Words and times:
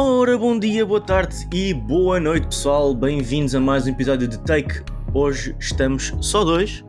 Ora, 0.00 0.38
bom 0.38 0.56
dia, 0.56 0.86
boa 0.86 1.00
tarde 1.00 1.34
e 1.52 1.74
boa 1.74 2.20
noite, 2.20 2.46
pessoal. 2.46 2.94
Bem-vindos 2.94 3.52
a 3.52 3.58
mais 3.58 3.84
um 3.84 3.90
episódio 3.90 4.28
de 4.28 4.38
Take. 4.44 4.80
Hoje 5.12 5.56
estamos 5.58 6.14
só 6.20 6.44
dois. 6.44 6.84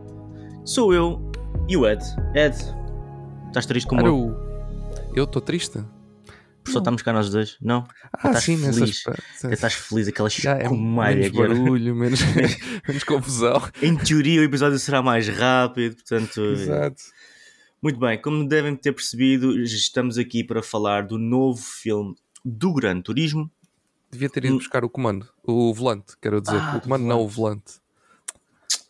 Sou 0.64 0.94
eu 0.94 1.20
e 1.68 1.76
o 1.76 1.90
Ed. 1.90 2.04
Ed, 2.36 2.56
estás 3.48 3.66
triste 3.66 3.88
como 3.88 4.06
eu? 4.06 4.38
Eu 5.16 5.24
estou 5.24 5.42
triste. 5.42 5.84
Por 6.64 6.72
só 6.72 6.78
estamos 6.78 7.02
cá 7.02 7.12
nós 7.12 7.32
dois? 7.32 7.58
Não? 7.60 7.88
Ah, 8.14 8.28
estás 8.28 8.44
sim, 8.44 8.58
feliz. 8.60 8.78
nessas... 8.78 9.54
Estás 9.54 9.74
feliz, 9.90 10.08
aquela 10.08 10.30
Já 10.30 10.60
é 10.60 10.70
menos 10.70 11.30
barulho, 11.30 11.96
menos, 11.96 12.20
menos 12.88 13.04
confusão. 13.04 13.60
Em 13.82 13.98
teoria, 13.98 14.42
o 14.42 14.44
episódio 14.44 14.78
será 14.78 15.02
mais 15.02 15.28
rápido, 15.28 15.96
portanto. 15.96 16.42
Exato. 16.42 17.02
Muito 17.82 18.00
bem, 18.00 18.22
como 18.22 18.48
devem 18.48 18.76
ter 18.76 18.92
percebido, 18.92 19.60
estamos 19.64 20.20
aqui 20.20 20.44
para 20.44 20.62
falar 20.62 21.08
do 21.08 21.18
novo 21.18 21.60
filme 21.60 22.14
do 22.44 22.74
Gran 22.74 23.02
Turismo. 23.02 23.50
Devia 24.12 24.30
ter 24.30 24.46
ido 24.46 24.58
buscar 24.58 24.84
o 24.84 24.90
comando, 24.90 25.28
o 25.44 25.72
volante, 25.74 26.18
quero 26.20 26.42
dizer. 26.42 26.60
Ah, 26.60 26.78
o 26.78 26.82
comando, 26.82 27.04
do 27.04 27.08
não 27.08 27.22
o 27.22 27.28
volante. 27.28 27.80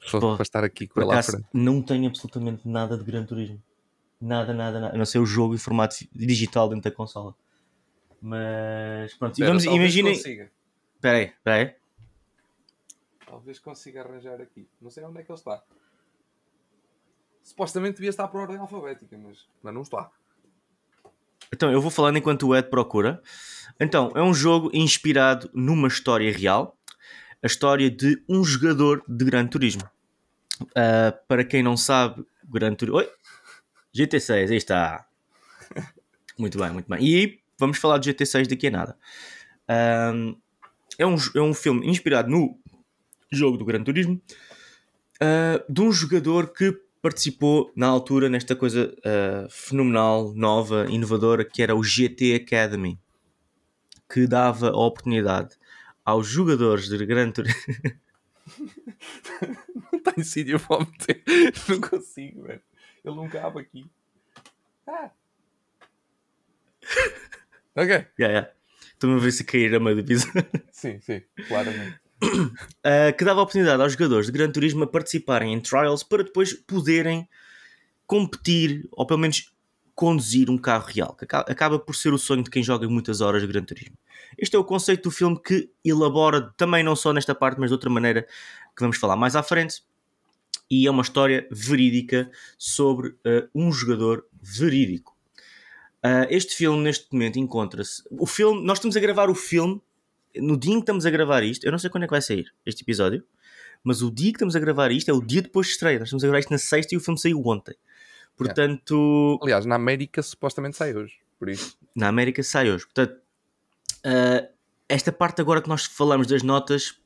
Para, 0.10 0.20
Pô, 0.22 0.34
para 0.36 0.44
estar 0.44 0.64
aqui 0.64 0.88
com 0.88 1.02
ele 1.02 1.12
à 1.12 1.22
frente. 1.22 1.46
não 1.54 1.82
tenho 1.82 2.08
absolutamente 2.08 2.68
nada 2.68 2.98
de 2.98 3.04
Gran 3.04 3.26
Turismo. 3.26 3.62
Nada, 4.20 4.54
nada, 4.54 4.80
nada. 4.80 4.96
A 4.96 4.98
não 4.98 5.06
ser 5.06 5.20
o 5.20 5.26
jogo 5.26 5.56
em 5.56 5.58
formato 5.58 5.98
digital 6.14 6.70
dentro 6.70 6.90
da 6.90 6.96
consola. 6.96 7.36
Mas 8.22 9.14
pronto, 9.16 9.40
e 9.40 9.44
vamos, 9.46 9.66
imaginem. 9.66 10.14
Espera 10.14 11.18
aí, 11.18 11.26
espera 11.26 11.56
aí. 11.56 11.76
Talvez 13.26 13.60
consiga 13.60 14.02
arranjar 14.02 14.42
aqui. 14.42 14.68
Não 14.82 14.90
sei 14.90 15.04
onde 15.04 15.20
é 15.20 15.24
que 15.24 15.32
ele 15.32 15.38
está. 15.38 15.62
Supostamente 17.44 17.96
devia 17.96 18.10
estar 18.10 18.28
por 18.28 18.42
ordem 18.42 18.58
alfabética, 18.58 19.18
mas, 19.18 19.48
mas 19.62 19.74
não 19.74 19.82
está. 19.82 20.12
Então, 21.52 21.72
eu 21.72 21.82
vou 21.82 21.92
falando 21.92 22.18
enquanto 22.18 22.48
o 22.48 22.56
Ed 22.56 22.70
procura. 22.70 23.22
Então, 23.80 24.12
é 24.16 24.22
um 24.22 24.34
jogo 24.34 24.70
inspirado 24.74 25.50
numa 25.54 25.88
história 25.88 26.32
real. 26.32 26.78
A 27.42 27.48
história 27.48 27.90
de 27.90 28.22
um 28.28 28.44
jogador 28.44 29.04
de 29.08 29.26
Gran 29.26 29.48
Turismo. 29.48 29.90
Ah, 30.76 31.14
para 31.28 31.44
quem 31.44 31.64
não 31.64 31.78
sabe, 31.78 32.26
Gran 32.44 32.76
Turismo... 32.76 33.00
Oi! 33.00 33.10
GT6, 33.96 34.52
aí 34.52 34.58
está. 34.58 35.06
Muito 36.38 36.58
bem, 36.58 36.72
muito 36.72 36.88
bem. 36.88 37.04
E 37.04 37.40
vamos 37.58 37.78
falar 37.78 37.98
de 37.98 38.14
GT6 38.14 38.48
daqui 38.48 38.68
a 38.68 38.72
nada. 38.72 38.98
É, 39.68 41.06
um, 41.06 41.16
é 41.36 41.42
um 41.42 41.54
filme 41.54 41.88
inspirado 41.88 42.30
no 42.30 42.58
jogo 43.32 43.58
do 43.58 43.66
Gran 43.66 43.84
Turismo. 43.84 44.22
ah, 45.22 45.64
de 45.68 45.82
um 45.82 45.92
jogador 45.92 46.54
que 46.54 46.78
participou 47.02 47.72
na 47.76 47.88
altura 47.88 48.30
nesta 48.30 48.56
coisa 48.56 48.96
ah, 49.06 49.48
fenomenal, 49.50 50.34
nova, 50.34 50.86
inovadora, 50.90 51.46
que 51.46 51.62
era 51.62 51.76
o 51.76 51.84
GT 51.84 52.36
Academy, 52.36 53.00
que 54.12 54.28
dava 54.28 54.70
a 54.70 54.78
oportunidade 54.78 55.58
aos 56.04 56.28
jogadores 56.28 56.90
de 56.90 57.06
Gran 57.06 57.32
Turismo. 57.32 57.60
Não 59.94 60.00
tenho 60.00 60.26
sítio 60.26 60.60
para 60.60 60.80
meter. 60.80 61.24
Não 61.70 61.80
consigo, 61.82 62.44
velho. 62.44 62.62
Ele 63.06 63.16
não 63.16 63.30
cabe 63.30 63.62
aqui. 63.62 63.86
Ah. 64.88 65.12
Ok. 67.76 67.88
yeah, 67.88 68.08
yeah. 68.20 68.52
Estou-me 68.94 69.16
a 69.16 69.20
ver 69.20 69.32
se 69.32 69.46
cair 69.46 69.74
a 69.74 69.80
meio 69.80 69.96
do 69.96 70.02
episódio. 70.02 70.44
Sim, 70.70 71.00
sim, 71.00 71.22
claramente. 71.48 71.98
Uh, 72.22 73.14
que 73.18 73.24
dava 73.24 73.42
oportunidade 73.42 73.82
aos 73.82 73.94
jogadores 73.94 74.26
de 74.26 74.32
Gran 74.32 74.52
Turismo 74.52 74.84
a 74.84 74.88
participarem 74.88 75.54
em 75.54 75.60
trials 75.60 76.04
para 76.04 76.24
depois 76.24 76.54
poderem 76.54 77.28
competir 78.06 78.88
ou 78.92 79.06
pelo 79.06 79.20
menos 79.20 79.54
conduzir 79.96 80.50
um 80.50 80.58
carro 80.58 80.86
real, 80.88 81.14
que 81.14 81.26
aca- 81.26 81.46
acaba 81.52 81.78
por 81.78 81.94
ser 81.96 82.14
o 82.14 82.18
sonho 82.18 82.42
de 82.42 82.50
quem 82.50 82.64
joga 82.64 82.88
muitas 82.88 83.20
horas 83.20 83.42
de 83.42 83.48
Gran 83.48 83.64
Turismo. 83.64 83.98
Este 84.38 84.56
é 84.56 84.60
o 84.60 84.64
conceito 84.64 85.04
do 85.04 85.12
filme 85.12 85.38
que 85.42 85.70
elabora 85.84 86.54
também 86.56 86.84
não 86.84 86.96
só 86.96 87.12
nesta 87.12 87.36
parte, 87.36 87.60
mas 87.60 87.70
de 87.70 87.74
outra 87.74 87.90
maneira 87.90 88.24
que 88.76 88.82
vamos 88.82 88.98
falar 88.98 89.18
mais 89.18 89.36
à 89.36 89.44
frente. 89.44 89.84
E 90.72 90.88
é 90.88 90.92
uma 90.92 91.02
história 91.02 91.48
verídica 91.52 92.32
sobre 92.58 93.10
uh, 93.10 93.50
um 93.54 93.72
jogador 93.72 94.26
verídico. 94.42 95.18
Uh, 96.06 96.28
este 96.30 96.56
filme, 96.56 96.82
neste 96.82 97.08
momento, 97.12 97.38
encontra-se. 97.38 98.04
O 98.12 98.26
filme, 98.26 98.64
nós 98.64 98.78
estamos 98.78 98.96
a 98.96 99.00
gravar 99.02 99.30
o 99.30 99.36
filme 99.36 99.82
no 100.36 100.58
dia 100.58 100.74
em 100.74 100.76
que 100.76 100.82
estamos 100.82 101.06
a 101.06 101.10
gravar 101.10 101.44
isto. 101.44 101.66
Eu 101.66 101.72
não 101.72 101.80
sei 101.80 101.90
quando 101.90 102.04
é 102.04 102.08
que 102.08 102.12
vai 102.12 102.22
sair 102.22 102.54
este 102.66 102.84
episódio, 102.84 103.24
mas 103.84 104.02
o 104.02 104.12
dia 104.12 104.32
que 104.32 104.38
estamos 104.38 104.56
a 104.56 104.60
gravar 104.60 104.92
isto 104.92 105.10
é 105.10 105.14
o 105.14 105.22
dia 105.22 105.42
depois 105.42 105.68
de 105.68 105.74
estreia. 105.74 106.00
Nós 106.00 106.08
estamos 106.08 106.24
a 106.24 106.28
gravar 106.28 106.40
isto 106.40 106.52
na 106.52 106.58
sexta 106.58 106.94
e 106.94 106.98
o 106.98 107.02
filme 107.02 107.20
saiu 107.20 107.42
ontem. 107.46 107.76
Portanto, 108.36 109.40
Aliás, 109.42 109.66
na 109.66 109.76
América 109.76 110.22
supostamente 110.24 110.78
sai 110.78 110.96
hoje. 110.96 111.16
Por 111.38 111.50
isso. 111.50 111.78
na 111.96 112.08
América 112.08 112.44
sai 112.44 112.70
hoje. 112.70 112.86
Portanto, 112.86 113.20
uh, 114.06 114.48
esta 114.88 115.12
parte 115.12 115.42
agora 115.42 115.62
que 115.62 115.70
nós 115.70 115.86
falamos 115.86 116.28
das 116.28 116.44
notas, 116.44 117.00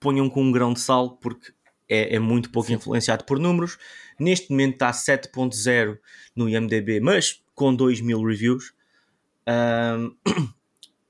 ponham 0.00 0.28
com 0.28 0.42
um 0.42 0.52
grão 0.52 0.72
de 0.72 0.80
sal, 0.80 1.16
porque 1.16 1.52
é, 1.88 2.16
é 2.16 2.18
muito 2.18 2.50
pouco 2.50 2.72
influenciado 2.72 3.24
por 3.24 3.38
números. 3.38 3.78
Neste 4.18 4.50
momento 4.50 4.74
está 4.74 4.90
7.0 4.90 5.98
no 6.34 6.48
IMDB, 6.48 7.00
mas 7.00 7.42
com 7.54 7.74
2 7.74 8.00
mil 8.00 8.22
reviews. 8.22 8.74
Um, 9.46 10.16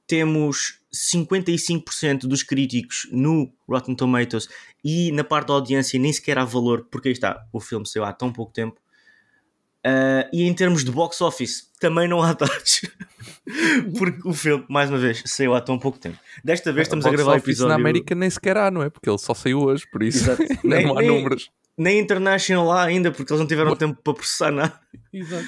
temos 0.06 0.81
55% 0.94 2.20
dos 2.26 2.42
críticos 2.42 3.08
no 3.10 3.52
Rotten 3.68 3.94
Tomatoes 3.94 4.48
e 4.84 5.10
na 5.12 5.24
parte 5.24 5.48
da 5.48 5.54
audiência 5.54 5.98
nem 5.98 6.12
sequer 6.12 6.38
há 6.38 6.44
valor, 6.44 6.86
porque 6.90 7.08
aí 7.08 7.12
está, 7.12 7.44
o 7.52 7.60
filme 7.60 7.86
saiu 7.86 8.04
há 8.04 8.12
tão 8.12 8.32
pouco 8.32 8.52
tempo. 8.52 8.80
Uh, 9.84 10.22
e 10.32 10.42
em 10.44 10.54
termos 10.54 10.84
de 10.84 10.92
box 10.92 11.20
office, 11.20 11.68
também 11.80 12.06
não 12.06 12.22
há 12.22 12.32
dados. 12.34 12.82
porque 13.98 14.20
o 14.28 14.32
filme, 14.32 14.64
mais 14.68 14.88
uma 14.88 14.98
vez, 14.98 15.22
saiu 15.26 15.54
há 15.54 15.60
tão 15.60 15.76
pouco 15.78 15.98
tempo. 15.98 16.18
Desta 16.44 16.72
vez 16.72 16.86
estamos 16.86 17.04
a 17.04 17.08
Box 17.08 17.16
gravar 17.16 17.32
o 17.32 17.38
episódio. 17.38 17.68
na 17.70 17.74
América 17.74 18.14
nem 18.14 18.30
sequer 18.30 18.56
há, 18.56 18.70
não 18.70 18.82
é? 18.82 18.88
Porque 18.90 19.10
ele 19.10 19.18
só 19.18 19.34
saiu 19.34 19.60
hoje, 19.62 19.84
por 19.90 20.02
isso 20.04 20.18
Exato. 20.30 20.42
não 20.62 20.70
Nem- 20.76 20.88
há 20.90 20.94
nem- 20.94 21.08
números. 21.08 21.50
Nem 21.76 21.98
International 21.98 22.64
lá 22.66 22.84
ainda, 22.84 23.10
porque 23.10 23.32
eles 23.32 23.40
não 23.40 23.46
tiveram 23.48 23.70
Boa. 23.70 23.78
tempo 23.78 24.00
para 24.04 24.14
processar 24.14 24.52
nada. 24.52 24.78
Exato. 25.12 25.46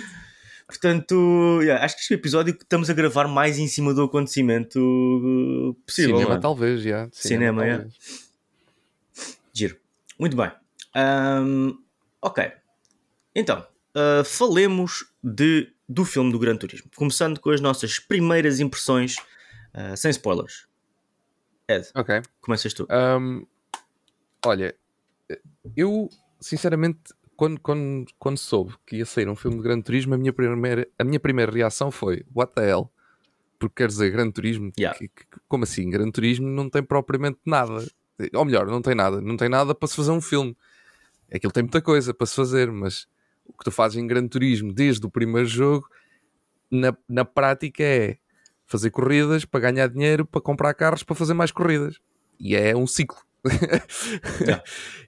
Portanto, 0.75 1.61
yeah, 1.63 1.85
acho 1.85 1.95
que 1.95 2.03
este 2.03 2.13
é 2.13 2.17
o 2.17 2.19
episódio 2.19 2.55
que 2.55 2.65
estamos 2.65 2.91
a 2.91 2.93
gravar 2.93 3.29
mais 3.29 3.59
em 3.59 3.69
cima 3.69 3.95
do 3.95 4.03
acontecimento 4.03 4.79
uh, 4.81 5.75
possível. 5.87 6.17
Cinema 6.17 6.31
não 6.31 6.37
é? 6.37 6.41
talvez, 6.41 6.83
já. 6.83 7.09
Cinema, 7.13 7.65
é. 7.65 7.77
talvez. 7.77 7.95
Giro. 9.53 9.77
Muito 10.19 10.37
bem. 10.37 10.51
Ahm, 10.95 11.79
ok. 12.21 12.53
Então, 13.35 13.65
ah, 13.95 14.23
falemos 14.25 15.07
de, 15.23 15.73
do 15.89 16.05
filme 16.05 16.33
do 16.33 16.39
Gran 16.39 16.57
Turismo. 16.57 16.91
Começando 16.97 17.39
com 17.39 17.51
as 17.51 17.61
nossas 17.61 17.99
primeiras 17.99 18.61
impressões, 18.61 19.17
ah, 19.73 19.97
sem 19.97 20.11
spoilers. 20.11 20.67
Ed, 21.69 21.89
Ok. 21.95 22.21
começas 22.41 22.75
tu. 22.75 22.87
Ahm, 22.91 23.45
olha, 24.45 24.75
eu 25.77 26.11
sinceramente, 26.41 27.01
quando, 27.37 27.61
quando, 27.61 28.07
quando 28.19 28.39
soube 28.39 28.75
que 28.87 28.97
ia 28.97 29.07
sair 29.07 29.29
um 29.29 29.37
filme 29.37 29.57
de 29.59 29.63
Gran 29.63 29.81
Turismo, 29.81 30.15
a 30.15 30.19
minha 30.19 30.33
primeira, 30.33 30.89
a 30.99 31.05
minha 31.05 31.21
primeira 31.21 31.51
reação 31.53 31.91
foi: 31.91 32.25
What 32.35 32.53
the 32.55 32.69
hell? 32.69 32.91
Porque 33.59 33.83
quer 33.83 33.89
dizer, 33.89 34.11
Gran 34.11 34.31
Turismo, 34.31 34.73
Yeah. 34.79 34.99
que- 34.99 35.09
que- 35.09 35.25
como 35.49 35.65
assim? 35.65 35.89
Gran 35.89 36.11
Turismo 36.11 36.47
não 36.49 36.69
tem 36.69 36.83
propriamente 36.83 37.39
nada. 37.47 37.87
Ou 38.35 38.45
melhor, 38.45 38.67
não 38.67 38.83
tem 38.83 38.95
nada. 38.95 39.21
Não 39.21 39.37
tem 39.37 39.49
nada 39.49 39.75
para 39.75 39.89
se 39.89 39.97
fazer 39.97 40.11
um 40.11 40.21
filme. 40.21 40.57
Aquilo 41.33 41.53
tem 41.53 41.63
muita 41.63 41.81
coisa 41.81 42.13
para 42.13 42.27
se 42.27 42.35
fazer, 42.37 42.71
mas 42.71 43.07
o 43.45 43.53
que 43.53 43.65
tu 43.65 43.71
fazes 43.71 43.97
em 43.97 44.07
Gran 44.07 44.27
Turismo 44.29 44.73
desde 44.73 45.05
o 45.07 45.11
primeiro 45.11 45.49
jogo, 45.49 45.89
na, 46.71 46.97
na 47.09 47.25
prática 47.25 47.83
é 47.83 48.19
fazer 48.67 48.91
corridas 48.91 49.45
para 49.45 49.61
ganhar 49.61 49.89
dinheiro, 49.89 50.25
para 50.27 50.41
comprar 50.41 50.75
carros, 50.75 51.03
para 51.03 51.15
fazer 51.15 51.35
mais 51.35 51.51
corridas. 51.51 51.99
E 52.39 52.55
é 52.57 52.77
um 52.77 52.87
ciclo. 52.87 53.19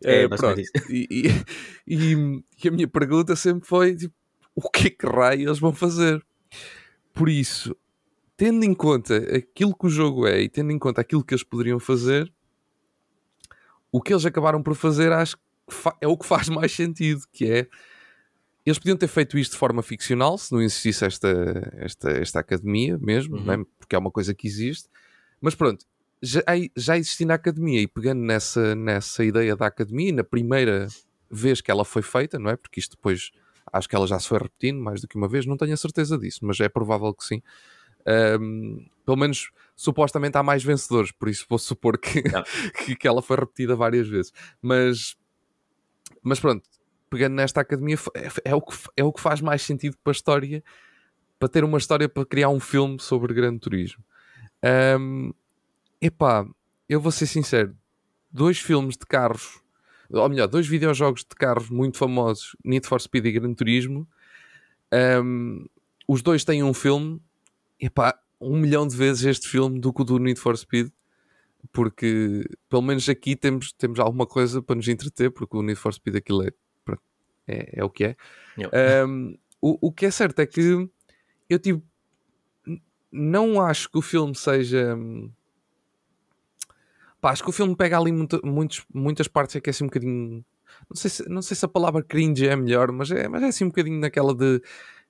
É 0.04 0.22
É, 0.24 0.28
pronto. 0.28 0.60
E, 0.90 1.06
e- 1.10 1.44
e- 1.86 2.68
a 2.68 2.70
minha 2.70 2.88
pergunta 2.88 3.34
sempre 3.36 3.66
foi: 3.66 3.96
tipo, 3.96 4.14
o 4.54 4.70
que 4.70 4.88
é 4.88 4.90
que 4.90 5.06
raio 5.06 5.48
eles 5.48 5.58
vão 5.58 5.72
fazer? 5.72 6.24
Por 7.14 7.28
isso, 7.28 7.74
tendo 8.36 8.64
em 8.64 8.74
conta 8.74 9.16
aquilo 9.36 9.74
que 9.76 9.86
o 9.86 9.90
jogo 9.90 10.26
é 10.26 10.40
e 10.42 10.48
tendo 10.48 10.70
em 10.70 10.78
conta 10.78 11.00
aquilo 11.00 11.24
que 11.24 11.32
eles 11.34 11.42
poderiam 11.44 11.78
fazer, 11.80 12.30
o 13.90 14.00
que 14.00 14.12
eles 14.12 14.26
acabaram 14.26 14.62
por 14.62 14.74
fazer 14.74 15.12
acho 15.12 15.36
que 15.36 15.42
é 16.00 16.06
o 16.06 16.16
que 16.16 16.26
faz 16.26 16.48
mais 16.48 16.72
sentido, 16.72 17.22
que 17.32 17.44
é 17.50 17.66
eles 18.64 18.78
podiam 18.78 18.96
ter 18.96 19.08
feito 19.08 19.38
isto 19.38 19.52
de 19.52 19.58
forma 19.58 19.80
ficcional 19.82 20.36
se 20.36 20.52
não 20.52 20.60
existisse 20.60 21.04
esta, 21.04 21.72
esta, 21.76 22.10
esta 22.10 22.40
academia 22.40 22.98
mesmo, 22.98 23.36
Uhum. 23.36 23.44
não 23.44 23.54
é? 23.54 23.64
porque 23.78 23.94
é 23.94 23.98
uma 23.98 24.10
coisa 24.10 24.34
que 24.34 24.46
existe, 24.46 24.88
mas 25.40 25.54
pronto, 25.54 25.86
já, 26.22 26.42
já 26.76 26.96
existia 26.96 27.26
na 27.26 27.34
academia 27.34 27.80
e 27.80 27.86
pegando 27.86 28.20
nessa, 28.22 28.74
nessa 28.74 29.24
ideia 29.24 29.54
da 29.56 29.66
academia, 29.66 30.12
na 30.12 30.24
primeira 30.24 30.88
vez 31.30 31.60
que 31.60 31.70
ela 31.70 31.84
foi 31.84 32.02
feita, 32.02 32.38
não 32.38 32.50
é? 32.50 32.56
Porque 32.56 32.80
isto 32.80 32.96
depois 32.96 33.30
acho 33.72 33.88
que 33.88 33.96
ela 33.96 34.06
já 34.06 34.18
se 34.18 34.28
foi 34.28 34.38
repetindo 34.38 34.80
mais 34.80 35.00
do 35.00 35.08
que 35.08 35.16
uma 35.16 35.28
vez, 35.28 35.44
não 35.44 35.56
tenho 35.56 35.74
a 35.74 35.76
certeza 35.76 36.16
disso, 36.16 36.40
mas 36.42 36.58
é 36.60 36.68
provável 36.68 37.12
que 37.12 37.24
sim. 37.24 37.42
Ahm, 38.06 38.86
pelo 39.04 39.16
menos 39.16 39.50
supostamente 39.74 40.38
há 40.38 40.42
mais 40.42 40.62
vencedores, 40.62 41.12
por 41.12 41.28
isso 41.28 41.44
vou 41.48 41.58
supor 41.58 41.98
que, 41.98 42.22
que, 42.84 42.96
que 42.96 43.08
ela 43.08 43.20
foi 43.20 43.36
repetida 43.36 43.74
várias 43.74 44.08
vezes. 44.08 44.32
Mas, 44.62 45.16
mas 46.22 46.40
pronto, 46.40 46.68
pegando 47.10 47.34
nesta 47.34 47.60
academia, 47.60 47.96
é, 48.14 48.50
é 48.50 48.54
o 48.54 48.60
que, 48.60 48.76
é 48.96 49.04
o 49.04 49.12
que 49.12 49.20
faz 49.20 49.40
mais 49.40 49.62
sentido 49.62 49.96
para 50.02 50.12
a 50.12 50.14
história, 50.14 50.62
para 51.38 51.48
ter 51.48 51.64
uma 51.64 51.78
história 51.78 52.08
para 52.08 52.24
criar 52.24 52.48
um 52.48 52.60
filme 52.60 52.98
sobre 53.00 53.34
Gran 53.34 53.58
Turismo. 53.58 54.02
Um, 54.98 55.32
epá, 56.06 56.46
eu 56.88 57.00
vou 57.00 57.10
ser 57.10 57.26
sincero, 57.26 57.76
dois 58.30 58.58
filmes 58.58 58.96
de 58.96 59.06
carros, 59.06 59.60
ou 60.10 60.28
melhor, 60.28 60.46
dois 60.46 60.66
videojogos 60.66 61.22
de 61.22 61.34
carros 61.34 61.68
muito 61.68 61.98
famosos, 61.98 62.56
Need 62.64 62.86
for 62.86 63.00
Speed 63.00 63.26
e 63.26 63.32
Gran 63.32 63.54
Turismo, 63.54 64.08
um, 65.22 65.66
os 66.06 66.22
dois 66.22 66.44
têm 66.44 66.62
um 66.62 66.72
filme, 66.72 67.20
epá, 67.80 68.18
um 68.40 68.56
milhão 68.56 68.86
de 68.86 68.96
vezes 68.96 69.24
este 69.24 69.48
filme 69.48 69.80
do 69.80 69.92
que 69.92 70.02
o 70.02 70.04
do 70.04 70.18
Need 70.18 70.38
for 70.38 70.56
Speed, 70.56 70.90
porque 71.72 72.44
pelo 72.68 72.82
menos 72.82 73.08
aqui 73.08 73.34
temos, 73.34 73.72
temos 73.72 73.98
alguma 73.98 74.26
coisa 74.26 74.62
para 74.62 74.76
nos 74.76 74.86
entreter, 74.86 75.30
porque 75.32 75.56
o 75.56 75.62
Need 75.62 75.78
for 75.78 75.92
Speed 75.92 76.16
aquilo 76.16 76.44
é, 76.44 76.50
é, 77.48 77.80
é 77.80 77.84
o 77.84 77.90
que 77.90 78.04
é. 78.04 78.16
Um, 79.04 79.36
o, 79.60 79.88
o 79.88 79.92
que 79.92 80.06
é 80.06 80.10
certo 80.10 80.38
é 80.38 80.46
que 80.46 80.88
eu 81.48 81.58
tipo 81.58 81.82
não 83.10 83.60
acho 83.60 83.90
que 83.90 83.98
o 83.98 84.02
filme 84.02 84.34
seja 84.34 84.96
pá, 87.26 87.32
acho 87.32 87.42
que 87.42 87.50
o 87.50 87.52
filme 87.52 87.74
pega 87.74 87.98
ali 87.98 88.12
muito, 88.12 88.40
muitos, 88.44 88.86
muitas 88.94 89.26
partes 89.26 89.56
é 89.56 89.60
que 89.60 89.68
é 89.68 89.72
assim 89.72 89.82
um 89.82 89.88
bocadinho 89.88 90.44
não 90.88 90.94
sei, 90.94 91.10
se, 91.10 91.28
não 91.28 91.42
sei 91.42 91.56
se 91.56 91.64
a 91.64 91.68
palavra 91.68 92.00
cringe 92.00 92.46
é 92.46 92.54
melhor, 92.54 92.92
mas 92.92 93.10
é, 93.10 93.26
mas 93.26 93.42
é 93.42 93.46
assim 93.48 93.64
um 93.64 93.68
bocadinho 93.68 93.98
naquela 93.98 94.32
de 94.32 94.62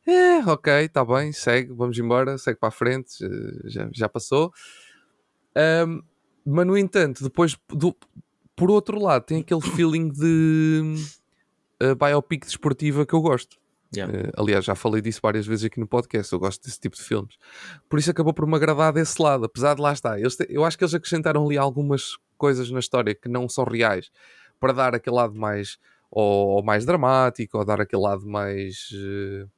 é, 0.06 0.38
ok, 0.46 0.72
está 0.84 1.04
bem, 1.04 1.30
segue, 1.32 1.74
vamos 1.74 1.98
embora, 1.98 2.38
segue 2.38 2.58
para 2.58 2.70
a 2.70 2.72
frente, 2.72 3.18
já, 3.64 3.88
já 3.92 4.08
passou. 4.08 4.50
Um, 5.86 6.00
mas 6.46 6.66
no 6.66 6.78
entanto, 6.78 7.22
depois 7.22 7.58
do, 7.68 7.94
por 8.54 8.70
outro 8.70 8.98
lado, 8.98 9.24
tem 9.24 9.40
aquele 9.40 9.60
feeling 9.60 10.08
de 10.08 10.94
uh, 11.82 11.94
biopic 11.96 12.46
desportiva 12.46 13.04
que 13.04 13.14
eu 13.14 13.20
gosto. 13.20 13.58
Yeah. 13.94 14.12
Uh, 14.12 14.32
aliás, 14.36 14.64
já 14.64 14.74
falei 14.74 15.00
disso 15.00 15.20
várias 15.22 15.46
vezes 15.46 15.64
aqui 15.64 15.78
no 15.78 15.86
podcast. 15.86 16.32
Eu 16.32 16.38
gosto 16.38 16.62
desse 16.64 16.80
tipo 16.80 16.96
de 16.96 17.02
filmes, 17.02 17.36
por 17.88 17.98
isso 17.98 18.10
acabou 18.10 18.34
por 18.34 18.46
me 18.46 18.56
agradar 18.56 18.92
desse 18.92 19.20
lado. 19.20 19.44
Apesar 19.44 19.74
de 19.74 19.80
lá 19.80 19.92
estar, 19.92 20.18
eles, 20.18 20.36
eu 20.48 20.64
acho 20.64 20.76
que 20.76 20.84
eles 20.84 20.94
acrescentaram 20.94 21.44
ali 21.44 21.56
algumas 21.56 22.16
coisas 22.36 22.70
na 22.70 22.78
história 22.78 23.14
que 23.14 23.28
não 23.28 23.48
são 23.48 23.64
reais 23.64 24.10
para 24.58 24.72
dar 24.72 24.94
aquele 24.94 25.16
lado 25.16 25.34
mais 25.34 25.78
ou, 26.10 26.48
ou 26.48 26.62
mais 26.62 26.84
dramático, 26.84 27.58
ou 27.58 27.64
dar 27.64 27.80
aquele 27.80 28.02
lado 28.02 28.26
mais 28.26 28.90
uh, 28.92 29.48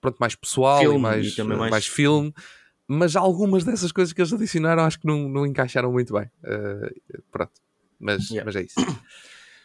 pronto, 0.00 0.16
mais 0.18 0.34
pessoal 0.34 0.80
filme, 0.80 0.98
e 0.98 1.00
mais, 1.00 1.38
e 1.38 1.42
mais... 1.42 1.70
mais 1.70 1.86
filme 1.86 2.32
mas 2.86 3.16
algumas 3.16 3.64
dessas 3.64 3.90
coisas 3.90 4.12
que 4.12 4.20
eles 4.20 4.32
adicionaram 4.32 4.84
acho 4.84 5.00
que 5.00 5.06
não, 5.06 5.28
não 5.28 5.44
encaixaram 5.44 5.90
muito 5.90 6.12
bem. 6.14 6.30
Uh, 6.44 7.22
pronto, 7.32 7.52
mas, 7.98 8.28
yeah. 8.30 8.44
mas 8.44 8.56
é 8.56 8.62
isso. 8.62 8.74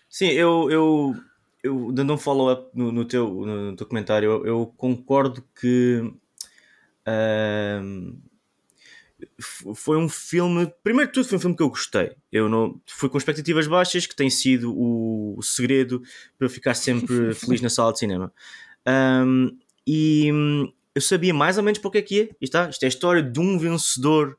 Sim, 0.09 0.29
eu, 0.29 0.69
eu, 0.71 1.15
eu 1.63 1.91
dando 1.91 2.13
um 2.13 2.17
follow-up 2.17 2.69
no, 2.73 2.91
no, 2.91 3.05
teu, 3.05 3.45
no, 3.45 3.75
teu 3.75 3.85
comentário, 3.85 4.29
eu, 4.29 4.45
eu 4.45 4.73
concordo 4.77 5.43
que 5.59 6.01
uh, 7.07 8.17
foi 9.75 9.97
um 9.97 10.09
filme. 10.09 10.71
Primeiro 10.83 11.09
de 11.09 11.13
tudo, 11.13 11.27
foi 11.27 11.37
um 11.37 11.41
filme 11.41 11.55
que 11.55 11.63
eu 11.63 11.69
gostei. 11.69 12.15
Eu 12.31 12.49
não 12.49 12.79
fui 12.87 13.09
com 13.09 13.17
expectativas 13.17 13.67
baixas, 13.67 14.05
que 14.05 14.15
tem 14.15 14.29
sido 14.29 14.73
o, 14.73 15.37
o 15.37 15.43
segredo 15.43 16.01
para 16.37 16.47
eu 16.47 16.49
ficar 16.49 16.73
sempre 16.73 17.33
feliz 17.35 17.61
na 17.61 17.69
sala 17.69 17.93
de 17.93 17.99
cinema. 17.99 18.33
Um, 18.87 19.57
e 19.85 20.29
eu 20.95 21.01
sabia 21.01 21.33
mais 21.33 21.57
ou 21.57 21.63
menos 21.63 21.79
para 21.79 21.87
o 21.87 21.91
que 21.91 21.97
é 21.97 22.01
que 22.01 22.15
ia. 22.15 22.23
Isto, 22.23 22.43
está, 22.43 22.69
isto 22.69 22.83
é 22.83 22.85
a 22.85 22.89
história 22.89 23.23
de 23.23 23.39
um 23.39 23.57
vencedor 23.57 24.37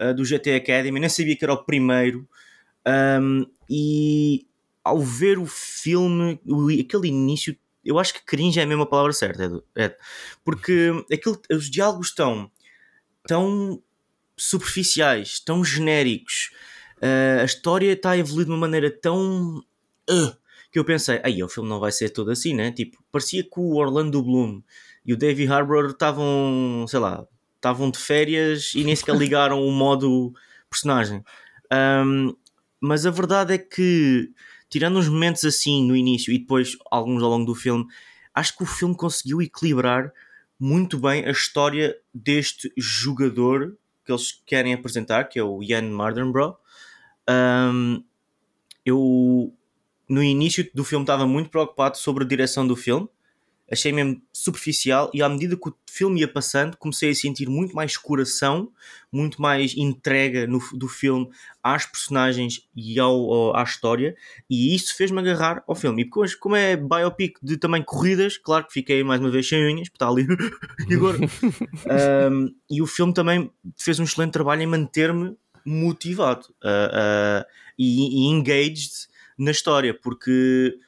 uh, 0.00 0.14
do 0.14 0.24
GT 0.24 0.54
Academy, 0.54 1.00
nem 1.00 1.08
sabia 1.08 1.36
que 1.36 1.44
era 1.44 1.54
o 1.54 1.64
primeiro. 1.64 2.28
Um, 2.86 3.46
e 3.68 4.46
ao 4.86 5.00
ver 5.00 5.36
o 5.38 5.46
filme, 5.46 6.40
o, 6.46 6.68
aquele 6.68 7.08
início, 7.08 7.56
eu 7.84 7.98
acho 7.98 8.14
que 8.14 8.24
cringe 8.24 8.60
é 8.60 8.62
a 8.62 8.66
mesma 8.66 8.86
palavra 8.86 9.12
certa, 9.12 9.62
é, 9.74 9.96
porque 10.44 10.92
aquele, 11.12 11.36
os 11.50 11.68
diálogos 11.68 12.08
estão 12.08 12.48
tão 13.26 13.82
superficiais, 14.36 15.40
tão 15.40 15.64
genéricos, 15.64 16.52
uh, 16.98 17.40
a 17.40 17.44
história 17.44 17.92
está 17.92 18.10
a 18.10 18.18
evoluir 18.18 18.46
de 18.46 18.52
uma 18.52 18.58
maneira 18.58 18.90
tão. 18.90 19.58
Uh, 20.08 20.36
que 20.70 20.78
eu 20.78 20.84
pensei, 20.84 21.20
aí 21.24 21.42
o 21.42 21.48
filme 21.48 21.68
não 21.68 21.80
vai 21.80 21.90
ser 21.90 22.10
todo 22.10 22.30
assim, 22.30 22.54
né? 22.54 22.70
Tipo, 22.70 23.02
parecia 23.10 23.42
que 23.42 23.58
o 23.58 23.76
Orlando 23.76 24.22
Bloom 24.22 24.62
e 25.04 25.12
o 25.12 25.16
David 25.16 25.50
Harbour 25.50 25.86
estavam, 25.86 26.84
sei 26.86 26.98
lá, 27.00 27.26
estavam 27.56 27.90
de 27.90 27.98
férias 27.98 28.72
e 28.74 28.84
nem 28.84 28.94
sequer 28.94 29.16
ligaram 29.16 29.66
o 29.66 29.72
modo 29.72 30.34
personagem. 30.68 31.24
Um, 31.72 32.36
mas 32.80 33.06
a 33.06 33.10
verdade 33.10 33.54
é 33.54 33.58
que, 33.58 34.30
tirando 34.76 34.98
uns 34.98 35.08
momentos 35.08 35.42
assim 35.42 35.82
no 35.86 35.96
início 35.96 36.30
e 36.30 36.38
depois 36.38 36.76
alguns 36.90 37.22
ao 37.22 37.30
longo 37.30 37.46
do 37.46 37.54
filme, 37.54 37.86
acho 38.34 38.54
que 38.54 38.62
o 38.62 38.66
filme 38.66 38.94
conseguiu 38.94 39.40
equilibrar 39.40 40.12
muito 40.60 40.98
bem 40.98 41.24
a 41.24 41.30
história 41.30 41.96
deste 42.12 42.70
jogador 42.76 43.74
que 44.04 44.12
eles 44.12 44.38
querem 44.44 44.74
apresentar, 44.74 45.30
que 45.30 45.38
é 45.38 45.42
o 45.42 45.62
Ian 45.62 45.90
Mardenborough. 45.90 46.58
Um, 47.26 48.04
eu, 48.84 49.50
no 50.06 50.22
início 50.22 50.68
do 50.74 50.84
filme, 50.84 51.04
estava 51.04 51.26
muito 51.26 51.48
preocupado 51.48 51.96
sobre 51.96 52.24
a 52.24 52.26
direção 52.26 52.66
do 52.66 52.76
filme 52.76 53.08
achei 53.70 53.92
mesmo 53.92 54.22
superficial 54.32 55.10
e 55.12 55.22
à 55.22 55.28
medida 55.28 55.56
que 55.56 55.68
o 55.68 55.74
filme 55.90 56.20
ia 56.20 56.28
passando 56.28 56.76
comecei 56.76 57.10
a 57.10 57.14
sentir 57.14 57.48
muito 57.48 57.74
mais 57.74 57.96
coração, 57.96 58.70
muito 59.10 59.42
mais 59.42 59.74
entrega 59.76 60.46
no, 60.46 60.60
do 60.72 60.88
filme 60.88 61.28
às 61.62 61.84
personagens 61.84 62.68
e 62.76 62.98
ao, 63.00 63.32
ao 63.32 63.56
à 63.56 63.62
história 63.62 64.16
e 64.48 64.74
isso 64.74 64.96
fez-me 64.96 65.18
agarrar 65.18 65.64
ao 65.66 65.74
filme. 65.74 66.02
E 66.02 66.36
como 66.36 66.54
é 66.54 66.76
biopic 66.76 67.38
de 67.42 67.56
também 67.56 67.82
corridas, 67.82 68.38
claro 68.38 68.66
que 68.66 68.72
fiquei 68.72 69.02
mais 69.02 69.20
uma 69.20 69.30
vez 69.30 69.48
sem 69.48 69.64
unhas, 69.64 69.88
está 69.88 70.08
ali 70.08 70.26
e 70.88 70.94
agora. 70.94 71.18
um, 72.30 72.54
e 72.70 72.80
o 72.80 72.86
filme 72.86 73.12
também 73.12 73.50
fez 73.76 73.98
um 73.98 74.04
excelente 74.04 74.32
trabalho 74.32 74.62
em 74.62 74.66
manter-me 74.66 75.36
motivado 75.64 76.46
uh, 76.62 77.42
uh, 77.42 77.44
e, 77.76 78.26
e 78.26 78.30
engaged 78.30 79.08
na 79.36 79.50
história, 79.50 79.92
porque 79.92 80.78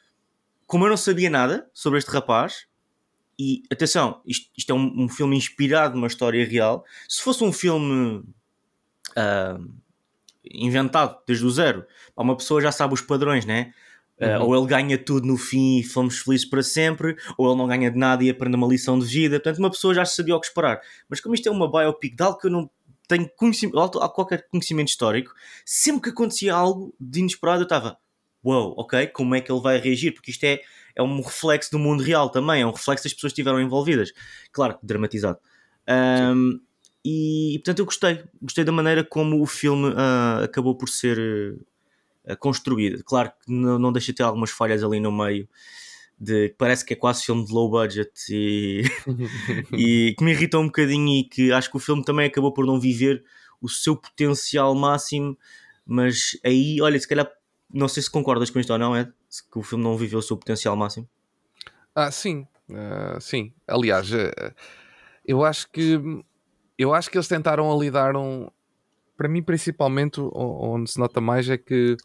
como 0.69 0.85
eu 0.85 0.91
não 0.91 0.97
sabia 0.97 1.31
nada 1.31 1.69
sobre 1.75 1.99
este 1.99 2.11
rapaz, 2.11 2.68
e 3.39 3.63
atenção, 3.71 4.21
isto, 4.27 4.51
isto 4.57 4.71
é 4.71 4.75
um, 4.75 5.05
um, 5.05 5.09
filme 5.09 5.37
inspirado 5.37 5.95
numa 5.95 6.09
história 6.09 6.45
real. 6.45 6.85
Se 7.09 7.23
fosse 7.23 7.45
um 7.45 7.53
filme 7.53 8.25
uh, 9.17 9.73
inventado 10.45 11.19
desde 11.27 11.45
o 11.45 11.51
zero, 11.51 11.87
uma 12.17 12.37
pessoa 12.37 12.61
já 12.61 12.73
sabe 12.73 12.95
os 12.95 13.01
padrões, 13.01 13.47
né? 13.47 13.73
Uh, 14.21 14.43
Ou 14.43 14.57
ele 14.57 14.67
ganha 14.67 14.99
tudo 14.99 15.29
no 15.29 15.37
fim 15.37 15.79
e 15.79 15.85
fomos 15.85 16.19
felizes 16.19 16.45
para 16.45 16.61
sempre, 16.61 17.17
ou 17.37 17.49
ele 17.49 17.57
não 17.57 17.69
ganha 17.69 17.89
de 17.89 17.97
nada 17.97 18.25
e 18.25 18.29
aprende 18.29 18.57
uma 18.57 18.67
lição 18.67 18.99
de 18.99 19.07
vida. 19.07 19.37
Portanto, 19.37 19.59
uma 19.59 19.71
pessoa 19.71 19.95
já 19.95 20.05
sabia 20.05 20.35
o 20.35 20.41
que 20.41 20.47
esperar. 20.47 20.81
Mas 21.09 21.21
como 21.21 21.37
isto 21.37 21.49
é 21.49 21.53
uma 21.53 21.71
biopic 21.71 22.17
de 22.17 22.23
algo 22.25 22.37
que 22.37 22.49
eu 22.49 22.51
não 22.51 22.69
tenho 23.07 23.31
conhecimento, 23.37 23.99
qualquer 24.11 24.49
conhecimento 24.49 24.89
histórico, 24.89 25.33
sempre 25.65 26.03
que 26.03 26.09
acontecia 26.11 26.53
algo 26.53 26.93
de 26.99 27.21
inesperado, 27.21 27.61
eu 27.61 27.65
estava, 27.65 27.97
uau, 28.45 28.71
wow, 28.71 28.75
ok, 28.79 29.07
como 29.09 29.37
é 29.37 29.41
que 29.41 29.53
ele 29.53 29.61
vai 29.61 29.79
reagir? 29.79 30.13
Porque 30.13 30.33
isto 30.33 30.43
é 30.43 30.61
é 30.99 31.03
um 31.03 31.21
reflexo 31.23 31.71
do 31.71 31.79
mundo 31.79 32.03
real 32.03 32.29
também, 32.29 32.63
é 32.63 32.67
um 32.67 32.73
reflexo 32.73 33.05
das 33.05 33.15
pessoas 33.15 33.33
que 33.33 33.41
estiveram 33.41 33.61
envolvidas. 33.61 34.13
Claro, 34.51 34.77
dramatizado. 34.83 35.39
Um, 35.89 36.61
e, 37.05 37.55
e, 37.55 37.59
portanto 37.61 37.79
eu 37.79 37.85
gostei, 37.85 38.25
gostei 38.43 38.65
da 38.65 38.73
maneira 38.73 39.05
como 39.05 39.41
o 39.41 39.47
filme 39.47 39.91
uh, 39.91 40.43
acabou 40.43 40.75
por 40.75 40.89
ser 40.89 41.57
uh, 42.29 42.37
construído. 42.39 43.05
Claro 43.05 43.31
que 43.31 43.51
não, 43.51 43.79
não 43.79 43.93
deixa 43.93 44.09
de 44.09 44.17
ter 44.17 44.25
algumas 44.25 44.51
falhas 44.51 44.83
ali 44.83 44.99
no 44.99 45.13
meio, 45.13 45.49
de 46.19 46.53
parece 46.59 46.85
que 46.85 46.95
é 46.95 46.97
quase 46.97 47.25
filme 47.25 47.47
de 47.47 47.53
low 47.53 47.71
budget 47.71 48.11
e, 48.29 48.83
e 49.73 50.15
que 50.19 50.25
me 50.25 50.33
irritou 50.33 50.61
um 50.61 50.67
bocadinho 50.67 51.21
e 51.21 51.25
que 51.25 51.53
acho 51.53 51.71
que 51.71 51.77
o 51.77 51.81
filme 51.81 52.05
também 52.05 52.27
acabou 52.27 52.53
por 52.53 52.67
não 52.67 52.81
viver 52.81 53.25
o 53.63 53.69
seu 53.69 53.97
potencial 53.97 54.75
máximo, 54.75 55.39
mas 55.87 56.37
aí, 56.45 56.81
olha, 56.81 56.99
se 56.99 57.07
calhar 57.07 57.31
não 57.73 57.87
sei 57.87 58.03
se 58.03 58.11
concordas 58.11 58.51
com 58.51 58.59
isto 58.59 58.73
ou 58.73 58.79
não, 58.79 58.97
Ed, 58.97 59.13
que 59.51 59.59
o 59.59 59.63
filme 59.63 59.85
não 59.85 59.97
viveu 59.97 60.19
o 60.19 60.23
seu 60.23 60.37
potencial 60.37 60.77
máximo. 60.77 61.09
Ah, 61.95 62.11
sim, 62.11 62.47
uh, 62.71 63.21
sim. 63.21 63.53
Aliás, 63.67 64.13
uh, 64.13 64.55
eu 65.25 65.45
acho 65.45 65.71
que 65.71 66.01
eu 66.79 66.95
acho 66.95 67.11
que 67.11 67.19
eles 67.19 67.29
tentaram 67.29 67.71
ali 67.73 67.91
dar 67.91 68.17
um. 68.17 68.49
Para 69.17 69.29
mim, 69.29 69.43
principalmente, 69.43 70.21
onde 70.33 70.91
se 70.91 70.99
nota 70.99 71.21
mais 71.21 71.51
é 71.51 71.59
que 71.59 71.97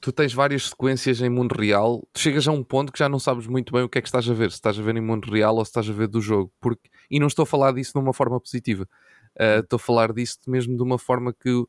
tu 0.00 0.10
tens 0.10 0.34
várias 0.34 0.68
sequências 0.70 1.22
em 1.22 1.30
mundo 1.30 1.52
real, 1.52 2.02
tu 2.12 2.18
chegas 2.18 2.48
a 2.48 2.50
um 2.50 2.64
ponto 2.64 2.92
que 2.92 2.98
já 2.98 3.08
não 3.08 3.20
sabes 3.20 3.46
muito 3.46 3.72
bem 3.72 3.84
o 3.84 3.88
que 3.88 3.98
é 3.98 4.02
que 4.02 4.08
estás 4.08 4.28
a 4.28 4.34
ver, 4.34 4.50
se 4.50 4.56
estás 4.56 4.76
a 4.76 4.82
ver 4.82 4.96
em 4.96 5.00
mundo 5.00 5.30
real 5.30 5.54
ou 5.54 5.64
se 5.64 5.68
estás 5.68 5.88
a 5.88 5.92
ver 5.92 6.08
do 6.08 6.20
jogo. 6.20 6.52
Porque... 6.60 6.90
E 7.08 7.20
não 7.20 7.28
estou 7.28 7.44
a 7.44 7.46
falar 7.46 7.72
disso 7.72 7.92
de 7.92 8.00
uma 8.00 8.12
forma 8.12 8.40
positiva, 8.40 8.82
uh, 8.82 9.60
estou 9.60 9.76
a 9.76 9.80
falar 9.80 10.12
disso 10.12 10.38
mesmo 10.48 10.76
de 10.76 10.82
uma 10.82 10.98
forma 10.98 11.32
que 11.32 11.64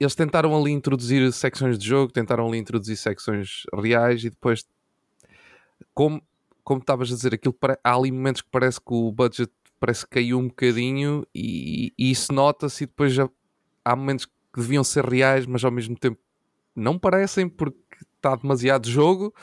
eles 0.00 0.14
tentaram 0.14 0.56
ali 0.58 0.70
introduzir 0.72 1.32
secções 1.32 1.78
de 1.78 1.86
jogo, 1.86 2.12
tentaram 2.12 2.48
ali 2.48 2.58
introduzir 2.58 2.96
secções 2.96 3.62
reais 3.74 4.24
e 4.24 4.30
depois, 4.30 4.64
como 5.94 6.22
como 6.62 6.80
estavas 6.80 7.10
a 7.10 7.16
dizer, 7.16 7.34
aquilo 7.34 7.56
há 7.82 7.94
ali 7.94 8.12
momentos 8.12 8.42
que 8.42 8.48
parece 8.48 8.78
que 8.80 8.92
o 8.92 9.10
budget 9.10 9.50
parece 9.80 10.04
que 10.04 10.10
caiu 10.10 10.38
um 10.38 10.46
bocadinho 10.46 11.26
e, 11.34 11.92
e 11.98 12.10
isso 12.12 12.32
nota-se 12.32 12.84
e 12.84 12.86
depois 12.86 13.12
já 13.12 13.28
há 13.84 13.96
momentos 13.96 14.26
que 14.26 14.60
deviam 14.60 14.84
ser 14.84 15.04
reais, 15.04 15.46
mas 15.46 15.64
ao 15.64 15.72
mesmo 15.72 15.96
tempo 15.98 16.20
não 16.76 16.96
parecem 16.96 17.48
porque 17.48 17.78
está 18.14 18.36
demasiado 18.36 18.88
jogo. 18.88 19.34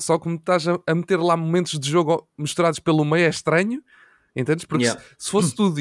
Só 0.00 0.18
como 0.18 0.36
estás 0.36 0.66
a, 0.66 0.78
a 0.86 0.94
meter 0.94 1.18
lá 1.18 1.36
momentos 1.36 1.78
de 1.78 1.90
jogo 1.90 2.26
misturados 2.38 2.78
pelo 2.78 3.04
meio 3.04 3.26
é 3.26 3.28
estranho 3.28 3.82
Entendes? 4.34 4.64
Porque 4.64 4.84
Yeah. 4.84 5.00
se, 5.00 5.26
se 5.26 5.30
fosse 5.30 5.54
tudo. 5.54 5.80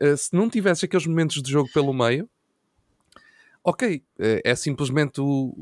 eh, 0.00 0.16
se 0.16 0.34
não 0.34 0.48
tivesse 0.48 0.84
aqueles 0.84 1.06
momentos 1.06 1.42
de 1.42 1.50
jogo 1.50 1.68
pelo 1.72 1.92
meio, 1.92 2.28
ok, 3.68 4.02
eh, 4.18 4.40
é 4.44 4.54
simplesmente 4.54 5.20
o- 5.20 5.52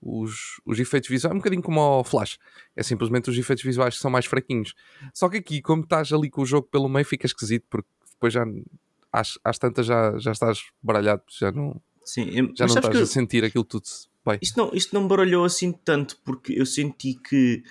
os, 0.00 0.60
os 0.66 0.78
efeitos 0.78 1.08
visuais, 1.08 1.32
é 1.32 1.34
um 1.34 1.38
bocadinho 1.38 1.62
como 1.62 1.80
ao 1.80 2.04
Flash, 2.04 2.38
é 2.76 2.82
simplesmente 2.82 3.30
os 3.30 3.36
efeitos 3.38 3.64
visuais 3.64 3.94
que 3.96 4.00
são 4.00 4.10
mais 4.10 4.26
fraquinhos. 4.26 4.74
Só 5.14 5.28
que 5.28 5.38
aqui, 5.38 5.60
como 5.62 5.82
estás 5.82 6.12
ali 6.12 6.28
com 6.30 6.42
o 6.42 6.46
jogo 6.46 6.68
pelo 6.70 6.88
meio, 6.88 7.04
fica 7.04 7.26
esquisito, 7.26 7.64
porque 7.70 7.88
depois 8.12 8.32
já 8.32 8.44
às, 9.12 9.38
às 9.44 9.58
tantas 9.58 9.86
já, 9.86 10.16
já 10.18 10.32
estás 10.32 10.64
baralhado, 10.82 11.22
já 11.38 11.50
não, 11.52 11.80
Sim, 12.04 12.24
eu- 12.30 12.52
já 12.56 12.66
não 12.66 12.74
estás 12.74 12.96
que 12.96 13.02
a 13.02 13.06
sentir 13.06 13.44
aquilo 13.44 13.64
tudo 13.64 13.84
bem. 14.26 14.38
isto, 14.42 14.56
não, 14.56 14.70
isto 14.74 14.94
não 14.94 15.02
me 15.02 15.08
baralhou 15.08 15.44
assim 15.44 15.72
tanto, 15.72 16.16
porque 16.24 16.52
eu 16.58 16.66
senti 16.66 17.14
que. 17.14 17.62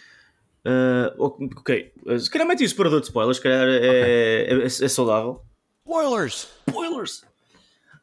ah, 0.66 1.14
ok, 1.18 1.94
se 2.20 2.30
calhar 2.30 2.48
mete 2.48 2.64
o 2.64 2.70
separador 2.70 3.00
de 3.02 3.08
spoilers, 3.08 3.38
se 3.38 3.44
calhar 3.44 3.68
é, 3.68 4.46
é, 4.46 4.64
é 4.66 4.70
saudável. 4.70 5.42
Spoilers! 5.86 6.48
Spoilers! 6.70 7.26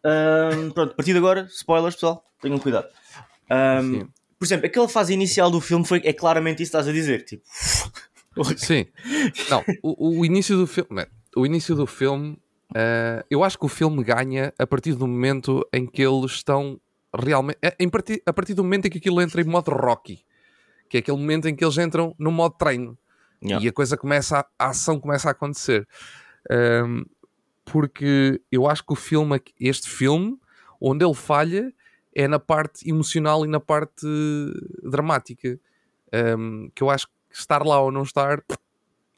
Ahm, 0.08 0.70
pronto, 0.70 0.92
a 0.92 0.94
partir 0.94 1.12
de 1.12 1.18
agora, 1.18 1.46
spoilers, 1.50 1.94
pessoal, 1.94 2.24
tenham 2.40 2.58
cuidado. 2.58 2.88
Sim. 3.82 4.08
por 4.38 4.44
exemplo, 4.44 4.66
aquela 4.66 4.88
fase 4.88 5.12
inicial 5.12 5.50
do 5.50 5.60
filme 5.60 5.84
foi, 5.84 6.00
é 6.04 6.12
claramente 6.12 6.62
isso 6.62 6.70
que 6.72 6.76
estás 6.78 6.88
a 6.88 6.92
dizer. 6.92 7.24
Tipo, 7.24 7.42
Sim. 8.56 8.86
Não, 9.50 9.64
o, 9.82 10.20
o 10.20 10.24
início 10.24 10.56
do 10.56 10.66
filme. 10.66 10.88
né, 10.92 11.06
O 11.36 11.44
início 11.44 11.74
do 11.74 11.86
filme. 11.86 12.38
eh, 12.74 13.24
eu 13.30 13.42
acho 13.42 13.58
que 13.58 13.64
o 13.64 13.68
filme 13.68 14.02
ganha 14.04 14.52
a 14.58 14.66
partir 14.66 14.94
do 14.94 15.06
momento 15.08 15.66
em 15.72 15.86
que 15.86 16.02
eles 16.02 16.32
estão 16.32 16.80
realmente. 17.14 17.58
eh, 17.62 17.74
Em 17.80 17.90
a 18.26 18.32
partir 18.32 18.54
do 18.54 18.62
momento 18.62 18.86
em 18.86 18.90
que 18.90 18.98
aquilo 18.98 19.20
entra 19.20 19.40
em 19.40 19.44
modo 19.44 19.70
Rocky. 19.72 20.24
Que 20.88 20.98
é 20.98 21.00
aquele 21.00 21.16
momento 21.18 21.48
em 21.48 21.54
que 21.56 21.64
eles 21.64 21.76
entram 21.78 22.14
no 22.18 22.30
modo 22.30 22.54
treino. 22.56 22.96
Yeah. 23.42 23.64
E 23.64 23.68
a 23.68 23.72
coisa 23.72 23.96
começa. 23.96 24.38
A, 24.38 24.46
a 24.66 24.68
ação 24.70 25.00
começa 25.00 25.28
a 25.28 25.32
acontecer. 25.32 25.86
Ahm, 26.50 27.04
porque 27.70 28.40
eu 28.50 28.68
acho 28.68 28.84
que 28.84 28.92
o 28.92 28.96
filme, 28.96 29.40
este 29.60 29.88
filme, 29.88 30.38
onde 30.80 31.04
ele 31.04 31.14
falha, 31.14 31.72
é 32.14 32.26
na 32.26 32.38
parte 32.38 32.88
emocional 32.88 33.44
e 33.44 33.48
na 33.48 33.60
parte 33.60 34.06
dramática. 34.82 35.58
Ahm, 36.12 36.70
que 36.75 36.82
eu 36.82 36.90
acho 36.90 37.06
que 37.06 37.37
estar 37.37 37.64
lá 37.64 37.80
ou 37.80 37.92
não 37.92 38.02
estar 38.02 38.42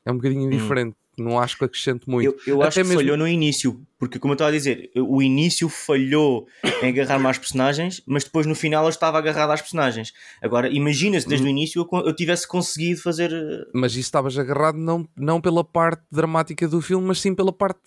é 0.04 0.10
um 0.10 0.16
bocadinho 0.16 0.42
indiferente. 0.42 0.96
Não 1.20 1.38
acho 1.38 1.58
que 1.58 1.64
acrescente 1.64 2.08
muito. 2.08 2.24
eu, 2.26 2.36
eu 2.46 2.62
acho 2.62 2.78
Até 2.78 2.82
que 2.82 2.88
mesmo- 2.88 3.00
falhou 3.02 3.16
no 3.16 3.28
início, 3.28 3.80
porque 3.98 4.18
como 4.18 4.32
eu 4.32 4.34
estava 4.34 4.48
a 4.50 4.52
dizer, 4.52 4.90
o 4.96 5.20
início 5.22 5.68
falhou 5.68 6.46
em 6.82 6.88
agarrar 6.88 7.18
mais 7.18 7.36
personagens, 7.38 8.02
mas 8.06 8.24
depois 8.24 8.46
no 8.46 8.54
final 8.54 8.84
eu 8.84 8.88
estava 8.90 9.18
agarrado 9.18 9.50
às 9.50 9.60
personagens. 9.60 10.12
Agora, 10.42 10.68
imagina 10.68 11.20
se 11.20 11.28
desde 11.28 11.46
o 11.46 11.48
Hum. 11.48 11.50
início 11.50 11.86
eu, 11.92 11.98
eu 12.06 12.14
tivesse 12.16 12.48
conseguido 12.48 13.00
fazer. 13.02 13.32
eh, 13.32 13.66
Mas 13.74 13.92
isso 13.92 14.00
estavas 14.00 14.38
agarrado 14.38 14.78
não, 14.78 15.06
não 15.16 15.40
pela 15.40 15.62
parte 15.62 16.02
dramática 16.10 16.66
do 16.66 16.80
filme, 16.80 17.06
mas 17.06 17.20
sim 17.20 17.34
pela 17.34 17.52
parte. 17.52 17.80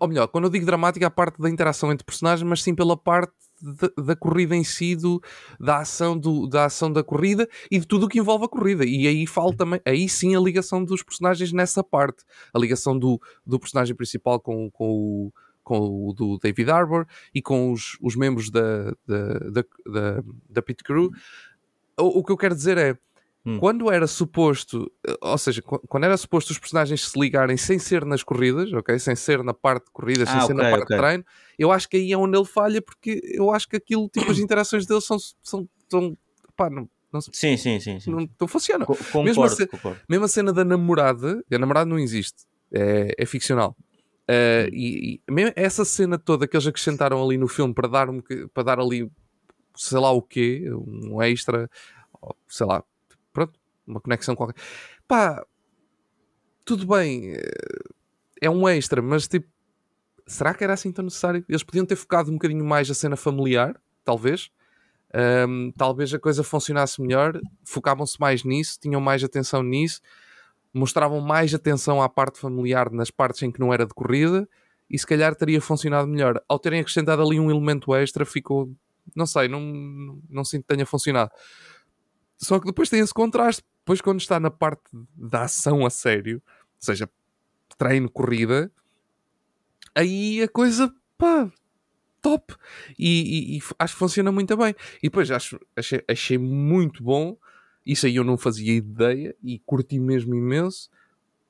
Ou 0.00 0.08
melhor, 0.08 0.26
quando 0.28 0.44
eu 0.44 0.50
digo 0.50 0.64
dramática, 0.64 1.06
a 1.06 1.10
parte 1.10 1.40
da 1.40 1.50
interação 1.50 1.92
entre 1.92 2.04
personagens, 2.04 2.48
mas 2.48 2.62
sim 2.62 2.74
pela 2.74 2.96
parte 2.96 3.32
da, 3.62 4.02
da 4.02 4.16
corrida 4.16 4.56
em 4.56 4.64
si, 4.64 4.96
do, 4.96 5.22
da, 5.58 5.78
ação 5.78 6.18
do, 6.18 6.46
da 6.46 6.66
ação 6.66 6.92
da 6.92 7.02
corrida 7.02 7.48
e 7.70 7.78
de 7.78 7.86
tudo 7.86 8.06
o 8.06 8.08
que 8.08 8.18
envolve 8.18 8.44
a 8.44 8.48
corrida. 8.48 8.84
E 8.84 9.06
aí 9.06 9.26
falo 9.26 9.52
também, 9.52 9.80
aí 9.84 10.08
sim 10.08 10.34
a 10.34 10.40
ligação 10.40 10.84
dos 10.84 11.02
personagens 11.02 11.52
nessa 11.52 11.82
parte. 11.82 12.24
A 12.52 12.58
ligação 12.58 12.98
do, 12.98 13.20
do 13.46 13.58
personagem 13.58 13.94
principal 13.94 14.40
com, 14.40 14.70
com 14.70 14.90
o. 14.90 15.32
Com 15.62 16.08
o 16.08 16.12
do 16.12 16.38
David 16.38 16.68
Harbour 16.68 17.06
e 17.32 17.40
com 17.40 17.70
os, 17.70 17.96
os 18.00 18.16
membros 18.16 18.50
da, 18.50 18.92
da, 19.06 19.38
da, 19.38 19.64
da, 19.86 20.24
da 20.48 20.62
Pit 20.62 20.82
Crew, 20.82 21.10
o, 22.00 22.20
o 22.20 22.24
que 22.24 22.32
eu 22.32 22.36
quero 22.36 22.56
dizer 22.56 22.76
é 22.76 22.98
Hum. 23.44 23.58
quando 23.58 23.90
era 23.90 24.06
suposto, 24.06 24.92
eh, 25.06 25.16
ou 25.22 25.38
seja, 25.38 25.62
qu- 25.62 25.80
quando 25.88 26.04
era 26.04 26.14
suposto 26.18 26.52
os 26.52 26.58
personagens 26.58 27.08
se 27.08 27.18
ligarem 27.18 27.56
sem 27.56 27.78
ser 27.78 28.04
nas 28.04 28.22
corridas, 28.22 28.70
ok? 28.72 28.98
Sem 28.98 29.16
ser 29.16 29.42
na 29.42 29.54
parte 29.54 29.86
de 29.86 29.92
corridas, 29.92 30.28
sem 30.28 30.38
Ah, 30.38 30.42
ser 30.42 30.52
na 30.54 30.64
parte 30.70 30.82
ok. 30.82 30.96
de 30.96 31.02
treino, 31.02 31.24
eu 31.58 31.72
acho 31.72 31.88
que 31.88 31.96
aí 31.96 32.12
é 32.12 32.18
onde 32.18 32.36
ele 32.36 32.44
falha, 32.44 32.82
porque 32.82 33.18
eu 33.24 33.50
acho 33.50 33.66
que 33.66 33.76
aquilo, 33.76 34.10
tipo, 34.10 34.30
as 34.30 34.38
interações 34.38 34.84
dele 34.84 35.00
são, 35.00 35.16
são, 35.42 35.66
são 35.88 36.18
pá, 36.54 36.68
não, 36.68 36.86
não, 37.10 37.20
Sim, 37.32 37.56
sim, 37.56 37.80
sim. 37.80 37.98
sim. 37.98 38.10
não, 38.10 38.28
não 38.38 38.46
funcionam. 38.46 38.84
Co- 38.84 38.98
Mesmo 39.24 39.42
Concordo, 39.42 39.44
assim- 39.54 39.66
concordo. 39.66 40.00
Mesmo 40.06 40.24
a 40.26 40.28
cena 40.28 40.52
da 40.52 40.64
namorada, 40.64 41.42
a 41.50 41.58
namorada 41.58 41.88
não 41.88 41.98
existe, 41.98 42.44
é, 42.70 43.14
é 43.16 43.24
ficcional. 43.24 43.74
Eh, 44.28 44.68
e, 44.70 45.20
e 45.26 45.32
mesmo 45.32 45.52
essa 45.56 45.82
cena 45.84 46.18
toda 46.18 46.46
que 46.46 46.54
eles 46.56 46.66
acrescentaram 46.66 47.24
ali 47.24 47.38
no 47.38 47.48
filme 47.48 47.72
para 47.72 47.88
dar, 47.88 48.10
um, 48.10 48.20
para 48.52 48.62
dar 48.62 48.78
ali, 48.78 49.10
sei 49.74 49.98
lá 49.98 50.10
o 50.12 50.20
quê, 50.20 50.70
um 50.72 51.20
extra, 51.22 51.68
sei 52.46 52.66
lá, 52.66 52.84
uma 53.86 54.00
conexão 54.00 54.34
qualquer. 54.36 54.60
Pá, 55.06 55.44
tudo 56.64 56.86
bem, 56.86 57.34
eh, 57.34 57.40
é 58.42 58.50
um 58.50 58.68
extra, 58.68 59.02
mas 59.02 59.28
tipo, 59.28 59.48
será 60.26 60.54
que 60.54 60.64
era 60.64 60.72
assim 60.72 60.92
tão 60.92 61.04
necessário? 61.04 61.44
Eles 61.48 61.62
podiam 61.62 61.84
ter 61.84 61.96
focado 61.96 62.30
um 62.30 62.34
bocadinho 62.34 62.64
mais 62.64 62.90
a 62.90 62.94
cena 62.94 63.16
familiar, 63.16 63.80
talvez. 64.04 64.50
Ahm, 65.12 65.72
talvez 65.76 66.14
a 66.14 66.18
coisa 66.20 66.44
funcionasse 66.44 67.02
melhor, 67.02 67.40
focavam-se 67.64 68.20
mais 68.20 68.44
nisso, 68.44 68.78
tinham 68.80 69.00
mais 69.00 69.24
atenção 69.24 69.62
nisso, 69.62 70.00
mostravam 70.72 71.20
mais 71.20 71.52
atenção 71.52 72.00
à 72.00 72.08
parte 72.08 72.38
familiar 72.38 72.90
nas 72.92 73.10
partes 73.10 73.42
em 73.42 73.50
que 73.50 73.58
não 73.58 73.74
era 73.74 73.84
de 73.84 73.92
corrida 73.92 74.48
e 74.88 74.98
se 74.98 75.06
calhar 75.06 75.34
teria 75.34 75.60
funcionado 75.60 76.08
melhor. 76.08 76.40
Ao 76.48 76.58
terem 76.58 76.80
acrescentado 76.80 77.22
ali 77.22 77.40
um 77.40 77.50
elemento 77.50 77.94
extra, 77.94 78.24
ficou, 78.24 78.72
não 79.14 79.26
sei, 79.26 79.48
não, 79.48 79.60
não, 79.60 80.22
não 80.28 80.44
sinto 80.44 80.62
que 80.62 80.68
tenha 80.68 80.86
funcionado. 80.86 81.30
Só 82.40 82.58
que 82.58 82.66
depois 82.66 82.88
tem 82.88 83.00
esse 83.00 83.12
contraste. 83.14 83.62
Depois, 83.80 84.00
quando 84.00 84.20
está 84.20 84.40
na 84.40 84.50
parte 84.50 84.82
da 85.14 85.42
ação 85.44 85.84
a 85.84 85.90
sério, 85.90 86.42
ou 86.46 86.52
seja, 86.78 87.08
treino, 87.78 88.10
corrida, 88.10 88.70
aí 89.94 90.42
a 90.42 90.48
coisa, 90.48 90.92
pá, 91.18 91.50
top. 92.22 92.54
E, 92.98 93.54
e- 93.54 93.58
e 93.58 93.62
acho 93.78 93.94
que 93.94 93.98
funciona 93.98 94.32
muito 94.32 94.56
bem. 94.56 94.74
E 94.98 95.04
depois 95.08 95.30
acho, 95.30 95.58
achei, 95.76 96.02
achei 96.08 96.38
muito 96.38 97.02
bom. 97.02 97.36
Isso 97.84 98.06
aí 98.06 98.16
eu 98.16 98.24
não 98.24 98.36
fazia 98.36 98.74
ideia 98.74 99.34
e 99.42 99.58
curti 99.60 99.98
mesmo 99.98 100.34
imenso. 100.34 100.90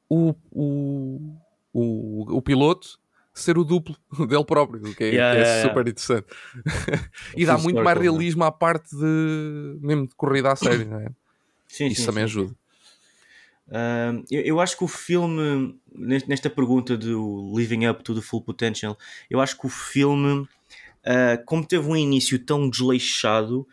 O, 0.09 0.35
o, 0.53 1.37
o, 1.73 2.37
o 2.39 2.43
piloto 2.43 2.99
ser 3.41 3.59
o 3.59 3.65
duplo 3.65 3.97
dele 4.29 4.45
próprio, 4.45 4.91
o 4.91 4.95
que 4.95 5.05
é, 5.05 5.09
Yeah, 5.13 5.35
que 5.37 5.43
é 5.43 5.45
yeah, 5.45 5.69
super 5.69 5.89
interessante. 5.89 6.27
e 7.37 7.47
dá 7.47 7.59
muito 7.59 7.83
mais 7.83 7.99
realismo 7.99 8.45
à 8.45 8.53
parte 8.53 8.95
de 8.97 9.79
mesmo 9.81 10.07
de 10.09 10.15
corrida 10.15 10.53
a 10.53 10.57
sério, 10.57 10.87
não 10.89 10.99
é? 11.01 11.09
Sim, 11.69 11.89
Isso 11.89 12.01
sim, 12.01 12.07
também 12.07 12.23
sim. 12.23 12.31
ajuda. 12.31 12.55
Um, 13.69 14.25
eu, 14.31 14.41
eu 14.43 14.61
acho 14.61 14.77
que 14.77 14.83
o 14.85 14.89
filme, 14.89 15.79
nest- 15.95 16.27
nesta 16.29 16.51
pergunta 16.51 16.97
do 16.97 17.53
Living 17.57 17.87
Up 17.87 18.03
to 18.03 18.15
the 18.15 18.21
Full 18.21 18.43
Potential, 18.43 18.99
eu 19.29 19.41
acho 19.41 19.57
que 19.57 19.67
o 19.67 19.69
filme, 19.69 20.41
uh, 20.41 21.45
como 21.47 21.65
teve 21.65 21.89
um 21.89 21.97
início 21.97 22.37
tão 22.45 22.69
desleixado, 22.69 23.67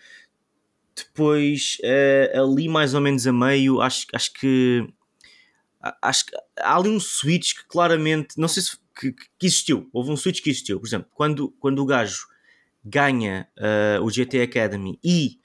depois 0.96 1.78
uh, 1.84 2.44
ali 2.44 2.70
mais 2.70 2.94
ou 2.94 3.02
menos 3.02 3.26
a 3.26 3.34
meio, 3.34 3.82
acho, 3.82 4.06
acho 4.14 4.34
que 4.34 4.88
acho 6.02 6.26
que 6.26 6.36
há 6.60 6.76
ali 6.76 6.90
um 6.90 7.00
switch 7.00 7.56
que 7.56 7.66
claramente, 7.68 8.38
não 8.38 8.48
sei 8.48 8.62
se 8.64 8.78
que, 9.00 9.12
que 9.12 9.46
existiu, 9.46 9.90
houve 9.94 10.12
um 10.12 10.18
switch 10.18 10.42
que 10.42 10.50
existiu. 10.50 10.80
Por 10.80 10.88
exemplo, 10.88 11.10
quando, 11.14 11.52
quando 11.60 11.80
o 11.80 11.86
gajo 11.86 12.26
ganha 12.84 13.48
uh, 13.58 14.04
o 14.04 14.10
GT 14.10 14.42
Academy 14.42 15.00
e 15.04 15.40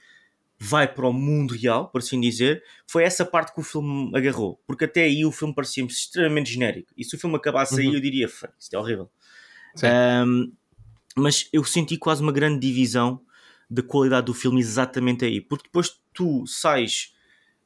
vai 0.59 0.87
para 0.87 1.05
o 1.07 1.11
mundo 1.11 1.53
real, 1.53 1.89
por 1.89 1.99
assim 1.99 2.21
dizer, 2.21 2.63
foi 2.87 3.03
essa 3.03 3.25
parte 3.25 3.53
que 3.53 3.59
o 3.59 3.63
filme 3.63 4.11
agarrou. 4.17 4.61
Porque 4.65 4.85
até 4.85 5.03
aí 5.03 5.25
o 5.25 5.31
filme 5.31 5.53
parecia-me 5.53 5.89
extremamente 5.89 6.51
genérico. 6.53 6.93
E 6.97 7.03
se 7.03 7.15
o 7.15 7.19
filme 7.19 7.35
acabasse 7.35 7.79
aí, 7.81 7.87
Uhum. 7.87 7.93
eu 7.95 7.99
diria, 7.99 8.29
"Fuck, 8.29 8.53
isto 8.57 8.73
é 8.73 8.79
horrível. 8.79 9.09
Um, 10.25 10.53
mas 11.17 11.49
eu 11.51 11.63
senti 11.63 11.97
quase 11.97 12.21
uma 12.21 12.31
grande 12.31 12.59
divisão 12.65 13.21
da 13.69 13.81
qualidade 13.83 14.27
do 14.27 14.33
filme 14.33 14.59
exatamente 14.61 15.25
aí. 15.25 15.41
Porque 15.41 15.65
depois 15.65 15.99
tu 16.13 16.45
sais 16.47 17.13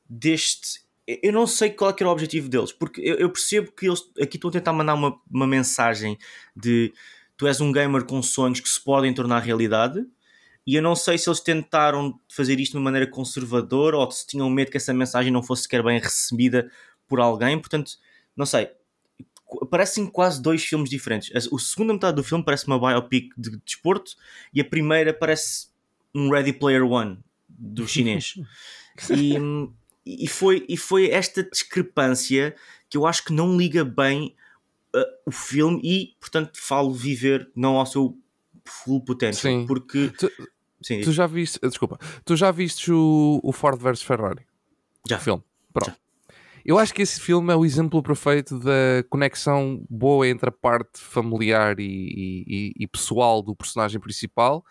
deste. 0.10 0.82
Eu- 1.08 1.32
não 1.34 1.48
sei 1.48 1.70
qual 1.70 1.92
é 1.92 1.96
era 2.00 2.10
o 2.10 2.12
objetivo 2.12 2.50
deles, 2.50 2.72
porque 2.72 3.02
eu, 3.02 3.16
eu 3.16 3.30
percebo 3.30 3.72
que 3.72 3.88
eles 3.88 4.02
aqui 4.22 4.38
estão 4.38 4.50
a 4.50 4.54
tentar 4.54 4.74
mandar 4.74 4.94
uma, 4.94 5.20
uma 5.32 5.48
mensagem 5.48 6.18
de 6.56 6.94
tu 7.38 7.48
és 7.48 7.62
um 7.62 7.72
gamer 7.72 8.04
com 8.06 8.22
sonhos 8.22 8.60
que 8.60 8.68
se 8.70 8.84
podem 8.84 9.14
tornar 9.14 9.40
realidade, 9.40 10.06
e 10.66 10.76
eu 10.76 10.82
não 10.82 10.96
sei 10.96 11.18
se 11.18 11.30
eles 11.30 11.40
tentaram 11.40 12.20
fazer 12.30 12.60
isto 12.60 12.72
de 12.74 12.78
uma 12.78 12.84
maneira 12.84 13.10
conservadora 13.10 13.96
ou 13.98 14.12
se 14.12 14.28
tinham 14.28 14.50
medo 14.50 14.70
que 14.70 14.76
essa 14.78 14.94
mensagem 14.94 15.32
não 15.32 15.42
fosse 15.42 15.64
sequer 15.64 15.82
bem 15.82 15.98
recebida 16.00 16.70
por 17.08 17.22
alguém, 17.22 17.58
portanto, 17.58 17.92
não 18.36 18.46
sei. 18.46 18.70
Parecem 19.72 20.06
quase 20.08 20.42
dois 20.42 20.62
filmes 20.66 20.90
diferentes. 20.90 21.34
A 21.34 21.56
a 21.56 21.60
segunda 21.60 21.94
metade 21.94 22.18
do 22.18 22.24
filme 22.24 22.44
parece 22.44 22.68
uma 22.68 22.78
biopic 22.78 23.32
de 23.38 23.58
desporto 23.66 24.12
e 24.54 24.60
a 24.60 24.66
primeira 24.66 25.14
parece 25.14 25.68
um 26.14 26.30
Ready 26.30 26.52
Player 26.52 26.84
One 26.86 27.18
do 27.48 27.88
chinês. 27.88 28.34
e, 29.16 29.38
e, 30.24 30.28
foi, 30.28 30.66
e 30.70 30.78
foi 30.78 31.10
esta 31.10 31.44
discrepância 31.44 32.56
que 32.90 32.98
eu 32.98 33.06
acho 33.06 33.24
que 33.26 33.34
não 33.34 33.58
liga 33.58 33.84
bem 33.84 34.36
uh, 34.96 35.00
o 35.26 35.32
filme 35.32 35.80
e, 35.84 36.16
portanto, 36.20 36.52
falo 36.62 36.94
viver 36.94 37.50
não 37.56 37.76
ao 37.78 37.86
seu 37.86 38.18
full 38.66 39.02
potential. 39.04 39.42
Sim. 39.54 39.66
Porque. 39.68 40.10
Tu- 40.18 40.32
Sim, 40.80 41.02
Tu 41.02 41.12
já 41.12 41.26
viste, 41.26 41.60
desculpa, 41.62 41.98
tu 42.24 42.36
já 42.36 42.52
viste 42.52 42.92
o, 42.92 43.40
o 43.44 43.52
Ford 43.52 43.82
vs 43.82 44.04
Ferrari? 44.04 44.46
Já. 45.10 45.18
O 45.18 45.20
filme. 45.20 45.44
Pronto. 45.74 45.98
Eu 46.64 46.78
acho 46.78 46.94
que 46.94 47.02
esse 47.02 47.20
filme 47.20 47.52
é 47.52 47.56
o 47.56 47.66
exemplo 47.66 48.02
perfeito 48.04 48.60
da 48.60 49.04
conexão 49.10 49.84
boa 49.90 50.28
entre 50.28 50.50
a 50.50 50.52
parte 50.52 51.00
familiar 51.00 51.80
e, 51.80 52.44
e, 52.48 52.74
e 52.78 52.88
pessoal 52.88 53.42
do 53.42 53.56
personagem 53.56 54.00
principal 54.00 54.64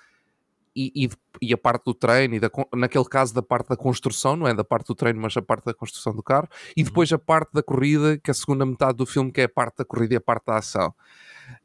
e, 0.77 1.11
e, 1.41 1.53
a 1.55 1.57
parte 1.57 1.85
do 1.85 1.95
treino, 1.95 2.35
e 2.35 2.41
da, 2.41 2.51
naquele 2.75 3.05
caso 3.07 3.35
da 3.35 3.43
parte 3.43 3.69
da 3.69 3.77
construção, 3.77 4.37
não 4.37 4.47
é 4.47 4.55
da 4.55 4.63
parte 4.63 4.89
do 4.89 4.95
treino, 4.95 5.21
mas 5.21 5.37
a 5.37 5.43
parte 5.43 5.65
da 5.65 5.75
construção 5.75 6.15
do 6.15 6.23
carro, 6.23 6.49
e 6.77 6.83
uhum. 6.83 6.87
depois 6.87 7.13
a 7.13 7.19
parte 7.19 7.51
da 7.53 7.63
corrida, 7.63 8.19
que 8.19 8.31
é 8.31 8.33
a 8.33 8.35
segunda 8.35 8.67
metade 8.67 8.99
do 8.99 9.07
filme, 9.07 9.33
que 9.33 9.41
é 9.41 9.45
a 9.45 9.49
parte 9.49 9.79
da 9.79 9.85
corrida 9.85 10.15
e 10.15 10.17
a 10.17 10.21
parte 10.21 10.47
da 10.47 10.59
ação. 10.59 10.95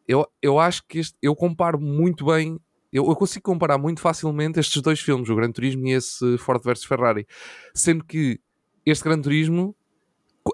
Eu, 0.07 0.25
eu 0.41 0.59
acho 0.59 0.83
que 0.87 0.99
este, 0.99 1.17
eu 1.21 1.35
comparo 1.35 1.79
muito 1.79 2.25
bem 2.25 2.59
eu, 2.91 3.07
eu, 3.07 3.15
consigo 3.15 3.43
comparar 3.43 3.77
muito 3.77 4.01
facilmente 4.01 4.59
estes 4.59 4.81
dois 4.81 4.99
filmes, 4.99 5.29
o 5.29 5.35
Gran 5.35 5.49
Turismo 5.49 5.87
e 5.87 5.93
esse 5.93 6.37
Ford 6.37 6.61
versus 6.61 6.85
Ferrari, 6.85 7.25
sendo 7.73 8.03
que 8.03 8.37
este 8.85 9.05
Gran 9.05 9.21
Turismo 9.21 9.73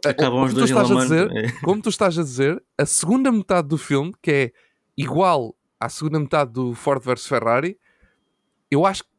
Acabam 0.05 0.43
os 0.43 0.53
dois 0.53 0.69
estás 0.69 0.91
a 0.91 0.95
dizer, 0.95 1.31
é. 1.31 1.51
como 1.63 1.81
tu 1.81 1.89
estás 1.89 2.19
a 2.19 2.23
dizer, 2.23 2.61
a 2.77 2.85
segunda 2.85 3.31
metade 3.31 3.69
do 3.69 3.77
filme, 3.77 4.13
que 4.21 4.31
é 4.31 4.51
igual 4.97 5.55
à 5.79 5.87
segunda 5.89 6.19
metade 6.19 6.51
do 6.51 6.73
Ford 6.73 7.01
versus 7.01 7.27
Ferrari, 7.27 7.77
eu 8.69 8.85
acho 8.85 9.03
que 9.03 9.09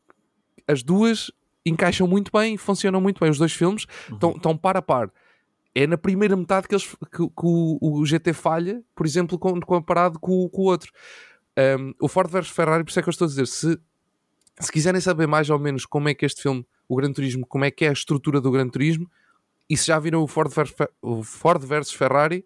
as 0.66 0.82
duas 0.82 1.30
encaixam 1.64 2.06
muito 2.06 2.30
bem, 2.32 2.56
funcionam 2.56 3.00
muito 3.00 3.20
bem. 3.20 3.30
Os 3.30 3.38
dois 3.38 3.52
filmes 3.52 3.86
estão, 4.10 4.34
uhum. 4.44 4.56
par 4.56 4.76
a 4.76 4.82
par. 4.82 5.10
É 5.74 5.86
na 5.86 5.98
primeira 5.98 6.36
metade 6.36 6.66
que, 6.66 6.74
eles, 6.74 6.86
que, 6.86 7.18
que 7.18 7.44
o, 7.44 7.78
o, 7.80 8.04
GT 8.04 8.32
falha, 8.32 8.82
por 8.94 9.06
exemplo, 9.06 9.38
comparado 9.38 10.18
com, 10.18 10.48
com 10.48 10.62
o 10.62 10.64
outro. 10.64 10.90
Um, 11.78 11.94
o 12.00 12.08
Ford 12.08 12.30
vs 12.30 12.48
Ferrari, 12.48 12.84
por 12.84 12.90
isso 12.90 12.98
é 12.98 13.02
que 13.02 13.08
eu 13.08 13.10
estou 13.10 13.26
a 13.26 13.28
dizer, 13.28 13.46
se, 13.46 13.78
se 14.60 14.72
quiserem 14.72 15.00
saber 15.00 15.26
mais 15.26 15.50
ou 15.50 15.58
menos 15.58 15.84
como 15.84 16.08
é 16.08 16.14
que 16.14 16.24
este 16.24 16.42
filme, 16.42 16.66
o 16.88 16.96
Gran 16.96 17.12
Turismo, 17.12 17.46
como 17.46 17.64
é 17.64 17.70
que 17.70 17.84
é 17.84 17.88
a 17.90 17.92
estrutura 17.92 18.40
do 18.40 18.50
Gran 18.50 18.68
Turismo, 18.68 19.08
e 19.68 19.76
se 19.76 19.86
já 19.88 19.98
viram 19.98 20.22
o 20.22 20.26
Ford 20.26 20.50
vs, 20.50 20.74
o 21.02 21.22
Ford 21.22 21.62
versus 21.62 21.92
Ferrari, 21.92 22.44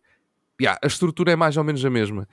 yeah, 0.61 0.79
a 0.83 0.87
estrutura 0.87 1.33
é 1.33 1.37
mais 1.37 1.57
ou 1.57 1.65
menos 1.65 1.85
a 1.85 1.91
mesma. 1.91 2.29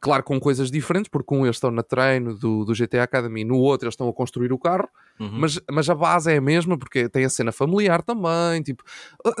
Claro, 0.00 0.22
com 0.22 0.38
coisas 0.40 0.70
diferentes, 0.70 1.08
porque 1.08 1.34
um 1.34 1.44
eles 1.44 1.56
estão 1.56 1.70
na 1.70 1.82
treino 1.82 2.34
do, 2.34 2.64
do 2.64 2.72
GTA 2.72 3.02
Academy, 3.02 3.44
no 3.44 3.58
outro 3.58 3.86
eles 3.86 3.94
estão 3.94 4.08
a 4.08 4.12
construir 4.12 4.52
o 4.52 4.58
carro, 4.58 4.88
uhum. 5.18 5.30
mas, 5.32 5.60
mas 5.70 5.88
a 5.90 5.94
base 5.94 6.32
é 6.32 6.36
a 6.36 6.40
mesma, 6.40 6.78
porque 6.78 7.08
tem 7.08 7.24
a 7.24 7.30
cena 7.30 7.52
familiar 7.52 8.02
também, 8.02 8.62
tipo, 8.62 8.82
a, 9.24 9.32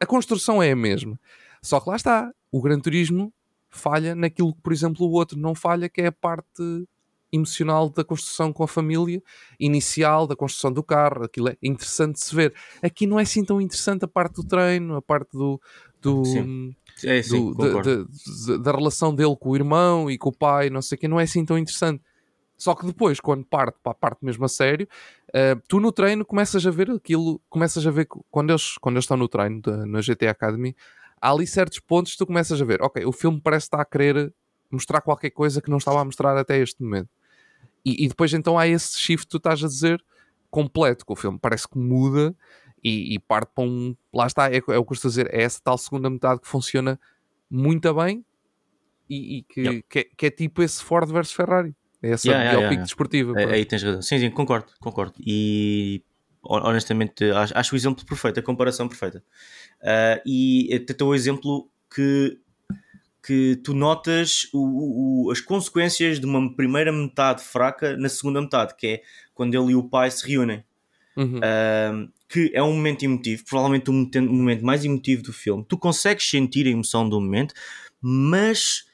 a 0.00 0.06
construção 0.06 0.62
é 0.62 0.72
a 0.72 0.76
mesma. 0.76 1.18
Só 1.62 1.80
que 1.80 1.88
lá 1.88 1.96
está, 1.96 2.30
o 2.52 2.60
Gran 2.60 2.78
Turismo 2.78 3.32
falha 3.70 4.14
naquilo 4.14 4.54
que, 4.54 4.60
por 4.60 4.72
exemplo, 4.72 5.06
o 5.06 5.12
outro 5.12 5.38
não 5.38 5.54
falha, 5.54 5.88
que 5.88 6.02
é 6.02 6.06
a 6.06 6.12
parte 6.12 6.86
emocional 7.32 7.90
da 7.90 8.04
construção 8.04 8.52
com 8.52 8.62
a 8.62 8.68
família, 8.68 9.20
inicial 9.58 10.26
da 10.26 10.36
construção 10.36 10.72
do 10.72 10.82
carro, 10.82 11.24
aquilo 11.24 11.48
é 11.48 11.56
interessante 11.62 12.14
de 12.14 12.24
se 12.24 12.34
ver. 12.34 12.54
Aqui 12.80 13.06
não 13.06 13.18
é 13.18 13.22
assim 13.22 13.44
tão 13.44 13.60
interessante 13.60 14.04
a 14.04 14.08
parte 14.08 14.34
do 14.36 14.44
treino, 14.44 14.94
a 14.94 15.02
parte 15.02 15.32
do, 15.32 15.60
do, 16.00 16.24
sim. 16.24 16.76
É, 17.02 17.22
sim, 17.22 17.52
do 17.52 18.58
da, 18.58 18.72
relação 18.72 19.14
dele 19.14 19.34
com 19.36 19.50
o 19.50 19.56
irmão 19.56 20.10
e 20.10 20.16
com 20.16 20.28
o 20.28 20.32
pai, 20.32 20.70
não 20.70 20.80
sei 20.80 20.96
o 20.96 20.98
que, 20.98 21.08
não 21.08 21.18
é 21.18 21.24
assim 21.24 21.44
tão 21.44 21.58
interessante. 21.58 22.02
Só 22.56 22.74
que 22.74 22.86
depois, 22.86 23.18
quando 23.18 23.44
parte 23.44 23.76
para 23.82 23.92
a 23.92 23.94
parte 23.94 24.24
mesmo 24.24 24.44
a 24.44 24.48
sério, 24.48 24.88
uh, 25.30 25.60
tu 25.68 25.80
no 25.80 25.90
treino 25.90 26.24
começas 26.24 26.64
a 26.64 26.70
ver 26.70 26.90
aquilo, 26.90 27.40
começas 27.50 27.84
a 27.84 27.90
ver 27.90 28.06
quando 28.30 28.50
eles, 28.50 28.78
quando 28.78 28.94
eles 28.94 29.04
estão 29.04 29.16
no 29.16 29.28
treino 29.28 29.60
da, 29.60 29.84
na 29.84 30.00
GT 30.00 30.28
Academy, 30.28 30.76
há 31.20 31.32
ali 31.32 31.46
certos 31.46 31.80
pontos 31.80 32.12
que 32.12 32.18
tu 32.18 32.26
começas 32.26 32.60
a 32.60 32.64
ver, 32.64 32.80
ok, 32.80 33.04
o 33.04 33.12
filme 33.12 33.40
parece 33.42 33.66
estar 33.66 33.80
a 33.80 33.84
querer 33.84 34.32
mostrar 34.70 35.00
qualquer 35.00 35.30
coisa 35.30 35.60
que 35.60 35.70
não 35.70 35.78
estava 35.78 36.00
a 36.00 36.04
mostrar 36.04 36.36
até 36.36 36.58
este 36.58 36.82
momento. 36.82 37.08
E, 37.84 38.04
e 38.04 38.08
depois 38.08 38.32
então 38.32 38.58
há 38.58 38.66
esse 38.66 38.98
shift 38.98 39.26
que 39.26 39.30
tu 39.30 39.36
estás 39.38 39.62
a 39.62 39.66
dizer 39.66 40.02
completo, 40.50 41.04
que 41.04 41.12
o 41.12 41.16
filme 41.16 41.38
parece 41.40 41.68
que 41.68 41.76
muda 41.76 42.34
e, 42.84 43.14
e 43.14 43.18
parte 43.18 43.50
para 43.54 43.64
um. 43.64 43.96
Lá 44.12 44.26
está, 44.26 44.52
é, 44.52 44.56
é 44.56 44.58
o 44.58 44.62
que 44.62 44.92
eu 44.92 44.92
estou 44.92 45.08
a 45.08 45.10
dizer, 45.10 45.32
é 45.32 45.42
essa 45.42 45.60
tal 45.64 45.78
segunda 45.78 46.10
metade 46.10 46.40
que 46.40 46.46
funciona 46.46 47.00
muito 47.50 47.92
bem 47.94 48.24
e, 49.08 49.38
e 49.38 49.42
que, 49.42 49.60
yep. 49.60 49.84
que, 49.88 49.98
é, 49.98 50.04
que, 50.16 50.26
é, 50.26 50.30
tipo 50.30 50.62
esse 50.62 50.82
Ford 50.82 51.10
versus 51.10 51.34
Ferrari. 51.34 51.74
É 52.02 52.10
essa 52.10 52.28
yeah, 52.28 52.44
yeah, 52.44 52.66
yeah, 52.66 52.82
desportiva. 52.82 53.40
É, 53.40 53.54
aí 53.54 53.64
tens 53.64 53.82
razão. 53.82 54.02
Sim, 54.02 54.18
sim, 54.18 54.30
concordo, 54.30 54.72
concordo. 54.78 55.14
E 55.18 56.02
honestamente 56.46 57.30
acho, 57.30 57.56
acho 57.56 57.74
o 57.74 57.78
exemplo 57.78 58.04
perfeito, 58.04 58.38
a 58.38 58.42
comparação 58.42 58.86
perfeita. 58.86 59.24
Uh, 59.80 60.20
e 60.26 60.74
até 60.74 61.02
o 61.02 61.14
exemplo 61.14 61.70
que, 61.94 62.38
que 63.26 63.56
tu 63.64 63.72
notas 63.72 64.46
o, 64.52 65.28
o, 65.28 65.30
as 65.30 65.40
consequências 65.40 66.20
de 66.20 66.26
uma 66.26 66.54
primeira 66.54 66.92
metade 66.92 67.42
fraca 67.42 67.96
na 67.96 68.10
segunda 68.10 68.42
metade, 68.42 68.74
que 68.76 68.86
é 68.86 69.02
quando 69.32 69.54
ele 69.54 69.72
e 69.72 69.74
o 69.74 69.88
pai 69.88 70.10
se 70.10 70.28
reúnem. 70.28 70.62
Uhum. 71.16 71.38
Uh, 71.38 72.12
que 72.28 72.50
é 72.52 72.62
um 72.62 72.72
momento 72.72 73.04
emotivo, 73.04 73.44
provavelmente 73.44 73.88
o 73.90 73.92
momento 74.32 74.64
mais 74.64 74.84
emotivo 74.84 75.22
do 75.22 75.32
filme. 75.32 75.64
Tu 75.68 75.78
consegues 75.78 76.28
sentir 76.28 76.66
a 76.66 76.70
emoção 76.70 77.08
do 77.08 77.20
momento, 77.20 77.54
mas 78.00 78.84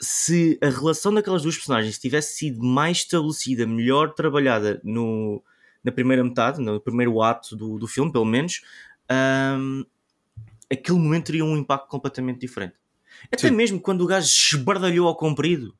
se 0.00 0.58
a 0.60 0.68
relação 0.68 1.14
daquelas 1.14 1.42
duas 1.42 1.56
personagens 1.56 1.98
tivesse 1.98 2.36
sido 2.36 2.62
mais 2.62 2.98
estabelecida, 2.98 3.66
melhor 3.66 4.12
trabalhada 4.14 4.80
no, 4.84 5.42
na 5.82 5.92
primeira 5.92 6.24
metade, 6.24 6.60
no 6.60 6.80
primeiro 6.80 7.22
ato 7.22 7.56
do, 7.56 7.78
do 7.78 7.86
filme, 7.86 8.10
pelo 8.10 8.24
menos, 8.24 8.62
um, 9.58 9.84
aquele 10.70 10.98
momento 10.98 11.26
teria 11.26 11.44
um 11.44 11.56
impacto 11.56 11.88
completamente 11.88 12.40
diferente. 12.40 12.74
Até 13.32 13.48
Sim. 13.48 13.54
mesmo 13.54 13.80
quando 13.80 14.02
o 14.02 14.06
gajo 14.06 14.26
esbardalhou 14.26 15.06
ao 15.06 15.16
comprido. 15.16 15.74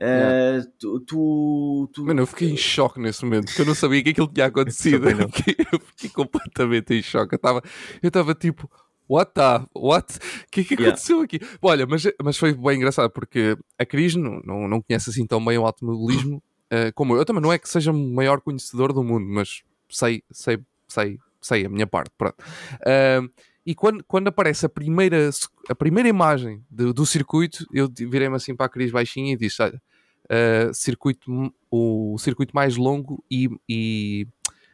Uh, 0.00 0.64
tu, 0.78 1.00
tu, 1.00 1.90
tu, 1.92 2.04
Mano, 2.04 2.22
eu 2.22 2.26
fiquei 2.26 2.48
em 2.48 2.56
choque 2.56 3.00
nesse 3.00 3.24
momento, 3.24 3.46
porque 3.46 3.62
eu 3.62 3.66
não 3.66 3.74
sabia 3.74 4.02
que 4.02 4.10
aquilo 4.10 4.28
tinha 4.28 4.46
acontecido. 4.48 5.10
Eu 5.10 5.28
fiquei, 5.28 5.66
eu 5.72 5.80
fiquei 5.80 6.10
completamente 6.10 6.94
em 6.94 7.02
choque. 7.02 7.34
Eu 7.34 8.08
estava 8.08 8.34
tipo, 8.34 8.70
what 9.08 9.32
the, 9.34 9.66
what? 9.74 10.16
O 10.16 10.50
que 10.50 10.60
é 10.60 10.64
que 10.64 10.74
aconteceu 10.74 11.16
yeah. 11.16 11.24
aqui? 11.24 11.58
Olha, 11.60 11.86
mas, 11.86 12.04
mas 12.22 12.36
foi 12.36 12.54
bem 12.54 12.76
engraçado, 12.76 13.10
porque 13.10 13.56
a 13.76 13.84
Cris 13.84 14.14
não, 14.14 14.40
não, 14.44 14.68
não 14.68 14.80
conhece 14.80 15.10
assim 15.10 15.26
tão 15.26 15.44
bem 15.44 15.58
o 15.58 15.66
automobilismo 15.66 16.36
uh, 16.72 16.92
como 16.94 17.14
eu. 17.14 17.18
Eu 17.18 17.24
também 17.24 17.42
não 17.42 17.52
é 17.52 17.58
que 17.58 17.68
seja 17.68 17.90
o 17.90 17.94
maior 17.94 18.40
conhecedor 18.40 18.92
do 18.92 19.02
mundo, 19.02 19.26
mas 19.26 19.62
sei, 19.90 20.22
sei, 20.30 20.60
sei, 20.86 21.18
sei 21.40 21.66
a 21.66 21.68
minha 21.68 21.88
parte, 21.88 22.12
pronto. 22.16 22.36
Uh, 22.82 23.28
e 23.68 23.74
quando, 23.74 24.02
quando 24.04 24.28
aparece 24.28 24.64
a 24.64 24.68
primeira, 24.68 25.28
a 25.68 25.74
primeira 25.74 26.08
imagem 26.08 26.64
do, 26.70 26.94
do 26.94 27.04
circuito, 27.04 27.66
eu 27.70 27.86
virei-me 27.94 28.34
assim 28.34 28.56
para 28.56 28.64
a 28.64 28.68
Cris 28.70 28.90
baixinha 28.90 29.34
e 29.34 29.36
disse: 29.36 29.60
Olha, 29.60 29.78
uh, 30.24 30.72
circuito, 30.72 31.52
o 31.70 32.16
circuito 32.18 32.54
mais 32.54 32.78
longo 32.78 33.22
e, 33.30 33.50
e 33.68 34.26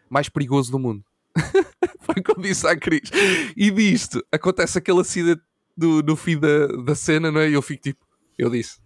mais 0.09 0.29
perigoso 0.29 0.71
do 0.71 0.79
mundo. 0.79 1.05
Foi 2.03 2.23
como 2.23 2.41
disse 2.41 2.69
à 2.69 2.77
Cris. 2.77 3.11
E 3.57 3.69
disto, 3.73 4.25
acontece 4.31 4.79
aquele 4.79 5.01
acidente 5.01 5.43
do, 5.77 6.01
no 6.01 6.15
fim 6.15 6.39
da, 6.39 6.69
da 6.85 6.95
cena, 6.95 7.33
não 7.33 7.41
é? 7.41 7.51
E 7.51 7.55
eu 7.55 7.63
fico 7.63 7.83
tipo, 7.83 8.07
eu 8.39 8.49
disse. 8.49 8.79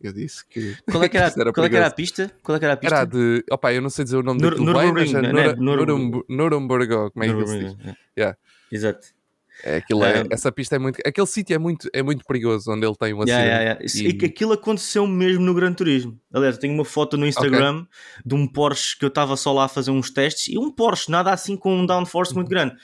Eu 0.00 0.12
disse 0.12 0.46
que. 0.46 0.76
Qual 0.88 1.02
é 1.02 1.08
que 1.08 1.16
era, 1.16 1.26
era, 1.36 1.52
qual 1.52 1.66
é 1.66 1.68
que 1.68 1.76
era 1.76 1.88
a 1.88 1.90
pista? 1.90 2.32
Qual 2.40 2.54
é 2.54 2.60
que 2.60 2.64
era 2.64 2.74
a 2.74 2.76
pista? 2.76 2.94
Era 2.94 3.04
de. 3.04 3.44
Opa, 3.50 3.72
eu 3.72 3.82
não 3.82 3.90
sei 3.90 4.04
dizer 4.04 4.18
o 4.18 4.22
nome 4.22 4.40
Nur, 4.40 4.52
daquilo 4.52 4.78
bem, 4.78 4.92
mas 4.92 5.12
é 5.12 5.22
Nuremberg, 5.56 6.24
Nuremberg, 6.28 7.10
como 7.12 7.24
é 7.24 7.34
que 7.34 7.46
se 7.48 7.58
diz? 7.58 7.96
Yeah. 8.16 8.38
Exato. 8.70 9.15
É, 9.64 9.76
aquilo 9.76 10.04
é, 10.04 10.24
essa 10.30 10.52
pista 10.52 10.76
é 10.76 10.78
muito. 10.78 11.00
Aquele 11.04 11.26
sítio 11.26 11.54
é 11.54 11.58
muito, 11.58 11.88
é 11.92 12.02
muito 12.02 12.24
perigoso 12.24 12.70
onde 12.70 12.86
ele 12.86 12.94
tem 12.94 13.14
um 13.14 13.22
acidente. 13.22 13.42
Yeah, 13.42 13.62
yeah, 13.62 13.80
yeah. 13.82 14.22
E... 14.22 14.26
Aquilo 14.26 14.52
aconteceu 14.52 15.06
mesmo 15.06 15.44
no 15.44 15.54
Gran 15.54 15.72
Turismo. 15.72 16.20
Aliás, 16.32 16.58
tenho 16.58 16.74
uma 16.74 16.84
foto 16.84 17.16
no 17.16 17.26
Instagram 17.26 17.78
okay. 17.78 17.88
de 18.24 18.34
um 18.34 18.46
Porsche 18.46 18.98
que 18.98 19.04
eu 19.04 19.08
estava 19.08 19.36
só 19.36 19.52
lá 19.52 19.64
a 19.64 19.68
fazer 19.68 19.90
uns 19.90 20.10
testes 20.10 20.48
e 20.48 20.58
um 20.58 20.70
Porsche, 20.70 21.10
nada 21.10 21.32
assim 21.32 21.56
com 21.56 21.74
um 21.74 21.86
downforce 21.86 22.34
muito 22.34 22.48
grande. 22.48 22.74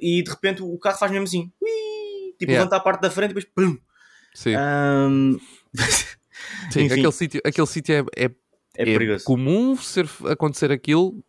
E 0.00 0.22
de 0.22 0.30
repente 0.30 0.62
o 0.62 0.78
carro 0.78 0.98
faz 0.98 1.10
mesmo 1.10 1.24
assim, 1.24 1.50
ui, 1.60 2.34
tipo, 2.38 2.52
levanta 2.52 2.76
a 2.76 2.80
parte 2.80 3.00
da 3.00 3.10
frente 3.10 3.32
e 3.32 3.34
depois 3.34 3.52
pum. 3.54 3.76
Sim. 4.34 4.54
Um... 4.56 5.38
Sim, 6.70 6.86
aquele 6.92 7.12
sítio, 7.12 7.40
aquele 7.44 7.66
sítio 7.66 7.94
é, 7.94 8.24
é, 8.24 8.30
é, 8.76 8.92
é 8.92 9.18
comum 9.24 9.76
ser, 9.76 10.08
acontecer 10.30 10.70
aquilo 10.70 11.22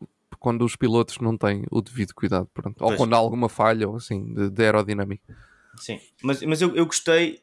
quando 0.44 0.66
os 0.66 0.76
pilotos 0.76 1.20
não 1.20 1.38
têm 1.38 1.64
o 1.72 1.82
devido 1.82 2.14
cuidado, 2.14 2.50
pronto. 2.54 2.84
ou 2.84 2.98
quando 2.98 3.14
há 3.14 3.18
alguma 3.18 3.48
falha 3.48 3.88
ou 3.88 3.96
assim 3.96 4.26
de, 4.34 4.50
de 4.50 4.62
aerodinâmica. 4.62 5.34
Sim, 5.80 6.02
mas, 6.22 6.42
mas 6.44 6.62
eu, 6.62 6.76
eu 6.76 6.86
gostei. 6.86 7.42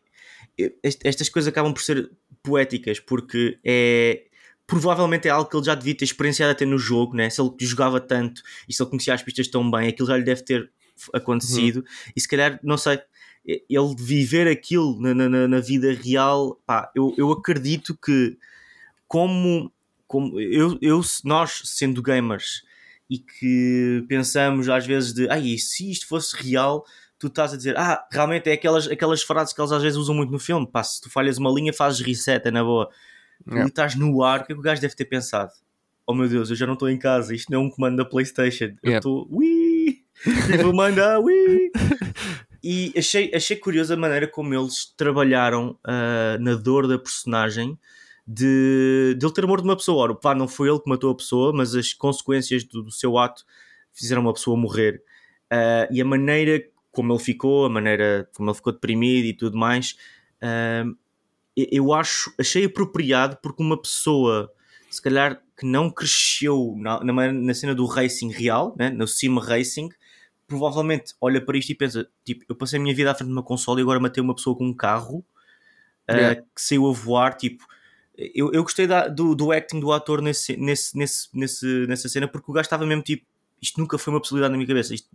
Estas 0.82 1.30
coisas 1.30 1.48
acabam 1.48 1.72
por 1.72 1.80
ser 1.80 2.10
poéticas 2.42 3.00
porque 3.00 3.58
é 3.64 4.26
provavelmente 4.66 5.26
é 5.26 5.30
algo 5.30 5.48
que 5.48 5.56
ele 5.56 5.64
já 5.64 5.74
devia 5.74 5.96
ter 5.96 6.04
experienciado 6.04 6.52
até 6.52 6.66
no 6.66 6.78
jogo, 6.78 7.16
né? 7.16 7.30
se 7.30 7.40
ele 7.40 7.50
jogava 7.60 8.00
tanto 8.00 8.42
e 8.68 8.74
se 8.74 8.82
ele 8.82 8.90
conhecia 8.90 9.14
as 9.14 9.22
pistas 9.22 9.48
tão 9.48 9.68
bem, 9.68 9.88
aquilo 9.88 10.06
já 10.06 10.16
lhe 10.16 10.22
deve 10.22 10.42
ter 10.42 10.70
acontecido. 11.14 11.78
Uhum. 11.78 12.12
E 12.14 12.20
se 12.20 12.28
calhar, 12.28 12.60
não 12.62 12.76
sei, 12.76 13.00
ele 13.44 13.94
viver 13.98 14.46
aquilo 14.46 15.00
na, 15.00 15.14
na, 15.14 15.48
na 15.48 15.60
vida 15.60 15.90
real, 15.92 16.60
pá, 16.66 16.88
eu, 16.94 17.14
eu 17.16 17.32
acredito 17.32 17.96
que, 17.96 18.36
como, 19.08 19.72
como 20.06 20.38
eu, 20.38 20.78
eu, 20.80 21.00
nós 21.24 21.62
sendo 21.64 22.02
gamers, 22.02 22.62
e 23.10 23.18
que 23.18 24.04
pensamos 24.08 24.68
às 24.68 24.86
vezes 24.86 25.12
de 25.12 25.28
ai, 25.28 25.58
se 25.58 25.90
isto 25.90 26.06
fosse 26.06 26.36
real, 26.36 26.86
tu 27.18 27.26
estás 27.26 27.52
a 27.52 27.56
dizer, 27.56 27.76
ah, 27.76 28.06
realmente 28.10 28.48
é 28.48 28.52
aquelas, 28.52 28.86
aquelas 28.86 29.20
frases 29.20 29.52
que 29.52 29.60
eles 29.60 29.72
às 29.72 29.82
vezes 29.82 29.98
usam 29.98 30.14
muito 30.14 30.30
no 30.30 30.38
filme, 30.38 30.64
pá, 30.64 30.84
se 30.84 31.00
tu 31.00 31.10
falhas 31.10 31.36
uma 31.36 31.50
linha 31.50 31.72
fazes 31.72 32.00
reset, 32.00 32.46
é 32.46 32.50
na 32.52 32.62
boa. 32.62 32.88
Yeah. 33.46 33.66
E 33.66 33.68
estás 33.68 33.96
no 33.96 34.22
ar, 34.22 34.40
o 34.40 34.44
que 34.46 34.52
é 34.52 34.54
que 34.54 34.60
o 34.60 34.62
gajo 34.62 34.80
deve 34.80 34.94
ter 34.94 35.06
pensado? 35.06 35.50
Oh 36.06 36.14
meu 36.14 36.28
Deus, 36.28 36.50
eu 36.50 36.56
já 36.56 36.66
não 36.66 36.74
estou 36.74 36.88
em 36.88 36.98
casa, 36.98 37.34
isto 37.34 37.50
não 37.50 37.60
é 37.60 37.64
um 37.64 37.70
comando 37.70 37.96
da 37.96 38.04
Playstation, 38.04 38.76
eu 38.80 38.96
estou, 38.96 39.26
ui, 39.28 40.04
vou 40.62 40.72
mandar, 40.72 41.18
ui. 41.18 41.72
E 42.62 42.92
achei, 42.96 43.32
achei 43.34 43.56
curiosa 43.56 43.94
a 43.94 43.96
maneira 43.96 44.28
como 44.28 44.54
eles 44.54 44.92
trabalharam 44.96 45.78
uh, 45.86 46.38
na 46.40 46.54
dor 46.54 46.86
da 46.86 46.98
personagem 46.98 47.78
de, 48.26 49.16
de 49.18 49.26
ele 49.26 49.34
ter 49.34 49.46
morto 49.46 49.64
uma 49.64 49.76
pessoa. 49.76 50.04
Ora, 50.04 50.14
pá, 50.14 50.34
não 50.34 50.48
foi 50.48 50.68
ele 50.68 50.80
que 50.80 50.88
matou 50.88 51.10
a 51.10 51.16
pessoa, 51.16 51.52
mas 51.52 51.74
as 51.74 51.92
consequências 51.92 52.64
do, 52.64 52.82
do 52.82 52.90
seu 52.90 53.18
ato 53.18 53.44
fizeram 53.92 54.22
uma 54.22 54.32
pessoa 54.32 54.56
morrer. 54.56 55.02
Uh, 55.52 55.92
e 55.92 56.00
a 56.00 56.04
maneira 56.04 56.62
como 56.92 57.12
ele 57.12 57.22
ficou, 57.22 57.66
a 57.66 57.68
maneira 57.68 58.28
como 58.34 58.50
ele 58.50 58.56
ficou 58.56 58.72
deprimido 58.72 59.26
e 59.26 59.32
tudo 59.32 59.56
mais, 59.56 59.96
uh, 60.42 60.96
eu 61.56 61.92
acho, 61.92 62.32
achei 62.38 62.64
apropriado 62.64 63.38
porque 63.42 63.62
uma 63.62 63.80
pessoa, 63.80 64.50
se 64.90 65.00
calhar, 65.00 65.42
que 65.58 65.66
não 65.66 65.90
cresceu 65.90 66.74
na, 66.78 67.02
na, 67.04 67.32
na 67.32 67.54
cena 67.54 67.74
do 67.74 67.84
racing 67.84 68.30
real, 68.30 68.74
né, 68.78 68.90
no 68.90 69.06
sim 69.06 69.38
racing, 69.38 69.90
provavelmente 70.46 71.14
olha 71.20 71.40
para 71.44 71.58
isto 71.58 71.70
e 71.70 71.74
pensa: 71.74 72.08
tipo, 72.24 72.44
eu 72.48 72.56
passei 72.56 72.78
a 72.78 72.82
minha 72.82 72.94
vida 72.94 73.10
à 73.10 73.14
frente 73.14 73.28
de 73.28 73.32
uma 73.32 73.42
console 73.42 73.80
e 73.80 73.82
agora 73.82 74.00
matei 74.00 74.22
uma 74.22 74.34
pessoa 74.34 74.56
com 74.56 74.66
um 74.66 74.74
carro 74.74 75.24
uh, 76.10 76.42
que 76.54 76.60
saiu 76.60 76.88
a 76.88 76.92
voar. 76.92 77.36
Tipo, 77.36 77.64
eu, 78.34 78.52
eu 78.52 78.62
gostei 78.62 78.86
da, 78.86 79.08
do, 79.08 79.34
do 79.34 79.52
acting 79.52 79.80
do 79.80 79.92
ator 79.92 80.20
nesse, 80.20 80.56
nesse, 80.56 80.96
nesse, 80.96 81.28
nesse, 81.32 81.86
nessa 81.86 82.08
cena 82.08 82.28
porque 82.28 82.50
o 82.50 82.54
gajo 82.54 82.66
estava 82.66 82.84
mesmo 82.84 83.02
tipo 83.02 83.24
isto 83.60 83.78
nunca 83.78 83.98
foi 83.98 84.12
uma 84.12 84.20
possibilidade 84.20 84.52
na 84.52 84.56
minha 84.56 84.66
cabeça. 84.66 84.94
Isto, 84.94 85.08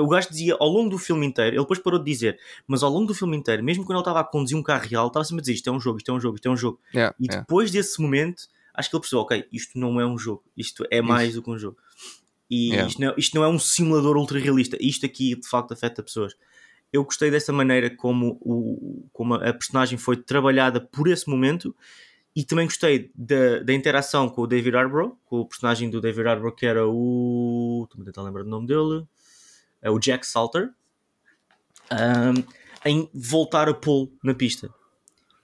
o 0.00 0.08
gajo 0.08 0.28
dizia 0.30 0.56
ao 0.58 0.68
longo 0.68 0.90
do 0.90 0.98
filme 0.98 1.26
inteiro, 1.26 1.56
ele 1.56 1.62
depois 1.62 1.78
parou 1.78 1.98
de 1.98 2.10
dizer, 2.10 2.38
mas 2.66 2.82
ao 2.82 2.90
longo 2.90 3.06
do 3.06 3.14
filme 3.14 3.36
inteiro, 3.36 3.62
mesmo 3.62 3.84
quando 3.84 3.98
ele 3.98 4.02
estava 4.02 4.20
a 4.20 4.24
conduzir 4.24 4.56
um 4.56 4.62
carro 4.62 4.88
real, 4.88 5.08
estava 5.08 5.24
sempre 5.24 5.40
a 5.40 5.42
dizer 5.42 5.54
isto 5.54 5.68
é 5.68 5.72
um 5.72 5.80
jogo, 5.80 5.98
isto 5.98 6.10
é 6.10 6.14
um 6.14 6.20
jogo, 6.20 6.36
isto 6.36 6.48
é 6.48 6.50
um 6.50 6.56
jogo. 6.56 6.80
Yeah, 6.94 7.14
e 7.20 7.28
depois 7.28 7.70
yeah. 7.70 7.86
desse 7.86 8.00
momento, 8.00 8.44
acho 8.74 8.88
que 8.88 8.96
ele 8.96 9.00
percebeu, 9.00 9.22
ok, 9.22 9.44
isto 9.52 9.78
não 9.78 10.00
é 10.00 10.06
um 10.06 10.16
jogo, 10.16 10.42
isto 10.56 10.86
é 10.90 11.02
mais 11.02 11.34
do 11.34 11.42
que 11.42 11.50
um 11.50 11.58
jogo. 11.58 11.76
E 12.48 12.70
yeah. 12.70 12.88
isto, 12.88 13.00
não, 13.00 13.14
isto 13.16 13.34
não 13.34 13.44
é 13.44 13.48
um 13.48 13.58
simulador 13.58 14.16
ultra 14.16 14.38
realista, 14.38 14.76
isto 14.80 15.04
aqui 15.04 15.34
de 15.34 15.48
facto 15.48 15.72
afeta 15.72 16.02
pessoas. 16.02 16.34
Eu 16.92 17.04
gostei 17.04 17.30
dessa 17.30 17.52
maneira 17.52 17.88
como, 17.94 18.38
o, 18.42 19.06
como 19.12 19.34
a 19.34 19.52
personagem 19.52 19.96
foi 19.96 20.16
trabalhada 20.16 20.78
por 20.78 21.08
esse 21.08 21.28
momento 21.28 21.74
e 22.34 22.44
também 22.44 22.66
gostei 22.66 23.10
da, 23.14 23.58
da 23.60 23.72
interação 23.72 24.28
com 24.28 24.42
o 24.42 24.46
David 24.46 24.76
Arborough, 24.76 25.18
com 25.24 25.40
o 25.40 25.46
personagem 25.46 25.90
do 25.90 26.00
David 26.00 26.28
Arborough 26.28 26.54
que 26.54 26.66
era 26.66 26.86
o. 26.86 27.82
Estou-me 27.84 28.02
a 28.02 28.06
tentar 28.06 28.22
lembrar 28.22 28.42
do 28.42 28.48
nome 28.48 28.66
dele. 28.66 29.06
É 29.80 29.90
o 29.90 29.98
Jack 29.98 30.26
Salter. 30.26 30.70
Um, 31.90 32.42
em 32.84 33.08
voltar 33.12 33.68
a 33.68 33.74
pô 33.74 34.10
na 34.24 34.34
pista. 34.34 34.72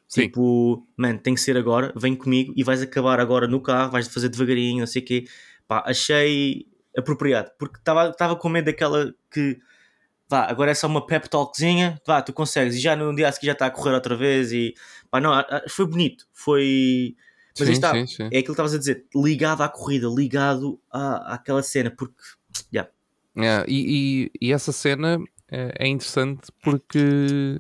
Sim. 0.09 0.23
Tipo, 0.23 0.87
man, 0.97 1.19
tem 1.19 1.35
que 1.35 1.41
ser 1.41 1.57
agora, 1.59 1.93
vem 1.95 2.17
comigo 2.17 2.55
e 2.57 2.65
vais 2.65 2.81
acabar 2.81 3.21
agora 3.21 3.47
no 3.47 3.61
carro, 3.61 3.93
vais 3.93 4.09
fazer 4.09 4.31
devagarinho, 4.31 4.81
não 4.81 4.87
sei 4.87 5.03
o 5.03 5.05
quê. 5.05 5.25
Pá, 5.67 5.83
achei 5.87 6.67
apropriado, 6.97 7.51
porque 7.59 7.79
estava 7.79 8.35
com 8.37 8.49
medo 8.49 8.65
daquela 8.65 9.15
que 9.31 9.61
vá, 10.29 10.45
agora 10.45 10.71
é 10.71 10.75
só 10.75 10.87
uma 10.87 11.05
pep 11.05 11.29
talkzinha, 11.29 12.01
vá, 12.07 12.21
tu 12.21 12.33
consegues, 12.33 12.77
e 12.77 12.81
já 12.81 12.95
no 12.95 13.15
dia 13.15 13.29
a 13.29 13.33
seguir 13.33 13.47
já 13.47 13.53
está 13.53 13.67
a 13.67 13.71
correr 13.71 13.95
outra 13.95 14.17
vez 14.17 14.53
e 14.53 14.75
pá, 15.11 15.21
não, 15.21 15.33
foi 15.69 15.87
bonito, 15.87 16.27
foi. 16.33 17.17
Mas 17.59 17.69
sim, 17.69 17.73
está, 17.73 17.93
sim, 17.93 18.07
sim. 18.07 18.23
é 18.25 18.27
aquilo 18.27 18.45
que 18.45 18.51
estavas 18.53 18.75
a 18.75 18.79
dizer, 18.79 19.05
ligado 19.15 19.63
à 19.63 19.69
corrida, 19.69 20.07
ligado 20.09 20.79
à, 20.91 21.35
àquela 21.35 21.63
cena, 21.63 21.91
porque. 21.91 22.15
Yeah. 22.73 22.91
Yeah, 23.37 23.65
e, 23.69 24.31
e, 24.41 24.49
e 24.49 24.53
essa 24.53 24.73
cena 24.73 25.19
é, 25.51 25.73
é 25.79 25.89
interessante 25.89 26.51
porque 26.63 27.59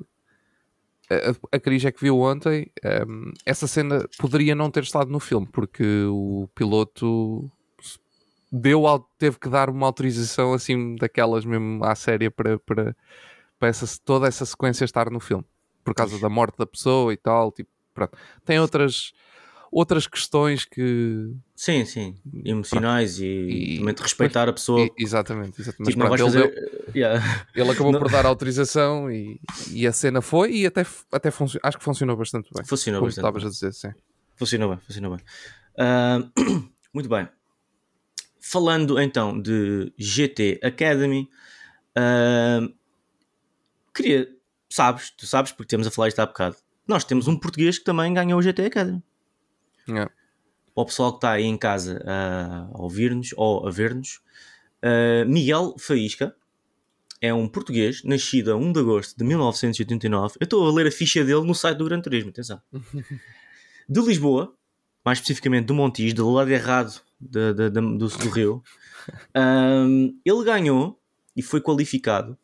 a, 1.11 1.57
a 1.57 1.61
Cris 1.61 1.85
é 1.85 1.93
que 1.93 2.01
viu 2.01 2.19
ontem, 2.21 2.71
um, 2.85 2.89
ehm, 2.89 3.33
essa 3.47 3.67
cena 3.67 4.07
poderia 4.19 4.55
não 4.55 4.71
ter 4.71 4.83
estado 4.83 5.11
no 5.11 5.21
filme, 5.21 5.47
porque 5.51 6.05
o 6.05 6.49
piloto 6.55 7.51
deu, 8.51 8.83
teve 9.19 9.39
que 9.39 9.49
dar 9.49 9.71
uma 9.71 9.87
autorização 9.87 10.53
assim 10.53 10.97
daquelas 10.97 11.45
mesmo 11.45 11.85
à 11.85 11.95
séria 11.95 12.31
para, 12.31 12.59
para, 12.59 12.97
para 13.59 13.69
essa, 13.69 13.87
toda 14.05 14.27
essa 14.27 14.45
sequência 14.45 14.85
estar 14.85 15.11
no 15.11 15.21
filme. 15.21 15.45
Por 15.85 15.95
causa 15.95 16.19
da 16.19 16.29
morte 16.29 16.59
da 16.59 16.67
pessoa 16.67 17.13
e 17.13 17.17
tal, 17.17 17.53
tipo, 17.53 17.71
pronto. 17.95 18.17
Tem 18.45 18.59
outras 18.59 19.13
outras 19.71 20.07
questões 20.07 20.65
que 20.65 21.31
sim, 21.55 21.85
sim, 21.85 22.17
emocionais 22.43 23.21
e, 23.21 23.27
e 23.27 23.79
também 23.79 23.95
de 23.95 24.03
respeitar 24.03 24.41
mas, 24.41 24.49
a 24.49 24.53
pessoa. 24.55 24.81
E, 24.81 24.93
exatamente, 24.99 25.61
exatamente. 25.61 25.93
Tipo, 25.93 26.07
pronto, 26.07 26.15
ele, 26.15 26.25
fazer... 26.25 26.51
deu, 26.51 26.93
yeah. 26.97 27.47
ele 27.55 27.71
acabou 27.71 27.93
não. 27.93 28.01
por 28.01 28.11
dar 28.11 28.25
autorização 28.25 29.11
e, 29.11 29.39
e 29.71 29.87
a 29.87 29.93
cena 29.93 30.23
foi 30.23 30.53
e 30.53 30.67
até, 30.67 30.87
até 31.13 31.31
funcionou, 31.31 31.61
acho 31.65 31.79
que 31.79 31.85
funcionou 31.85 32.17
bastante 32.17 32.49
bem. 32.55 32.65
Funcionou 32.65 33.01
como 33.01 33.09
bastante. 33.09 33.25
estavas 33.27 33.45
a 33.45 33.49
dizer, 33.51 33.73
sim. 33.75 33.91
Funcionou 34.37 34.71
bem, 34.71 34.79
funcionou 34.79 35.17
bem. 35.17 35.25
Uh, 35.77 36.69
muito 36.95 37.09
bem 37.09 37.29
falando 38.49 38.99
então 38.99 39.39
de 39.41 39.93
GT 39.99 40.59
Academy, 40.63 41.29
uh, 41.99 42.75
queria, 43.95 44.27
sabes, 44.71 45.11
tu 45.11 45.27
sabes, 45.27 45.53
porque 45.53 45.69
temos 45.69 45.87
a 45.87 45.91
falar 45.91 46.09
isto 46.09 46.21
há 46.21 46.27
bocado, 46.27 46.57
nós 46.87 47.05
temos 47.05 47.29
um 47.29 47.37
português 47.37 47.79
que 47.79 47.85
também 47.85 48.15
ganhou 48.15 48.39
o 48.39 48.43
GT 48.43 48.65
Academy. 48.65 49.03
Yeah. 49.87 50.11
Para 50.75 50.83
o 50.83 50.87
pessoal 50.87 51.13
que 51.13 51.19
está 51.19 51.33
aí 51.33 51.45
em 51.45 51.59
casa 51.59 52.03
uh, 52.03 52.75
a 52.75 52.83
ouvir-nos 52.83 53.35
ou 53.37 53.69
a 53.69 53.71
ver-nos, 53.71 54.23
uh, 54.83 55.29
Miguel 55.29 55.75
Faísca 55.79 56.35
é 57.21 57.35
um 57.35 57.47
português 57.47 58.03
nascido 58.03 58.53
a 58.53 58.57
1 58.57 58.73
de 58.73 58.81
agosto 58.81 59.19
de 59.19 59.25
1989. 59.25 60.37
Eu 60.41 60.45
estou 60.45 60.67
a 60.67 60.73
ler 60.73 60.87
a 60.87 60.91
ficha 60.91 61.23
dele 61.23 61.45
no 61.45 61.55
site 61.55 61.77
do 61.77 61.85
Gran 61.85 62.01
Turismo, 62.01 62.31
atenção. 62.31 62.63
de 62.73 64.01
Lisboa, 64.01 64.55
mais 65.05 65.19
especificamente 65.19 65.67
do 65.67 65.75
Montijo, 65.75 66.15
do 66.15 66.31
lado 66.31 66.51
errado 66.51 67.08
de, 67.21 67.53
de, 67.53 67.71
de, 67.71 67.81
do, 67.81 68.09
do 68.09 68.29
Rio. 68.31 68.63
Um, 69.37 70.19
ele 70.25 70.45
ganhou 70.45 71.01
e 71.37 71.43
foi 71.43 71.61
qualificado 71.61 72.37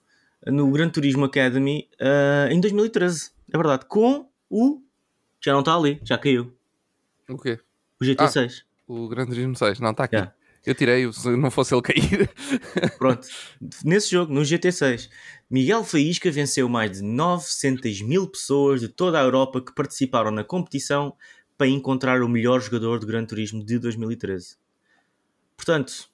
no 0.46 0.70
Gran 0.70 0.88
Turismo 0.88 1.24
Academy 1.24 1.88
uh, 2.00 2.52
em 2.52 2.60
2013, 2.60 3.30
é 3.52 3.56
verdade, 3.56 3.86
com 3.86 4.28
o. 4.50 4.82
Já 5.40 5.52
não 5.52 5.60
está 5.60 5.74
ali, 5.74 6.00
já 6.02 6.18
caiu. 6.18 6.54
O 7.28 7.38
quê? 7.38 7.58
O 8.00 8.04
GT6. 8.04 8.62
Ah, 8.62 8.64
o 8.86 9.08
Gran 9.08 9.26
Turismo 9.26 9.56
6, 9.56 9.80
não 9.80 9.90
está 9.90 10.04
aqui. 10.04 10.16
Yeah. 10.16 10.34
Eu 10.66 10.74
tirei, 10.74 11.12
se 11.12 11.28
não 11.36 11.50
fosse 11.50 11.74
ele 11.74 11.82
cair. 11.82 12.30
Pronto, 12.96 13.26
nesse 13.84 14.10
jogo, 14.10 14.32
no 14.32 14.40
GT6, 14.40 15.10
Miguel 15.50 15.84
Faísca 15.84 16.30
venceu 16.30 16.68
mais 16.68 16.92
de 16.92 17.02
900 17.02 18.00
mil 18.00 18.26
pessoas 18.26 18.80
de 18.80 18.88
toda 18.88 19.20
a 19.20 19.22
Europa 19.22 19.60
que 19.60 19.74
participaram 19.74 20.30
na 20.30 20.42
competição 20.42 21.14
para 21.58 21.68
encontrar 21.68 22.22
o 22.22 22.28
melhor 22.28 22.60
jogador 22.60 22.98
do 22.98 23.06
Gran 23.06 23.26
Turismo 23.26 23.64
de 23.64 23.78
2013. 23.78 24.56
Portanto, 25.56 26.08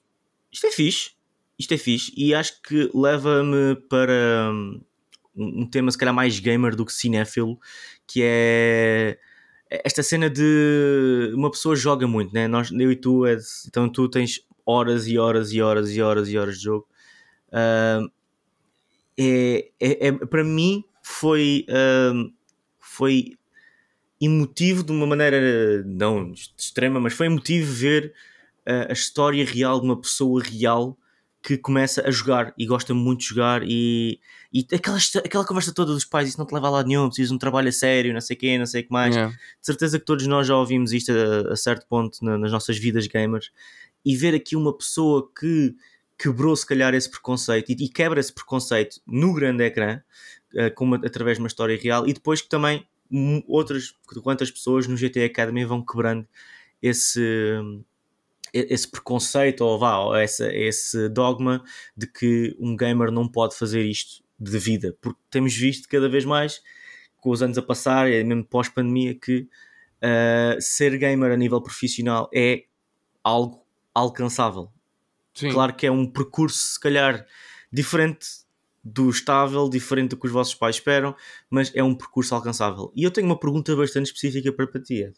isto 0.51 0.67
é 0.67 0.71
fixe. 0.71 1.11
Isto 1.57 1.73
é 1.73 1.77
fixe. 1.77 2.13
E 2.15 2.33
acho 2.33 2.61
que 2.61 2.89
leva-me 2.93 3.75
para 3.89 4.51
um, 4.51 4.81
um 5.35 5.65
tema, 5.65 5.91
se 5.91 5.97
calhar, 5.97 6.13
mais 6.13 6.39
gamer 6.39 6.75
do 6.75 6.85
que 6.85 6.93
cinéfilo, 6.93 7.59
que 8.07 8.21
é 8.23 9.17
esta 9.71 10.03
cena 10.03 10.29
de 10.29 11.31
uma 11.33 11.49
pessoa 11.49 11.75
joga 11.75 12.05
muito, 12.05 12.33
né? 12.33 12.47
Nós, 12.47 12.71
eu 12.71 12.91
e 12.91 12.95
tu, 12.95 13.25
Ed, 13.25 13.41
então 13.67 13.87
tu 13.87 14.09
tens 14.09 14.45
horas 14.65 15.07
e 15.07 15.17
horas 15.17 15.53
e 15.53 15.61
horas 15.61 15.95
e 15.95 16.01
horas 16.01 16.29
e 16.29 16.37
horas 16.37 16.57
de 16.57 16.63
jogo. 16.65 16.87
Uh, 17.47 18.11
é, 19.17 19.71
é, 19.79 20.07
é, 20.07 20.11
para 20.11 20.43
mim 20.43 20.83
foi, 21.01 21.65
uh, 21.69 22.31
foi 22.79 23.37
emotivo 24.19 24.83
de 24.83 24.91
uma 24.91 25.07
maneira 25.07 25.83
não 25.85 26.33
extrema, 26.33 26.99
mas 26.99 27.13
foi 27.13 27.27
emotivo 27.27 27.71
ver 27.71 28.13
a, 28.65 28.93
história 28.93 29.45
real 29.45 29.79
de 29.79 29.85
uma 29.85 29.99
pessoa 29.99 30.41
real 30.43 30.97
que 31.43 31.57
começa 31.57 32.07
a 32.07 32.11
jogar 32.11 32.53
e 32.55 32.65
gosta 32.67 32.93
muito 32.93 33.21
de 33.21 33.25
jogar 33.27 33.63
e, 33.63 34.19
e 34.53 34.65
aquela, 34.73 34.97
aquela 35.25 35.45
conversa 35.45 35.73
toda 35.73 35.91
dos 35.91 36.05
pais, 36.05 36.29
isso 36.29 36.37
não 36.37 36.45
te 36.45 36.53
leva 36.53 36.67
a 36.67 36.69
lado 36.69 36.87
nenhum, 36.87 37.07
precisas 37.07 37.29
de 37.29 37.35
um 37.35 37.39
trabalho 37.39 37.69
a 37.69 37.71
sério, 37.71 38.13
não 38.13 38.21
sei 38.21 38.35
o 38.35 38.39
quê, 38.39 38.57
não 38.59 38.65
sei 38.67 38.81
o 38.81 38.85
que 38.85 38.91
mais. 38.91 39.15
Yeah. 39.15 39.33
De 39.33 39.65
certeza 39.65 39.97
que 39.97 40.05
todos 40.05 40.27
nós 40.27 40.45
já 40.45 40.55
ouvimos 40.55 40.93
isto 40.93 41.11
a, 41.11 41.53
a 41.53 41.55
certo 41.55 41.87
ponto 41.87 42.23
na, 42.23 42.37
nas 42.37 42.51
nossas 42.51 42.77
vidas 42.77 43.07
gamers 43.07 43.51
e 44.05 44.15
ver 44.15 44.35
aqui 44.35 44.55
uma 44.55 44.75
pessoa 44.75 45.27
que 45.39 45.75
quebrou 46.17 46.55
se 46.55 46.65
calhar 46.65 46.93
esse 46.93 47.09
preconceito 47.09 47.71
e, 47.71 47.85
e 47.85 47.89
quebra 47.89 48.19
esse 48.19 48.31
preconceito 48.31 49.01
no 49.07 49.33
grande 49.33 49.63
ecrã 49.63 49.99
uh, 50.53 51.05
através 51.05 51.37
de 51.37 51.43
uma 51.43 51.47
história 51.47 51.79
real 51.81 52.07
e 52.07 52.13
depois 52.13 52.41
que 52.41 52.49
também 52.49 52.85
outras 53.47 53.93
quantas 54.23 54.49
pessoas 54.51 54.87
no 54.87 54.95
GT 54.95 55.23
Academy 55.23 55.65
vão 55.65 55.83
quebrando 55.83 56.25
esse 56.81 57.59
esse 58.53 58.89
preconceito 58.89 59.61
ou 59.61 59.79
vá, 59.79 59.99
ou 59.99 60.15
essa, 60.15 60.53
esse 60.53 61.09
dogma 61.09 61.63
de 61.95 62.07
que 62.07 62.55
um 62.59 62.75
gamer 62.75 63.11
não 63.11 63.27
pode 63.27 63.55
fazer 63.55 63.83
isto 63.83 64.23
de 64.39 64.57
vida, 64.57 64.97
porque 64.99 65.19
temos 65.29 65.55
visto 65.55 65.87
cada 65.87 66.09
vez 66.09 66.25
mais 66.25 66.61
com 67.21 67.29
os 67.29 67.41
anos 67.41 67.57
a 67.57 67.61
passar, 67.61 68.11
é 68.11 68.23
mesmo 68.23 68.43
pós-pandemia, 68.43 69.13
que 69.13 69.47
uh, 70.01 70.59
ser 70.59 70.97
gamer 70.97 71.31
a 71.31 71.37
nível 71.37 71.61
profissional 71.61 72.29
é 72.33 72.65
algo 73.23 73.63
alcançável. 73.93 74.71
Sim. 75.33 75.51
Claro 75.51 75.75
que 75.75 75.85
é 75.85 75.91
um 75.91 76.05
percurso, 76.05 76.57
se 76.57 76.79
calhar, 76.79 77.25
diferente 77.71 78.25
do 78.83 79.09
estável, 79.09 79.69
diferente 79.69 80.09
do 80.09 80.17
que 80.17 80.25
os 80.25 80.31
vossos 80.31 80.55
pais 80.55 80.77
esperam, 80.77 81.15
mas 81.49 81.71
é 81.75 81.83
um 81.83 81.93
percurso 81.93 82.33
alcançável. 82.33 82.91
E 82.95 83.03
eu 83.03 83.11
tenho 83.11 83.27
uma 83.27 83.39
pergunta 83.39 83.75
bastante 83.75 84.07
específica 84.07 84.51
para 84.51 84.81
ti. 84.81 85.13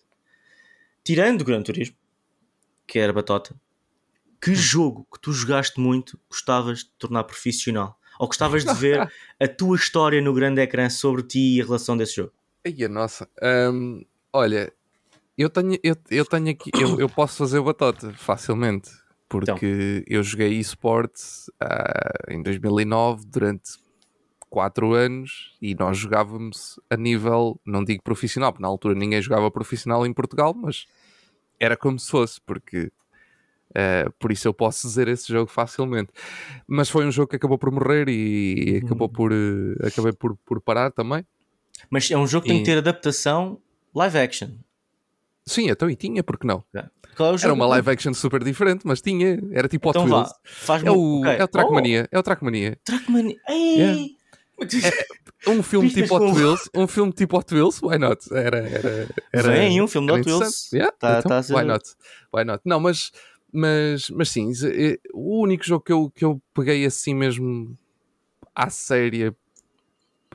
Tirando 1.03 1.41
o 1.41 1.45
Gran 1.45 1.61
Turismo, 1.61 1.95
que 2.93 2.99
era 2.99 3.11
Batota, 3.11 3.55
que 4.39 4.51
hum. 4.51 4.55
jogo 4.55 5.07
que 5.11 5.19
tu 5.19 5.33
jogaste 5.33 5.79
muito 5.79 6.19
gostavas 6.29 6.81
de 6.81 6.91
tornar 6.99 7.23
profissional? 7.23 7.97
Ou 8.19 8.27
gostavas 8.27 8.63
de 8.63 8.71
ver 8.75 9.11
a 9.41 9.47
tua 9.47 9.75
história 9.75 10.21
no 10.21 10.31
grande 10.31 10.61
ecrã 10.61 10.87
sobre 10.91 11.23
ti 11.23 11.55
e 11.55 11.61
a 11.61 11.65
relação 11.65 11.97
desse 11.97 12.17
jogo? 12.17 12.31
Ai, 12.63 12.87
nossa. 12.87 13.27
Um, 13.41 14.05
olha, 14.31 14.71
eu 15.35 15.49
tenho, 15.49 15.79
eu, 15.81 15.95
eu 16.11 16.23
tenho 16.23 16.51
aqui, 16.51 16.69
eu, 16.79 16.99
eu 16.99 17.09
posso 17.09 17.35
fazer 17.37 17.59
batota 17.61 18.13
facilmente, 18.13 18.91
porque 19.27 19.49
então. 19.49 20.03
eu 20.05 20.21
joguei 20.21 20.59
esportes 20.59 21.49
uh, 21.63 22.31
em 22.31 22.43
2009 22.43 23.25
durante 23.25 23.71
4 24.51 24.93
anos 24.93 25.57
e 25.59 25.73
nós 25.73 25.97
jogávamos 25.97 26.79
a 26.91 26.95
nível, 26.95 27.59
não 27.65 27.83
digo 27.83 28.03
profissional, 28.03 28.51
porque 28.51 28.61
na 28.61 28.67
altura 28.67 28.93
ninguém 28.93 29.19
jogava 29.19 29.49
profissional 29.49 30.05
em 30.05 30.13
Portugal, 30.13 30.53
mas 30.53 30.85
era 31.63 31.77
como 31.77 31.97
se 31.97 32.11
fosse, 32.11 32.41
porque 32.41 32.91
uh, 33.71 34.11
por 34.19 34.31
isso 34.31 34.47
eu 34.47 34.53
posso 34.53 34.87
dizer 34.87 35.07
esse 35.07 35.31
jogo 35.31 35.49
facilmente. 35.49 36.11
Mas 36.67 36.89
foi 36.89 37.05
um 37.05 37.11
jogo 37.11 37.29
que 37.29 37.35
acabou 37.35 37.57
por 37.57 37.71
morrer 37.71 38.09
e, 38.09 38.73
e 38.73 38.77
acabou 38.77 39.07
uhum. 39.07 39.13
por, 39.13 39.31
uh, 39.31 39.87
acabei 39.87 40.11
por, 40.11 40.35
por 40.45 40.61
parar 40.61 40.91
também. 40.91 41.25
Mas 41.89 42.09
é 42.11 42.17
um 42.17 42.27
jogo 42.27 42.45
que 42.45 42.51
e... 42.51 42.55
tem 42.55 42.63
que 42.63 42.69
ter 42.69 42.77
adaptação 42.77 43.59
live 43.95 44.17
action. 44.17 44.49
Sim, 45.45 45.69
então 45.69 45.89
e 45.89 45.95
tinha, 45.95 46.23
porque 46.23 46.47
não? 46.47 46.63
É 46.73 46.85
era 47.43 47.53
uma 47.53 47.67
live 47.67 47.91
action 47.91 48.13
super 48.13 48.43
diferente, 48.43 48.81
mas 48.85 48.99
tinha, 48.99 49.39
era 49.51 49.67
tipo 49.67 49.89
então 49.89 50.03
Hot 50.03 50.11
Wheels. 50.11 50.33
Vá, 50.65 50.79
é, 50.79 50.91
o, 50.91 51.19
okay. 51.19 51.35
é 51.35 51.43
o 51.43 51.47
Trackmania, 51.47 52.09
oh. 52.11 52.15
é 52.15 52.19
o 52.19 52.23
Trackmania. 52.23 52.77
Trackmania, 52.83 53.35
yeah. 53.49 54.09
É, 54.59 55.49
um 55.49 55.61
filme 55.63 55.89
tipo 55.89 56.15
Hot 56.15 56.37
Wheels, 56.37 56.69
um 56.75 56.87
filme 56.87 57.11
tipo 57.11 57.37
Hot 57.37 57.53
Wheels, 57.53 57.81
why 57.81 57.97
not? 57.97 58.25
Era, 58.33 58.59
era, 58.67 59.09
era 59.31 59.51
Vem 59.51 59.81
um 59.81 59.87
filme 59.87 60.07
de 60.07 60.13
Hot 60.13 60.29
Wheels. 60.29 60.71
Yeah, 60.71 60.91
tá, 60.97 61.19
então, 61.19 61.29
tá 61.29 61.43
ser... 61.43 61.55
why 61.55 61.65
not? 61.65 61.83
Why 62.33 62.45
not? 62.45 62.61
Não, 62.65 62.79
mas, 62.79 63.11
mas, 63.51 64.09
mas 64.09 64.29
sim, 64.29 64.51
eh, 64.65 64.99
o 65.13 65.41
único 65.41 65.63
jogo 65.65 65.83
que 65.83 65.91
eu, 65.91 66.09
que 66.09 66.25
eu 66.25 66.41
peguei 66.53 66.85
assim 66.85 67.13
mesmo 67.13 67.77
à 68.55 68.69
séria 68.69 69.35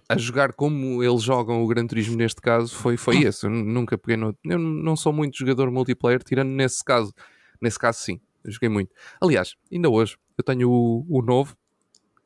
a 0.09 0.17
jogar 0.17 0.55
como 0.55 1.03
eles 1.03 1.23
jogam 1.23 1.63
o 1.63 1.67
Gran 1.67 1.87
Turismo 1.87 2.17
neste 2.17 2.41
caso 2.41 2.75
foi, 2.75 2.97
foi 2.97 3.19
esse. 3.25 3.47
Eu 3.47 3.51
nunca 3.51 3.99
peguei 3.99 4.17
no. 4.17 4.37
Eu 4.45 4.59
não 4.59 4.97
sou 4.97 5.13
muito 5.13 5.37
jogador 5.37 5.71
multiplayer, 5.71 6.23
tirando 6.23 6.49
nesse 6.49 6.83
caso. 6.83 7.13
Nesse 7.61 7.79
caso, 7.79 7.99
sim, 8.01 8.21
eu 8.43 8.51
joguei 8.51 8.69
muito. 8.69 8.95
Aliás, 9.21 9.55
ainda 9.71 9.91
hoje 9.91 10.17
eu 10.37 10.45
tenho 10.45 10.71
o, 10.71 11.07
o 11.09 11.23
novo 11.23 11.57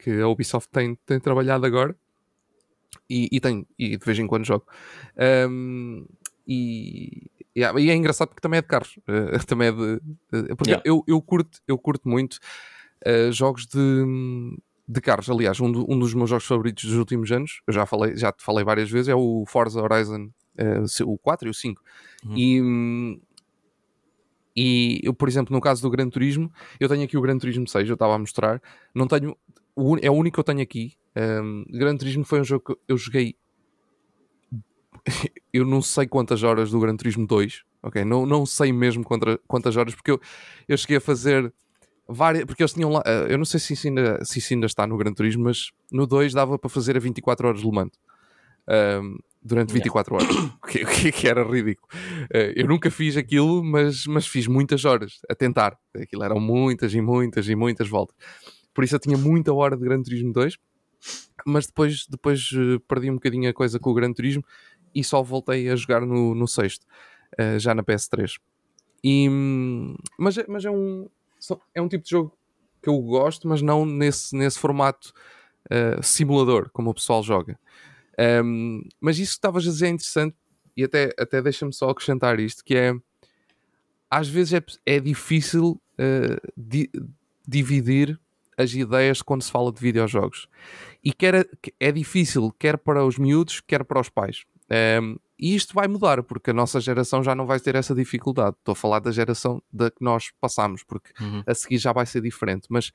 que 0.03 0.21
a 0.21 0.29
Ubisoft 0.29 0.71
tem, 0.71 0.97
tem 1.07 1.21
trabalhado 1.21 1.65
agora 1.65 1.97
e, 3.09 3.29
e, 3.31 3.41
tenho, 3.41 3.67
e 3.79 3.97
de 3.97 4.05
vez 4.05 4.19
em 4.19 4.27
quando 4.27 4.45
jogo. 4.45 4.67
Um, 5.49 6.07
e, 6.47 7.31
e 7.55 7.62
é 7.62 7.95
engraçado 7.95 8.29
porque 8.29 8.41
também 8.41 8.59
é 8.59 8.62
de 8.62 8.69
carros. 8.69 8.99
Uh, 9.09 9.45
também 9.47 9.69
é 9.69 9.73
de. 9.73 10.01
Uh, 10.33 10.57
porque 10.57 10.71
yeah. 10.71 10.83
eu, 10.85 11.05
eu, 11.07 11.21
curto, 11.23 11.61
eu 11.69 11.79
curto 11.79 12.09
muito 12.09 12.38
uh, 13.07 13.31
jogos 13.33 13.67
de 13.67 13.79
de 14.87 15.01
carros. 15.01 15.31
Aliás, 15.31 15.61
um, 15.61 15.71
do, 15.71 15.91
um, 15.91 15.99
dos 15.99 16.15
meus 16.15 16.29
jogos 16.29 16.45
favoritos 16.45 16.85
dos 16.85 16.97
últimos 16.97 17.31
anos, 17.33 17.62
eu 17.67 17.73
já 17.73 17.87
falei, 17.87 18.17
já 18.17 18.33
te 18.33 18.43
falei 18.43 18.65
várias 18.65 18.91
vezes, 18.91 19.09
é 19.09 19.15
o 19.15 19.45
Forza 19.47 19.81
Horizon, 19.81 20.31
uh, 20.59 21.11
o 21.11 21.19
4 21.19 21.49
e 21.49 21.51
o 21.51 21.55
5. 21.55 21.83
Uhum. 22.25 22.35
E, 22.37 23.21
e 24.55 25.01
eu, 25.03 25.15
por 25.15 25.29
exemplo, 25.29 25.55
no 25.55 25.61
caso 25.61 25.81
do 25.83 25.91
Gran 25.91 26.09
Turismo, 26.11 26.53
eu 26.79 26.88
tenho 26.88 27.05
aqui 27.05 27.17
o 27.17 27.21
Gran 27.21 27.38
Turismo 27.38 27.67
6, 27.67 27.88
eu 27.88 27.95
estava 27.95 28.15
a 28.15 28.19
mostrar, 28.19 28.61
não 28.95 29.07
tenho, 29.07 29.37
o, 29.76 29.96
é 30.00 30.11
o 30.11 30.14
único 30.14 30.35
que 30.35 30.40
eu 30.40 30.44
tenho 30.44 30.61
aqui. 30.61 30.94
Um, 31.16 31.64
Gran 31.70 31.96
Turismo 31.96 32.24
foi 32.24 32.40
um 32.40 32.44
jogo 32.44 32.64
que 32.74 32.80
eu 32.88 32.96
joguei 32.96 33.37
eu 35.52 35.64
não 35.64 35.82
sei 35.82 36.06
quantas 36.06 36.42
horas 36.42 36.70
do 36.70 36.80
Gran 36.80 36.96
Turismo 36.96 37.26
2, 37.26 37.62
ok? 37.82 38.04
Não, 38.04 38.26
não 38.26 38.46
sei 38.46 38.72
mesmo 38.72 39.04
quantas, 39.04 39.38
quantas 39.46 39.76
horas, 39.76 39.94
porque 39.94 40.11
eu, 40.11 40.20
eu 40.68 40.76
cheguei 40.76 40.96
a 40.96 41.00
fazer 41.00 41.52
várias, 42.08 42.44
porque 42.44 42.62
eles 42.62 42.72
tinham 42.72 42.90
lá, 42.90 43.02
eh, 43.04 43.26
eu 43.30 43.38
não 43.38 43.44
sei 43.44 43.61
se 43.61 43.72
isso, 43.72 43.88
ainda, 43.88 44.24
se 44.24 44.38
isso 44.38 44.54
ainda 44.54 44.66
está 44.66 44.87
no 44.87 44.96
Gran 44.96 45.12
Turismo, 45.12 45.44
mas 45.44 45.70
no 45.90 46.06
2 46.06 46.32
dava 46.32 46.58
para 46.58 46.70
fazer 46.70 46.96
a 46.96 47.00
24 47.00 47.48
horas 47.48 47.61
de 47.61 47.66
Le 47.66 47.74
Mans. 47.74 47.92
Um, 48.68 49.18
durante 49.42 49.72
24 49.72 50.14
horas, 50.14 50.28
o 50.62 50.66
que, 50.68 51.11
que, 51.11 51.26
era 51.26 51.42
ridículo. 51.42 51.88
Uh, 52.32 52.52
eu 52.54 52.68
nunca 52.68 52.90
fiz 52.92 53.16
aquilo, 53.16 53.62
mas, 53.64 54.06
mas 54.06 54.24
fiz 54.24 54.46
muitas 54.46 54.85
horas 54.85 55.18
a 55.28 55.35
tentar. 55.35 55.76
Aquilo 55.96 56.22
eram 56.22 56.38
muitas 56.38 56.94
e 56.94 57.00
muitas 57.00 57.48
e 57.48 57.56
muitas 57.56 57.88
voltas. 57.88 58.16
Por 58.74 58.85
isso 58.85 58.94
eu 58.94 59.00
tinha 59.00 59.16
muita 59.16 59.52
hora 59.52 59.76
de 59.76 59.85
Gran 59.85 60.02
Turismo 60.02 60.32
2, 60.32 60.58
mas 61.46 61.66
depois, 61.66 62.06
depois 62.06 62.50
uh, 62.52 62.80
perdi 62.80 63.11
um 63.11 63.14
bocadinho 63.14 63.50
a 63.50 63.52
coisa 63.52 63.78
com 63.78 63.90
o 63.90 63.94
Gran 63.94 64.12
Turismo 64.12 64.44
e 64.94 65.02
só 65.02 65.22
voltei 65.22 65.68
a 65.68 65.76
jogar 65.76 66.02
no, 66.02 66.35
no 66.35 66.46
sexto, 66.46 66.87
uh, 67.38 67.58
já 67.58 67.74
na 67.74 67.82
PS3. 67.82 68.38
E, 69.04 69.28
mas, 70.18 70.38
é, 70.38 70.44
mas 70.48 70.64
é 70.64 70.70
um, 70.70 71.08
é 71.74 71.82
um 71.82 71.88
tipo 71.88 72.04
de 72.04 72.11
jogo 72.11 72.37
que 72.82 72.88
eu 72.88 72.98
gosto, 73.00 73.48
mas 73.48 73.62
não 73.62 73.85
nesse, 73.85 74.37
nesse 74.37 74.58
formato 74.58 75.12
uh, 75.66 76.02
simulador, 76.02 76.70
como 76.72 76.90
o 76.90 76.94
pessoal 76.94 77.22
joga. 77.22 77.58
Um, 78.44 78.82
mas 79.00 79.18
isso 79.18 79.32
que 79.32 79.38
estavas 79.38 79.66
a 79.66 79.70
dizer 79.70 79.87
é 79.87 79.90
interessante, 79.90 80.37
e 80.76 80.85
até, 80.85 81.11
até 81.18 81.42
deixa-me 81.42 81.72
só 81.72 81.90
acrescentar 81.90 82.38
isto, 82.40 82.64
que 82.64 82.74
é 82.74 82.94
às 84.11 84.28
vezes 84.28 84.52
é, 84.52 84.62
é 84.85 85.00
difícil 85.00 85.80
uh, 85.98 86.52
di, 86.56 86.90
dividir 87.48 88.20
as 88.57 88.73
ideias 88.75 89.23
quando 89.23 89.43
se 89.43 89.51
fala 89.51 89.73
de 89.73 89.81
videojogos. 89.81 90.49
E 91.03 91.12
quer, 91.12 91.49
é 91.81 91.93
difícil, 91.93 92.53
quer 92.59 92.79
para 92.79 93.05
os 93.05 93.19
miúdos, 93.19 93.61
quer 93.61 93.85
para 93.85 94.01
os 94.01 94.09
pais. 94.09 94.45
Um, 95.01 95.17
e 95.38 95.55
isto 95.55 95.75
vai 95.75 95.88
mudar, 95.88 96.23
porque 96.23 96.51
a 96.51 96.55
nossa 96.55 96.81
geração 96.81 97.23
já 97.23 97.35
não 97.35 97.47
vai 97.47 97.59
ter 97.59 97.75
essa 97.75 97.95
dificuldade. 97.95 98.57
Estou 98.59 98.73
a 98.73 98.77
falar 98.77 99.01
da 99.01 99.11
geração 99.11 99.61
da 99.73 99.91
que 99.91 100.03
nós 100.03 100.31
passamos, 100.41 100.85
porque 100.85 101.12
uhum. 101.21 101.43
a 101.47 101.55
seguir 101.55 101.79
já 101.79 101.93
vai 101.93 102.07
ser 102.07 102.23
diferente. 102.23 102.67
Mas 102.71 102.93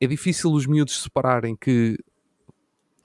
é 0.00 0.06
difícil 0.06 0.52
os 0.52 0.66
miúdos 0.66 1.02
separarem 1.02 1.56
que 1.56 1.98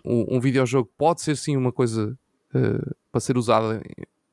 um, 0.06 0.38
um 0.38 0.40
videojogo 0.40 0.92
pode 0.98 1.22
ser 1.22 1.36
sim 1.38 1.58
uma 1.58 1.72
coisa 1.72 2.18
uh, 2.54 2.96
para 3.12 3.22
ser 3.22 3.38
usada 3.38 3.82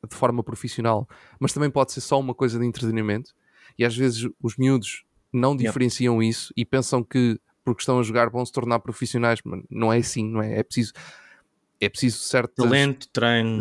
de 0.08 0.14
forma 0.14 0.42
profissional, 0.42 1.08
mas 1.40 1.52
também 1.52 1.70
pode 1.70 1.92
ser 1.92 2.00
só 2.00 2.20
uma 2.20 2.34
coisa 2.34 2.58
de 2.58 2.66
entretenimento. 2.66 3.34
E 3.78 3.84
às 3.84 3.96
vezes 3.96 4.28
os 4.42 4.56
miúdos 4.56 5.04
não 5.32 5.56
diferenciam 5.56 6.22
yep. 6.22 6.30
isso 6.30 6.52
e 6.56 6.64
pensam 6.64 7.02
que 7.02 7.38
porque 7.64 7.82
estão 7.82 7.98
a 7.98 8.02
jogar 8.02 8.30
vão 8.30 8.44
se 8.44 8.52
tornar 8.52 8.78
profissionais, 8.78 9.40
mas 9.44 9.62
não 9.70 9.92
é 9.92 9.98
assim, 9.98 10.26
não 10.26 10.42
é? 10.42 10.58
É 10.58 10.62
preciso 10.62 10.92
é 11.80 11.88
preciso 11.88 12.18
certo 12.18 12.54
talento, 12.54 13.08
treino. 13.12 13.60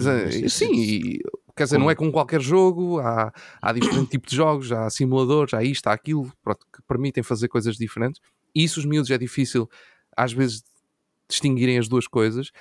Sim, 0.49 0.73
e, 0.73 1.19
quer 1.55 1.65
dizer, 1.65 1.77
não 1.77 1.89
é 1.89 1.95
com 1.95 2.11
qualquer 2.11 2.41
jogo, 2.41 2.99
há, 2.99 3.31
há 3.61 3.73
diferentes 3.73 4.09
tipos 4.09 4.31
de 4.31 4.35
jogos, 4.35 4.71
há 4.71 4.89
simuladores, 4.89 5.53
há 5.53 5.63
isto, 5.63 5.87
há 5.87 5.93
aquilo, 5.93 6.31
pronto, 6.43 6.65
que 6.73 6.81
permitem 6.83 7.23
fazer 7.23 7.47
coisas 7.47 7.75
diferentes. 7.75 8.21
E 8.55 8.63
isso, 8.63 8.79
os 8.79 8.85
miúdos, 8.85 9.11
é 9.11 9.17
difícil, 9.17 9.69
às 10.15 10.33
vezes, 10.33 10.63
distinguirem 11.29 11.77
as 11.77 11.87
duas 11.87 12.07
coisas, 12.07 12.51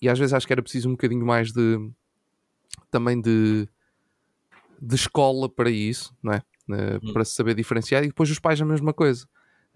e 0.00 0.08
às 0.08 0.18
vezes 0.18 0.32
acho 0.32 0.46
que 0.46 0.52
era 0.52 0.62
preciso 0.62 0.88
um 0.88 0.92
bocadinho 0.92 1.24
mais 1.24 1.52
de 1.52 1.78
também 2.90 3.20
de, 3.20 3.68
de 4.80 4.94
escola 4.94 5.48
para 5.48 5.70
isso, 5.70 6.14
não 6.22 6.32
é? 6.32 6.42
Uh, 6.68 7.12
para 7.12 7.24
se 7.24 7.34
saber 7.34 7.54
diferenciar, 7.54 8.04
e 8.04 8.08
depois 8.08 8.30
os 8.30 8.38
pais 8.38 8.60
a 8.60 8.64
mesma 8.64 8.92
coisa. 8.92 9.26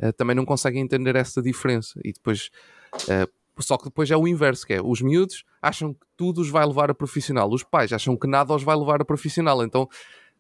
Uh, 0.03 0.13
também 0.13 0.35
não 0.35 0.45
conseguem 0.45 0.81
entender 0.81 1.17
essa 1.17 1.43
diferença, 1.43 2.01
e 2.05 2.13
depois 2.13 2.51
uh, 2.95 3.31
só 3.63 3.77
que 3.77 3.85
depois 3.85 4.11
é 4.11 4.17
o 4.17 4.27
inverso, 4.27 4.67
que 4.67 4.75
é 4.75 4.83
os 4.83 5.01
miúdos 5.01 5.45
acham 5.61 5.93
que 5.93 6.07
tudo 6.17 6.41
os 6.41 6.49
vai 6.49 6.65
levar 6.65 6.91
a 6.91 6.95
profissional, 6.95 7.51
os 7.51 7.63
pais 7.63 7.93
acham 7.93 8.17
que 8.17 8.27
nada 8.27 8.55
os 8.55 8.63
vai 8.63 8.77
levar 8.77 9.01
a 9.01 9.05
profissional. 9.05 9.63
Então 9.63 9.89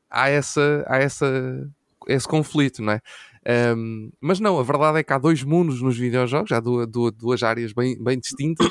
há, 0.08 0.28
essa, 0.28 0.84
há 0.86 0.98
essa, 0.98 1.70
esse 2.06 2.26
conflito, 2.26 2.82
não 2.82 2.92
é? 2.92 3.00
Um, 3.76 4.10
mas 4.20 4.40
não, 4.40 4.58
a 4.58 4.62
verdade 4.62 4.98
é 4.98 5.02
que 5.02 5.12
há 5.12 5.18
dois 5.18 5.42
mundos 5.42 5.80
nos 5.80 5.96
videojogos, 5.96 6.52
há 6.52 6.60
duas, 6.60 6.86
duas, 6.86 7.12
duas 7.12 7.42
áreas 7.42 7.72
bem, 7.72 8.02
bem 8.02 8.18
distintas. 8.18 8.68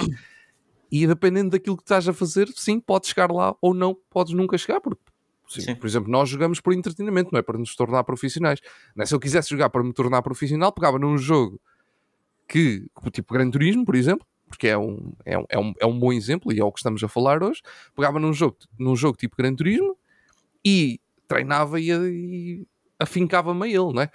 e 0.92 1.06
dependendo 1.08 1.52
daquilo 1.52 1.78
que 1.78 1.84
estás 1.84 2.08
a 2.08 2.14
fazer, 2.14 2.48
sim, 2.56 2.80
podes 2.80 3.10
chegar 3.10 3.32
lá 3.32 3.56
ou 3.62 3.74
não, 3.74 3.98
podes 4.10 4.34
nunca 4.34 4.58
chegar, 4.58 4.80
porque 4.80 5.02
Sim. 5.48 5.62
Sim. 5.62 5.76
Por 5.76 5.88
exemplo, 5.88 6.12
nós 6.12 6.30
jogamos 6.30 6.60
por 6.60 6.74
entretenimento, 6.74 7.30
não 7.32 7.40
é 7.40 7.42
para 7.42 7.58
nos 7.58 7.76
tornar 7.76 8.04
profissionais. 8.04 8.60
É? 8.98 9.06
Se 9.06 9.16
eu 9.16 9.20
quisesse 9.20 9.50
jogar 9.50 9.70
para 9.70 9.84
me 9.84 9.94
tornar 9.94 10.22
profissional, 10.22 10.72
pegava 10.72 11.00
num 11.00 11.18
jogo 11.18 11.60
que, 12.48 12.86
tipo 13.12 13.34
Gran 13.34 13.50
Turismo, 13.50 13.86
por 13.86 13.96
exemplo, 13.96 14.26
porque 14.48 14.68
é 14.68 14.78
um, 14.78 15.14
é, 15.26 15.38
um, 15.38 15.46
é, 15.50 15.60
um, 15.60 15.74
é 15.82 15.86
um 15.86 16.00
bom 16.00 16.14
exemplo 16.14 16.52
e 16.54 16.60
é 16.60 16.64
o 16.64 16.72
que 16.72 16.80
estamos 16.80 17.04
a 17.04 17.08
falar 17.08 17.44
hoje. 17.44 17.62
Pegava 17.96 18.20
num 18.20 18.34
jogo, 18.34 18.58
num 18.78 18.96
jogo 18.96 19.18
tipo 19.18 19.36
Gran 19.38 19.54
Turismo 19.54 19.98
e 20.64 21.00
treinava 21.28 21.80
e, 21.80 21.92
e 21.92 22.68
afincava-me 23.00 23.66
a 23.66 23.68
ele, 23.68 23.94
não 23.94 24.02
é? 24.02 24.10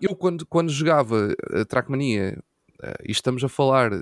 Eu, 0.00 0.14
quando, 0.14 0.44
quando 0.46 0.70
jogava 0.70 1.34
a 1.52 1.64
Trackmania, 1.64 2.38
uh, 2.82 3.02
e 3.04 3.12
estamos 3.12 3.42
a 3.44 3.48
falar, 3.48 3.92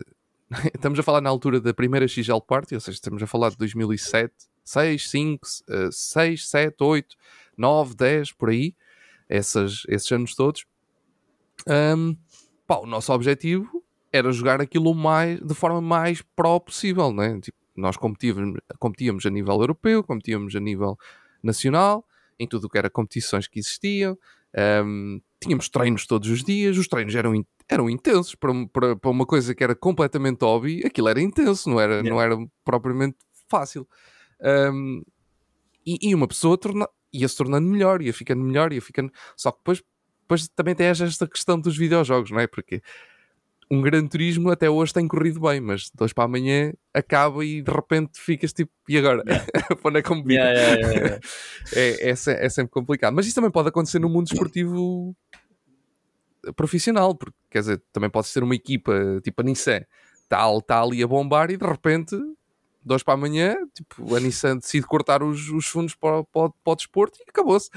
estamos 0.75 0.99
a 0.99 1.03
falar 1.03 1.21
na 1.21 1.31
altura 1.31 1.61
da 1.61 1.75
primeira 1.75 2.09
XL 2.09 2.39
Party, 2.47 2.75
ou 2.75 2.81
seja, 2.81 2.97
estamos 2.97 3.23
a 3.23 3.27
falar 3.27 3.51
de 3.51 3.57
2007, 3.59 4.33
6, 4.67 5.11
5, 5.11 5.47
uh, 5.71 5.93
6, 5.93 6.49
7, 6.49 6.75
8, 6.81 7.17
9, 7.57 7.95
10, 7.95 8.33
por 8.33 8.51
aí, 8.51 8.75
essas, 9.29 9.85
esses 9.89 10.11
anos 10.11 10.35
todos. 10.35 10.67
Um, 11.67 12.17
pá, 12.67 12.79
o 12.79 12.87
nosso 12.87 13.13
objetivo 13.13 13.83
era 14.13 14.31
jogar 14.33 14.61
aquilo 14.61 14.93
mais, 14.95 15.41
de 15.41 15.55
forma 15.55 15.81
mais 15.81 16.21
pró 16.35 16.59
possível, 16.59 17.13
né? 17.13 17.39
Tipo, 17.41 17.57
nós 17.77 17.97
competíamos, 17.97 18.59
competíamos 18.79 19.25
a 19.25 19.31
nível 19.31 19.55
europeu, 19.55 20.03
competíamos 20.03 20.55
a 20.57 20.61
nível 20.61 20.99
nacional, 21.43 22.05
em 22.39 22.47
tudo 22.47 22.65
o 22.65 22.69
que 22.69 22.79
era 22.79 22.91
competições 22.91 23.47
que 23.47 23.59
existiam, 23.59 24.19
Um, 24.85 25.21
tínhamos 25.39 25.69
treinos 25.69 26.07
todos 26.07 26.31
os 26.31 26.43
dias, 26.43 26.79
os 26.79 26.89
treinos 26.89 27.15
eram, 27.15 27.45
eram 27.69 27.91
intensos 27.91 28.35
para, 28.35 28.53
para, 28.73 28.97
para 28.97 29.11
uma 29.11 29.27
coisa 29.27 29.55
que 29.55 29.63
era 29.63 29.75
completamente 29.75 30.41
hobby, 30.41 30.83
aquilo 30.83 31.09
era 31.09 31.21
intenso, 31.21 31.69
não 31.69 31.79
era, 31.79 31.97
yeah. 31.97 32.09
não 32.09 32.23
era 32.23 32.37
propriamente 32.65 33.19
fácil. 33.51 33.87
Um, 34.41 35.03
e, 35.87 36.11
e, 36.11 36.15
uma 36.15 36.27
pessoa 36.27 36.59
torna, 36.59 36.89
ia 37.13 37.29
se 37.29 37.37
tornando 37.37 37.69
melhor, 37.69 38.03
ia 38.03 38.13
ficando 38.13 38.43
melhor, 38.43 38.73
ia 38.73 38.83
ficando. 38.83 39.13
Só 39.37 39.53
que 39.53 39.59
depois, 39.59 39.83
depois 40.23 40.49
também 40.49 40.75
tem 40.75 40.87
esta 40.87 41.27
questão 41.27 41.61
dos 41.61 41.77
videojogos, 41.77 42.31
não 42.31 42.41
é? 42.41 42.47
Porque 42.47 42.83
um 43.71 43.81
Gran 43.81 44.07
Turismo 44.07 44.51
até 44.51 44.71
hoje 44.71 44.93
tem 44.93 45.09
corrido 45.09 45.41
bem, 45.41 45.61
mas 45.61 45.91
dois 45.95 46.13
para 46.13 46.25
amanhã 46.25 46.73
acaba 46.95 47.45
e 47.45 47.63
de 47.63 47.71
repente 47.71 48.21
ficas 48.21 48.53
tipo, 48.53 48.73
e 48.89 48.97
agora? 48.97 49.23
Yeah. 49.27 49.47
É 49.87 50.33
yeah, 50.33 50.51
yeah, 50.51 50.93
yeah, 50.93 51.21
é, 51.75 52.11
é, 52.11 52.11
é, 52.11 52.49
sempre 52.49 52.73
complicado. 52.73 53.15
Mas 53.15 53.27
isso 53.27 53.35
também 53.35 53.51
pode 53.51 53.69
acontecer 53.69 53.99
no 53.99 54.09
mundo 54.09 54.27
esportivo 54.27 55.17
profissional, 56.55 57.15
porque 57.15 57.37
quer 57.51 57.61
dizer, 57.61 57.83
também 57.93 58.11
pode 58.11 58.27
ser 58.29 58.43
uma 58.43 58.55
equipa 58.55 59.21
tipo 59.23 59.41
a 59.41 59.45
Nissan, 59.45 59.83
está 60.23 60.61
tá 60.63 60.83
ali 60.83 61.03
a 61.03 61.07
bombar 61.07 61.51
e 61.51 61.57
de 61.57 61.67
repente, 61.67 62.17
dois 62.87 63.03
para 63.03 63.15
amanhã, 63.15 63.57
tipo, 63.75 64.15
a 64.15 64.21
Nissan 64.21 64.59
decide 64.59 64.87
cortar 64.87 65.23
os, 65.23 65.49
os 65.51 65.67
fundos 65.67 65.95
para, 65.95 66.23
para, 66.25 66.51
para 66.51 66.73
o 66.73 66.77
desporto 66.77 67.19
e 67.19 67.29
acabou-se. 67.29 67.69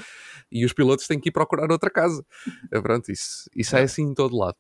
E 0.52 0.64
os 0.66 0.74
pilotos 0.74 1.08
têm 1.08 1.20
que 1.20 1.30
ir 1.30 1.32
procurar 1.32 1.72
outra 1.72 1.90
casa. 1.90 2.24
É, 2.72 2.80
pronto, 2.80 3.12
isso, 3.12 3.50
isso 3.56 3.76
é 3.76 3.82
assim 3.82 4.04
em 4.04 4.14
todo 4.14 4.38
lado. 4.38 4.56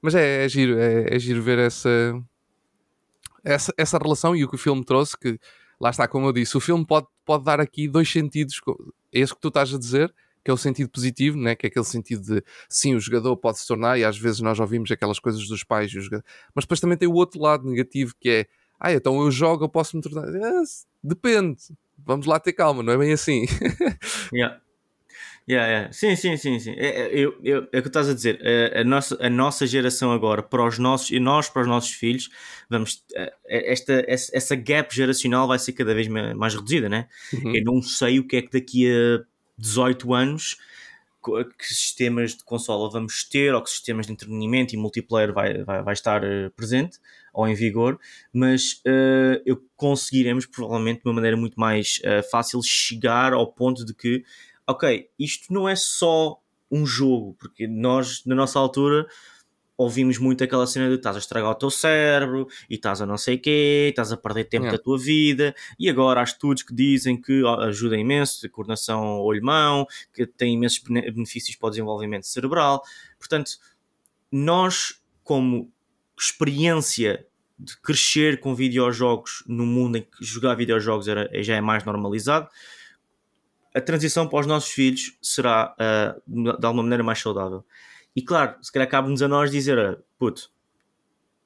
Mas 0.00 0.14
é, 0.14 0.44
é 0.44 0.48
giro, 0.48 0.78
é, 0.78 1.14
é 1.14 1.18
giro 1.18 1.42
ver 1.42 1.58
essa, 1.60 2.20
essa, 3.44 3.72
essa 3.76 3.98
relação 3.98 4.34
e 4.34 4.44
o 4.44 4.48
que 4.48 4.56
o 4.56 4.58
filme 4.58 4.84
trouxe, 4.84 5.16
que 5.16 5.38
lá 5.80 5.90
está, 5.90 6.08
como 6.08 6.26
eu 6.26 6.32
disse, 6.32 6.56
o 6.56 6.60
filme 6.60 6.84
pode, 6.84 7.06
pode 7.24 7.44
dar 7.44 7.60
aqui 7.60 7.86
dois 7.86 8.10
sentidos, 8.10 8.60
é 9.12 9.20
esse 9.20 9.34
que 9.34 9.40
tu 9.40 9.48
estás 9.48 9.72
a 9.72 9.78
dizer, 9.78 10.12
que 10.44 10.50
é 10.50 10.54
o 10.54 10.56
sentido 10.56 10.90
positivo, 10.90 11.38
né? 11.38 11.54
que 11.54 11.66
é 11.66 11.68
aquele 11.68 11.84
sentido 11.84 12.22
de 12.22 12.44
sim, 12.68 12.94
o 12.94 13.00
jogador 13.00 13.36
pode 13.36 13.60
se 13.60 13.66
tornar, 13.66 13.98
e 13.98 14.04
às 14.04 14.18
vezes 14.18 14.40
nós 14.40 14.58
ouvimos 14.58 14.90
aquelas 14.90 15.20
coisas 15.20 15.46
dos 15.46 15.62
pais, 15.62 15.92
mas 16.54 16.64
depois 16.64 16.80
também 16.80 16.98
tem 16.98 17.08
o 17.08 17.14
outro 17.14 17.40
lado 17.40 17.68
negativo 17.68 18.12
que 18.20 18.28
é 18.28 18.46
ah, 18.84 18.92
então 18.92 19.22
eu 19.22 19.30
jogo, 19.30 19.64
eu 19.64 19.68
posso 19.68 19.96
me 19.96 20.02
tornar. 20.02 20.24
Ah, 20.28 20.62
depende, 21.02 21.56
vamos 21.96 22.26
lá 22.26 22.40
ter 22.40 22.52
calma, 22.52 22.82
não 22.82 22.92
é 22.92 22.98
bem 22.98 23.12
assim. 23.12 23.46
yeah. 24.34 24.60
Yeah, 25.48 25.68
yeah. 25.68 25.92
Sim, 25.92 26.16
sim, 26.16 26.36
sim, 26.36 26.58
sim. 26.58 26.72
É, 26.76 27.02
é, 27.02 27.10
eu, 27.12 27.36
eu, 27.44 27.68
é 27.72 27.78
o 27.78 27.82
que 27.82 27.88
estás 27.88 28.08
a 28.08 28.14
dizer. 28.14 28.40
A, 28.74 28.80
a, 28.80 28.84
nossa, 28.84 29.18
a 29.20 29.30
nossa 29.30 29.66
geração 29.66 30.10
agora, 30.12 30.42
para 30.42 30.64
os 30.64 30.78
nossos, 30.78 31.10
e 31.10 31.20
nós 31.20 31.48
para 31.48 31.62
os 31.62 31.68
nossos 31.68 31.92
filhos, 31.92 32.28
vamos, 32.68 33.04
esta, 33.46 34.04
essa 34.08 34.56
gap 34.56 34.94
geracional 34.94 35.46
vai 35.46 35.60
ser 35.60 35.72
cada 35.72 35.94
vez 35.94 36.08
mais 36.08 36.54
reduzida, 36.54 36.88
né? 36.88 37.06
Uhum. 37.32 37.54
Eu 37.54 37.64
não 37.64 37.82
sei 37.82 38.18
o 38.18 38.26
que 38.26 38.36
é 38.36 38.42
que 38.42 38.50
daqui 38.50 38.90
a 38.90 39.24
18 39.58 40.12
anos 40.12 40.56
que 41.56 41.72
sistemas 41.72 42.34
de 42.34 42.42
consola 42.42 42.90
vamos 42.90 43.22
ter 43.22 43.54
ou 43.54 43.62
que 43.62 43.70
sistemas 43.70 44.06
de 44.06 44.12
entretenimento 44.12 44.74
e 44.74 44.78
multiplayer 44.78 45.32
vai, 45.32 45.62
vai, 45.62 45.82
vai 45.82 45.92
estar 45.92 46.24
eh, 46.24 46.50
presente 46.50 46.98
ou 47.32 47.48
em 47.48 47.54
vigor, 47.54 47.98
mas 48.32 48.82
uh, 48.86 49.40
eu 49.46 49.62
conseguiremos 49.76 50.46
provavelmente 50.46 51.02
de 51.02 51.08
uma 51.08 51.14
maneira 51.14 51.36
muito 51.36 51.58
mais 51.58 52.00
uh, 52.04 52.28
fácil 52.30 52.60
chegar 52.62 53.32
ao 53.32 53.50
ponto 53.52 53.84
de 53.84 53.94
que 53.94 54.24
ok, 54.66 55.08
isto 55.18 55.52
não 55.52 55.68
é 55.68 55.76
só 55.76 56.38
um 56.70 56.86
jogo, 56.86 57.34
porque 57.38 57.66
nós, 57.66 58.24
na 58.24 58.34
nossa 58.34 58.58
altura, 58.58 59.06
ouvimos 59.76 60.18
muito 60.18 60.44
aquela 60.44 60.66
cena 60.66 60.88
de 60.88 60.94
estás 60.94 61.16
a 61.16 61.18
estragar 61.18 61.50
o 61.50 61.54
teu 61.54 61.70
cérebro 61.70 62.46
e 62.70 62.76
estás 62.76 63.00
a 63.00 63.06
não 63.06 63.18
sei 63.18 63.36
quê, 63.36 63.88
estás 63.90 64.12
a 64.12 64.16
perder 64.16 64.44
tempo 64.44 64.64
yeah. 64.64 64.78
da 64.78 64.82
tua 64.82 64.98
vida, 64.98 65.54
e 65.78 65.90
agora 65.90 66.20
há 66.20 66.24
estudos 66.24 66.62
que 66.62 66.74
dizem 66.74 67.20
que 67.20 67.42
ajuda 67.60 67.96
imenso 67.96 68.46
a 68.46 68.48
coordenação 68.48 69.20
olho-mão, 69.20 69.86
que 70.14 70.26
tem 70.26 70.54
imensos 70.54 70.78
benefícios 70.78 71.56
para 71.56 71.66
o 71.66 71.70
desenvolvimento 71.70 72.26
cerebral. 72.26 72.82
Portanto, 73.18 73.52
nós, 74.30 75.00
como 75.22 75.70
experiência 76.18 77.26
de 77.58 77.76
crescer 77.80 78.40
com 78.40 78.54
videojogos 78.54 79.44
no 79.46 79.64
mundo 79.64 79.98
em 79.98 80.02
que 80.02 80.24
jogar 80.24 80.54
videojogos 80.54 81.06
era, 81.06 81.30
já 81.42 81.54
é 81.54 81.60
mais 81.60 81.84
normalizado, 81.84 82.48
a 83.74 83.80
transição 83.80 84.28
para 84.28 84.40
os 84.40 84.46
nossos 84.46 84.70
filhos 84.70 85.16
será 85.22 85.74
uh, 85.74 86.20
de 86.58 86.66
alguma 86.66 86.82
maneira 86.82 87.02
mais 87.02 87.20
saudável. 87.20 87.64
E 88.14 88.22
claro, 88.22 88.56
se 88.60 88.70
calhar 88.70 88.88
cabe-nos 88.88 89.22
a 89.22 89.28
nós 89.28 89.50
dizer, 89.50 89.78
uh, 89.78 90.02
puto, 90.18 90.50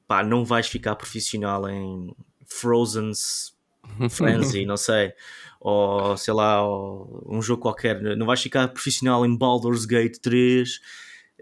pá, 0.07 0.23
não 0.23 0.45
vais 0.45 0.67
ficar 0.67 0.97
profissional 0.97 1.69
em 1.69 2.15
Frozen's 2.47 3.55
Frenzy, 4.11 4.65
não 4.67 4.77
sei, 4.77 5.13
ou 5.61 6.17
sei 6.17 6.35
lá, 6.35 6.63
ou 6.63 7.25
um 7.29 7.41
jogo 7.41 7.63
qualquer, 7.63 8.01
não 8.17 8.27
vais 8.27 8.41
ficar 8.41 8.69
profissional 8.69 9.25
em 9.25 9.37
Baldur's 9.37 9.85
Gate 9.85 10.19
3. 10.19 10.81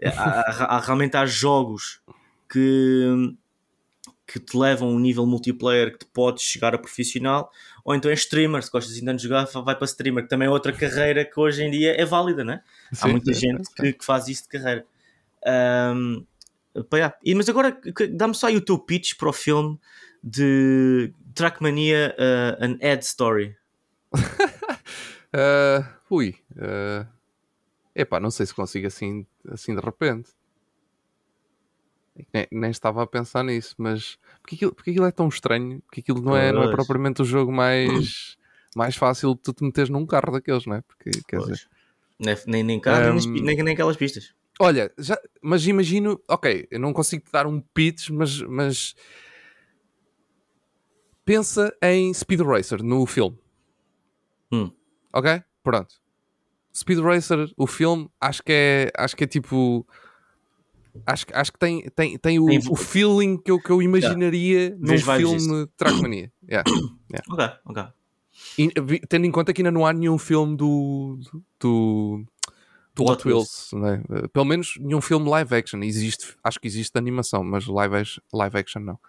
há, 0.03 0.09
há, 0.09 0.75
há, 0.75 0.79
realmente 0.79 1.17
há 1.17 1.25
jogos 1.25 2.01
que 2.55 3.35
que 4.27 4.39
te 4.39 4.57
levam 4.57 4.89
a 4.89 4.91
um 4.91 4.99
nível 4.99 5.25
multiplayer 5.25 5.91
que 5.91 5.99
te 5.99 6.05
podes 6.07 6.43
chegar 6.43 6.73
a 6.73 6.79
profissional, 6.79 7.51
ou 7.83 7.93
então 7.93 8.09
é 8.09 8.13
streamer, 8.15 8.63
se 8.63 8.71
gostas 8.71 8.97
ainda 8.97 9.13
de 9.13 9.21
jogar, 9.21 9.45
vai 9.45 9.75
para 9.75 9.85
streamer, 9.85 10.23
que 10.23 10.29
também 10.29 10.47
é 10.47 10.51
outra 10.51 10.73
carreira 10.73 11.23
que 11.23 11.39
hoje 11.39 11.63
em 11.63 11.69
dia 11.69 11.99
é 11.99 12.03
válida, 12.05 12.43
né? 12.43 12.61
Sim, 12.91 12.99
Há 13.01 13.07
muita 13.09 13.33
gente. 13.33 13.69
Que, 13.75 13.93
que, 13.93 14.03
faz 14.03 14.27
isso 14.27 14.43
de 14.43 14.49
carreira. 14.49 14.85
Um, 15.95 16.25
e, 17.23 17.35
mas 17.35 17.47
agora 17.47 17.79
dá-me 18.11 18.33
só 18.33 18.47
aí 18.47 18.57
o 18.57 18.61
teu 18.61 18.79
pitch 18.79 19.15
para 19.15 19.29
o 19.29 19.33
filme 19.33 19.79
de 20.23 21.13
Trackmania 21.35 22.15
uh, 22.17 22.65
An 22.65 22.77
Ad 22.81 23.05
Story. 23.05 23.55
uh, 24.13 25.85
ui. 26.09 26.35
Uh, 26.53 27.05
epá, 27.93 28.19
não 28.19 28.31
sei 28.31 28.47
se 28.47 28.53
consigo 28.55 28.87
assim, 28.87 29.25
assim 29.47 29.75
de 29.75 29.81
repente. 29.81 30.31
Nem, 32.33 32.47
nem, 32.51 32.71
estava 32.71 33.03
a 33.03 33.07
pensar 33.07 33.43
nisso, 33.43 33.75
mas 33.77 34.17
porque 34.41 34.55
aquilo, 34.55 34.73
porque 34.73 34.91
aquilo 34.91 35.05
é 35.05 35.11
tão 35.11 35.27
estranho? 35.27 35.81
Porque 35.81 35.99
aquilo 35.99 36.21
não 36.21 36.35
é, 36.35 36.51
não 36.51 36.63
é 36.63 36.71
propriamente 36.71 37.21
o 37.21 37.25
jogo 37.25 37.51
mais, 37.51 38.37
mais 38.75 38.95
fácil 38.95 39.35
de 39.35 39.41
tu 39.41 39.53
te 39.53 39.63
meteres 39.63 39.89
num 39.89 40.05
carro 40.05 40.31
daqueles, 40.31 40.65
não 40.65 40.75
é? 40.75 40.81
Porque, 40.81 41.11
quer 41.27 41.39
dizer, 41.39 41.67
nem, 42.47 42.63
nem 42.63 42.79
carro, 42.79 43.17
um, 43.17 43.31
nem, 43.41 43.57
nem 43.57 43.73
aquelas 43.73 43.97
pistas. 43.97 44.33
Olha, 44.59 44.93
já, 44.97 45.19
mas 45.41 45.67
imagino, 45.67 46.21
ok, 46.29 46.67
eu 46.71 46.79
não 46.79 46.93
consigo 46.93 47.25
te 47.25 47.31
dar 47.31 47.45
um 47.45 47.59
pitch, 47.59 48.09
mas, 48.09 48.41
mas 48.43 48.95
pensa 51.25 51.75
em 51.81 52.13
Speed 52.13 52.39
Racer 52.39 52.81
no 52.81 53.05
filme. 53.05 53.37
Hum. 54.51 54.71
Ok? 55.11 55.43
Pronto. 55.61 55.95
Speed 56.73 56.99
Racer, 56.99 57.51
o 57.57 57.67
filme, 57.67 58.09
acho 58.19 58.43
que 58.43 58.51
é, 58.51 58.91
acho 58.97 59.15
que 59.15 59.23
é 59.23 59.27
tipo 59.27 59.85
acho, 61.05 61.25
acho 61.33 61.51
que 61.51 61.59
tem, 61.59 61.89
tem, 61.95 62.17
tem 62.17 62.39
o, 62.39 62.45
o 62.69 62.75
feeling 62.75 63.37
que 63.37 63.51
eu, 63.51 63.59
que 63.59 63.69
eu 63.69 63.81
imaginaria 63.81 64.59
yeah. 64.59 64.77
num 64.79 64.97
filme 64.97 65.67
Trackmania. 65.77 66.31
Yeah. 66.49 66.69
yeah. 67.11 67.25
Ok, 67.29 67.49
ok. 67.65 67.83
E, 68.57 68.99
tendo 69.07 69.25
em 69.25 69.31
conta 69.31 69.53
que 69.53 69.61
ainda 69.61 69.71
não 69.71 69.85
há 69.85 69.93
nenhum 69.93 70.17
filme 70.17 70.55
do, 70.55 71.19
do, 71.59 72.25
do 72.93 73.03
Hot 73.03 73.27
Wheels, 73.27 73.71
né? 73.73 74.03
pelo 74.31 74.45
menos 74.45 74.75
nenhum 74.79 75.01
filme 75.01 75.29
live 75.29 75.55
action. 75.55 75.79
Existe, 75.81 76.35
acho 76.43 76.59
que 76.59 76.67
existe 76.67 76.97
animação, 76.97 77.43
mas 77.43 77.65
live, 77.65 77.95
live 78.33 78.57
action 78.57 78.81
não. 78.81 78.99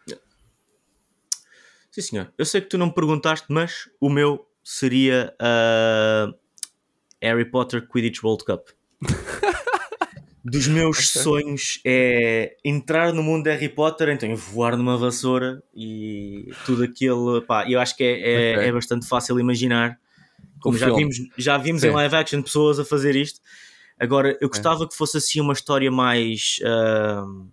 Sim, 1.91 2.01
senhor. 2.01 2.33
Eu 2.37 2.45
sei 2.45 2.61
que 2.61 2.69
tu 2.69 2.79
não 2.79 2.87
me 2.87 2.95
perguntaste, 2.95 3.47
mas 3.49 3.89
o 4.01 4.09
meu 4.09 4.47
seria 4.63 5.35
uh, 5.41 6.35
Harry 7.23 7.51
Potter 7.51 7.87
Quidditch 7.89 8.23
World 8.23 8.45
Cup. 8.45 8.69
dos 10.49 10.69
meus 10.69 11.11
okay. 11.11 11.23
sonhos 11.23 11.81
é 11.85 12.57
entrar 12.65 13.13
no 13.13 13.21
mundo 13.21 13.45
de 13.45 13.51
Harry 13.51 13.69
Potter, 13.69 14.09
então 14.11 14.35
voar 14.37 14.77
numa 14.77 14.97
vassoura 14.97 15.61
e 15.75 16.53
tudo 16.65 16.85
aquilo. 16.85 17.43
Pá, 17.43 17.69
eu 17.69 17.81
acho 17.81 17.97
que 17.97 18.05
é, 18.05 18.53
é, 18.53 18.57
okay. 18.57 18.69
é 18.69 18.73
bastante 18.73 19.09
fácil 19.09 19.41
imaginar. 19.41 19.99
Como 20.61 20.79
já 20.79 20.89
vimos, 20.95 21.17
já 21.37 21.59
vimos 21.59 21.83
em 21.83 21.91
live 21.91 22.15
action 22.15 22.43
pessoas 22.43 22.79
a 22.79 22.85
fazer 22.85 23.17
isto. 23.17 23.41
Agora, 23.99 24.39
eu 24.41 24.49
gostava 24.49 24.85
é. 24.85 24.87
que 24.87 24.95
fosse 24.95 25.17
assim 25.17 25.41
uma 25.41 25.53
história 25.53 25.91
mais. 25.91 26.59
Uh, 26.61 27.51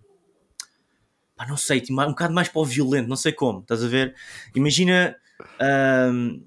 pá, 1.36 1.46
não 1.48 1.56
sei, 1.56 1.80
tipo, 1.80 2.00
um 2.00 2.08
bocado 2.08 2.32
mais 2.32 2.48
para 2.48 2.60
o 2.60 2.64
violento, 2.64 3.08
não 3.08 3.16
sei 3.16 3.32
como, 3.32 3.60
estás 3.60 3.82
a 3.82 3.88
ver? 3.88 4.14
Imagina. 4.54 5.16
Uh, 5.60 6.40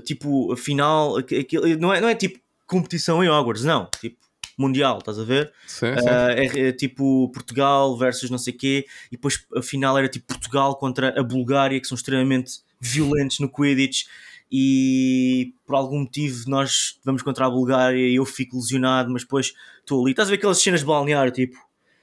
tipo, 0.00 0.52
afinal, 0.52 1.16
aquilo, 1.16 1.64
não, 1.78 1.94
é, 1.94 2.00
não 2.00 2.08
é 2.08 2.14
tipo 2.14 2.40
competição 2.66 3.22
em 3.22 3.28
Hogwarts, 3.28 3.64
não. 3.64 3.88
Tipo, 4.00 4.27
mundial, 4.58 4.98
estás 4.98 5.18
a 5.18 5.24
ver? 5.24 5.52
Sim, 5.66 5.94
sim. 5.98 6.06
Uh, 6.06 6.30
é, 6.30 6.68
é, 6.68 6.72
tipo 6.72 7.30
Portugal 7.32 7.96
versus 7.96 8.28
não 8.30 8.38
sei 8.38 8.52
quê, 8.52 8.86
e 9.06 9.16
depois 9.16 9.46
a 9.56 9.62
final 9.62 9.96
era 9.96 10.08
tipo 10.08 10.26
Portugal 10.26 10.76
contra 10.76 11.18
a 11.18 11.22
Bulgária, 11.22 11.80
que 11.80 11.86
são 11.86 11.94
extremamente 11.94 12.60
violentos 12.80 13.38
no 13.38 13.48
Quidditch, 13.48 14.04
e 14.50 15.54
por 15.66 15.76
algum 15.76 16.00
motivo 16.00 16.48
nós 16.48 16.98
vamos 17.04 17.22
contra 17.22 17.46
a 17.46 17.50
Bulgária 17.50 17.98
e 17.98 18.16
eu 18.16 18.24
fico 18.24 18.56
lesionado, 18.56 19.10
mas 19.10 19.22
depois 19.22 19.52
estou 19.80 20.02
ali. 20.02 20.12
Estás 20.12 20.28
a 20.28 20.30
ver 20.30 20.38
aquelas 20.38 20.60
cenas 20.60 20.80
de 20.80 20.86
balneário, 20.86 21.30
tipo, 21.30 21.58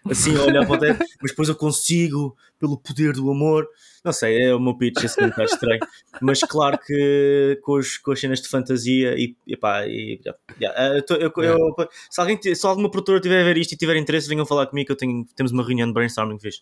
assim 0.09 0.35
a 0.37 0.43
olhar 0.43 0.65
para 0.65 0.75
o 0.75 0.79
teto, 0.79 1.05
mas 1.21 1.31
depois 1.31 1.49
eu 1.49 1.55
consigo, 1.55 2.37
pelo 2.59 2.77
poder 2.77 3.13
do 3.13 3.29
amor. 3.31 3.67
Não 4.03 4.13
sei, 4.13 4.43
é 4.43 4.53
o 4.53 4.59
meu 4.59 4.77
pitch, 4.77 5.03
esse 5.03 5.21
um 5.21 5.29
bocado 5.29 5.49
estranho. 5.49 5.79
Mas 6.21 6.39
claro 6.41 6.77
que 6.77 7.59
com, 7.63 7.73
os, 7.73 7.97
com 7.97 8.11
as 8.11 8.19
cenas 8.19 8.41
de 8.41 8.47
fantasia 8.47 9.15
e, 9.17 9.35
e 9.47 9.57
pá, 9.57 9.85
e, 9.87 10.21
yeah, 10.61 11.03
eu, 11.09 11.17
eu, 11.17 11.43
eu, 11.43 11.75
se, 12.09 12.21
alguém, 12.21 12.39
se 12.41 12.67
alguma 12.67 12.89
produtora 12.89 13.19
tiver 13.19 13.41
a 13.41 13.43
ver 13.43 13.57
isto 13.57 13.73
e 13.73 13.77
tiver 13.77 13.95
interesse, 13.95 14.29
venham 14.29 14.45
falar 14.45 14.67
comigo 14.67 14.87
que 14.87 14.91
eu 14.91 14.97
tenho, 14.97 15.25
temos 15.35 15.51
uma 15.51 15.63
reunião 15.63 15.87
de 15.87 15.93
brainstorming 15.93 16.39
fixe. 16.39 16.61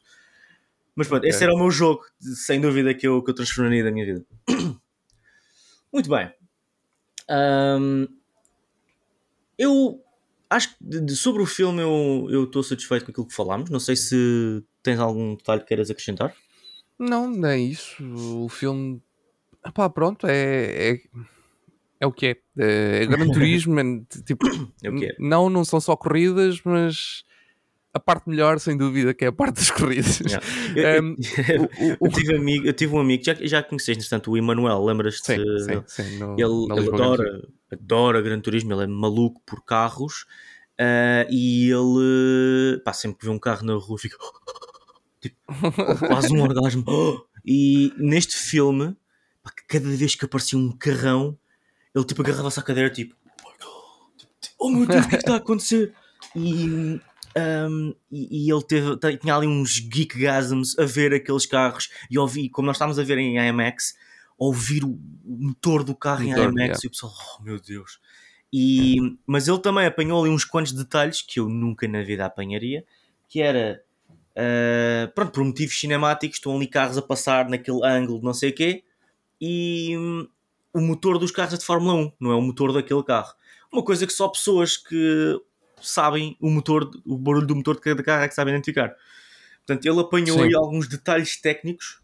Mas 0.95 1.07
pronto, 1.07 1.21
okay. 1.21 1.31
esse 1.31 1.43
era 1.43 1.53
o 1.53 1.57
meu 1.57 1.71
jogo, 1.71 2.03
sem 2.19 2.61
dúvida, 2.61 2.93
que 2.93 3.07
eu, 3.07 3.21
que 3.23 3.31
eu 3.31 3.35
transformaria 3.35 3.83
da 3.83 3.91
minha 3.91 4.05
vida. 4.05 4.25
Muito 5.91 6.09
bem. 6.09 6.31
Um, 7.29 8.07
eu 9.57 10.02
acho 10.53 10.75
que 10.77 11.15
sobre 11.15 11.41
o 11.41 11.45
filme 11.45 11.81
eu 11.81 12.43
estou 12.45 12.63
satisfeito 12.63 13.05
com 13.05 13.11
aquilo 13.11 13.27
que 13.27 13.33
falámos. 13.33 13.69
Não 13.69 13.79
sei 13.79 13.95
se 13.95 14.63
tens 14.81 14.99
algum 14.99 15.35
detalhe 15.35 15.61
que 15.61 15.67
queiras 15.67 15.89
acrescentar. 15.89 16.33
Não, 16.97 17.29
não 17.29 17.49
é 17.49 17.59
isso. 17.59 18.03
O 18.43 18.49
filme. 18.49 19.01
Pá, 19.73 19.89
pronto, 19.89 20.27
é, 20.27 20.91
é, 20.91 21.01
é 21.99 22.07
o 22.07 22.11
que 22.11 22.27
é. 22.27 22.37
É, 22.57 23.03
é 23.03 23.05
Gran 23.05 23.27
Turismo. 23.31 23.75
tipo, 24.25 24.45
é 24.83 24.89
o 24.89 24.95
que 24.95 25.05
é. 25.05 25.15
Não, 25.19 25.49
não 25.49 25.65
são 25.65 25.79
só 25.79 25.95
corridas, 25.95 26.61
mas 26.63 27.23
a 27.93 27.99
parte 27.99 28.27
melhor, 28.27 28.59
sem 28.59 28.75
dúvida, 28.75 29.13
que 29.13 29.23
é 29.23 29.27
a 29.27 29.31
parte 29.31 29.57
das 29.57 29.69
corridas. 29.69 30.19
Yeah. 30.19 30.43
Eu, 30.75 31.03
um, 31.03 31.15
eu, 31.47 31.97
eu, 32.01 32.11
tive 32.11 32.35
amigo, 32.35 32.65
eu 32.65 32.73
tive 32.73 32.95
um 32.95 32.99
amigo, 32.99 33.23
já, 33.23 33.35
já 33.35 33.61
conheceste, 33.61 33.99
entretanto, 33.99 34.31
o 34.31 34.37
Emanuel, 34.37 34.83
lembras-te? 34.83 35.35
Sim, 35.35 35.43
sim, 35.59 35.83
sim, 35.85 36.17
no, 36.17 36.33
ele, 36.33 36.79
ele 36.79 36.89
adora, 36.89 37.47
adora 37.71 38.21
Gran 38.21 38.39
Turismo, 38.39 38.73
ele 38.73 38.83
é 38.85 38.87
maluco 38.87 39.39
por 39.45 39.63
carros 39.63 40.25
uh, 40.79 41.29
e 41.29 41.69
ele, 41.69 42.81
pá, 42.83 42.93
sempre 42.93 43.19
que 43.19 43.25
vê 43.25 43.31
um 43.31 43.37
carro 43.37 43.63
na 43.63 43.75
rua 43.75 43.97
fica 43.99 44.17
tipo, 45.21 45.37
quase 46.07 46.33
um 46.35 46.41
orgasmo. 46.41 46.83
E 47.45 47.91
neste 47.97 48.37
filme, 48.37 48.95
pá, 49.43 49.51
cada 49.67 49.89
vez 49.89 50.15
que 50.15 50.23
aparecia 50.23 50.57
um 50.57 50.71
carrão, 50.71 51.37
ele 51.93 52.05
tipo 52.05 52.21
agarrava-se 52.21 52.57
à 52.57 52.63
cadeira, 52.63 52.89
tipo, 52.89 53.13
oh 54.57 54.69
meu 54.69 54.85
Deus, 54.85 55.05
o 55.05 55.09
que 55.09 55.15
é 55.15 55.17
que 55.17 55.25
está 55.25 55.33
a 55.33 55.39
acontecer? 55.39 55.93
E 56.33 57.01
um, 57.37 57.95
e, 58.11 58.47
e, 58.47 58.51
ele 58.51 58.63
teve, 58.63 58.97
tinha 59.17 59.35
ali 59.35 59.47
uns 59.47 59.79
geekgasms 59.79 60.77
a 60.77 60.85
ver 60.85 61.13
aqueles 61.13 61.45
carros 61.45 61.89
e 62.09 62.17
ouvi, 62.17 62.49
como 62.49 62.67
nós 62.67 62.75
estávamos 62.75 62.99
a 62.99 63.03
ver 63.03 63.17
em 63.17 63.37
IMAX, 63.37 63.95
ouvir 64.37 64.83
o, 64.83 64.99
motor 65.25 65.83
do 65.83 65.95
carro 65.95 66.23
motor, 66.23 66.45
em 66.45 66.51
IMAX 66.51 66.57
yeah. 66.57 66.79
e 66.83 66.87
o 66.87 66.91
pessoal, 66.91 67.13
oh 67.39 67.43
meu 67.43 67.59
Deus. 67.59 67.99
E, 68.51 68.97
mas 69.25 69.47
ele 69.47 69.59
também 69.59 69.85
apanhou 69.85 70.21
ali 70.21 70.31
uns 70.31 70.45
quantos 70.45 70.73
detalhes 70.73 71.21
que 71.21 71.39
eu 71.39 71.49
nunca 71.49 71.87
na 71.87 72.03
vida 72.03 72.25
apanharia, 72.25 72.85
que 73.27 73.41
era 73.41 73.81
uh, 74.37 75.11
pronto, 75.13 75.31
por 75.31 75.43
motivos 75.43 75.79
cinemáticos, 75.79 76.37
estão 76.37 76.55
ali 76.55 76.67
carros 76.67 76.97
a 76.97 77.01
passar 77.01 77.49
naquele 77.49 77.83
ângulo 77.83 78.21
não 78.21 78.33
sei 78.33 78.51
o 78.51 78.55
quê, 78.55 78.83
e 79.41 79.97
um, 79.97 80.27
o 80.71 80.81
motor 80.81 81.17
dos 81.17 81.31
carros 81.31 81.55
é 81.55 81.57
de 81.57 81.65
Fórmula 81.65 81.95
1, 81.95 82.11
não 82.19 82.31
é 82.31 82.35
o 82.35 82.41
motor 82.41 82.71
daquele 82.71 83.03
carro. 83.03 83.33
Uma 83.71 83.83
coisa 83.83 84.05
que 84.05 84.13
só 84.13 84.27
pessoas 84.27 84.77
que 84.77 85.41
sabem 85.83 86.37
o 86.39 86.49
motor, 86.49 86.89
o 87.05 87.17
barulho 87.17 87.47
do 87.47 87.55
motor 87.55 87.75
de 87.75 87.81
cada 87.81 88.03
carro 88.03 88.23
é 88.23 88.27
que 88.27 88.35
sabem 88.35 88.53
identificar. 88.53 88.95
Portanto, 89.65 89.85
ele 89.85 89.99
apanhou 89.99 90.37
Sim. 90.39 90.45
aí 90.45 90.55
alguns 90.55 90.87
detalhes 90.87 91.39
técnicos 91.39 92.01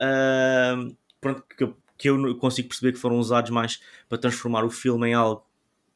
uh, 0.00 0.96
pronto, 1.20 1.44
que, 1.56 1.64
eu, 1.64 1.76
que 1.98 2.08
eu 2.10 2.36
consigo 2.36 2.68
perceber 2.68 2.92
que 2.92 2.98
foram 2.98 3.18
usados 3.18 3.50
mais 3.50 3.80
para 4.08 4.18
transformar 4.18 4.64
o 4.64 4.70
filme 4.70 5.08
em 5.08 5.14
algo 5.14 5.44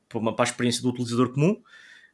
para, 0.08 0.18
uma, 0.18 0.34
para 0.34 0.44
a 0.44 0.48
experiência 0.48 0.82
do 0.82 0.88
utilizador 0.88 1.32
comum. 1.32 1.60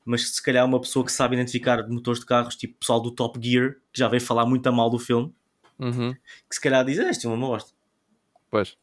Mas 0.04 0.28
se 0.30 0.42
calhar 0.42 0.66
uma 0.66 0.80
pessoa 0.80 1.04
que 1.04 1.12
sabe 1.12 1.36
identificar 1.36 1.86
motores 1.88 2.20
de 2.20 2.26
carros, 2.26 2.56
tipo 2.56 2.76
pessoal 2.78 3.00
do 3.00 3.12
Top 3.12 3.38
Gear, 3.40 3.76
que 3.92 3.98
já 4.00 4.08
veio 4.08 4.20
falar 4.20 4.44
muito 4.44 4.66
a 4.66 4.72
mal 4.72 4.90
do 4.90 4.98
filme, 4.98 5.32
uhum. 5.78 6.12
que 6.12 6.54
se 6.54 6.60
calhar 6.60 6.84
diz: 6.84 6.98
ah, 6.98 7.08
Este 7.08 7.26
é 7.26 7.28
uma 7.28 7.46
bosta. 7.46 7.72
Pois, 8.50 8.76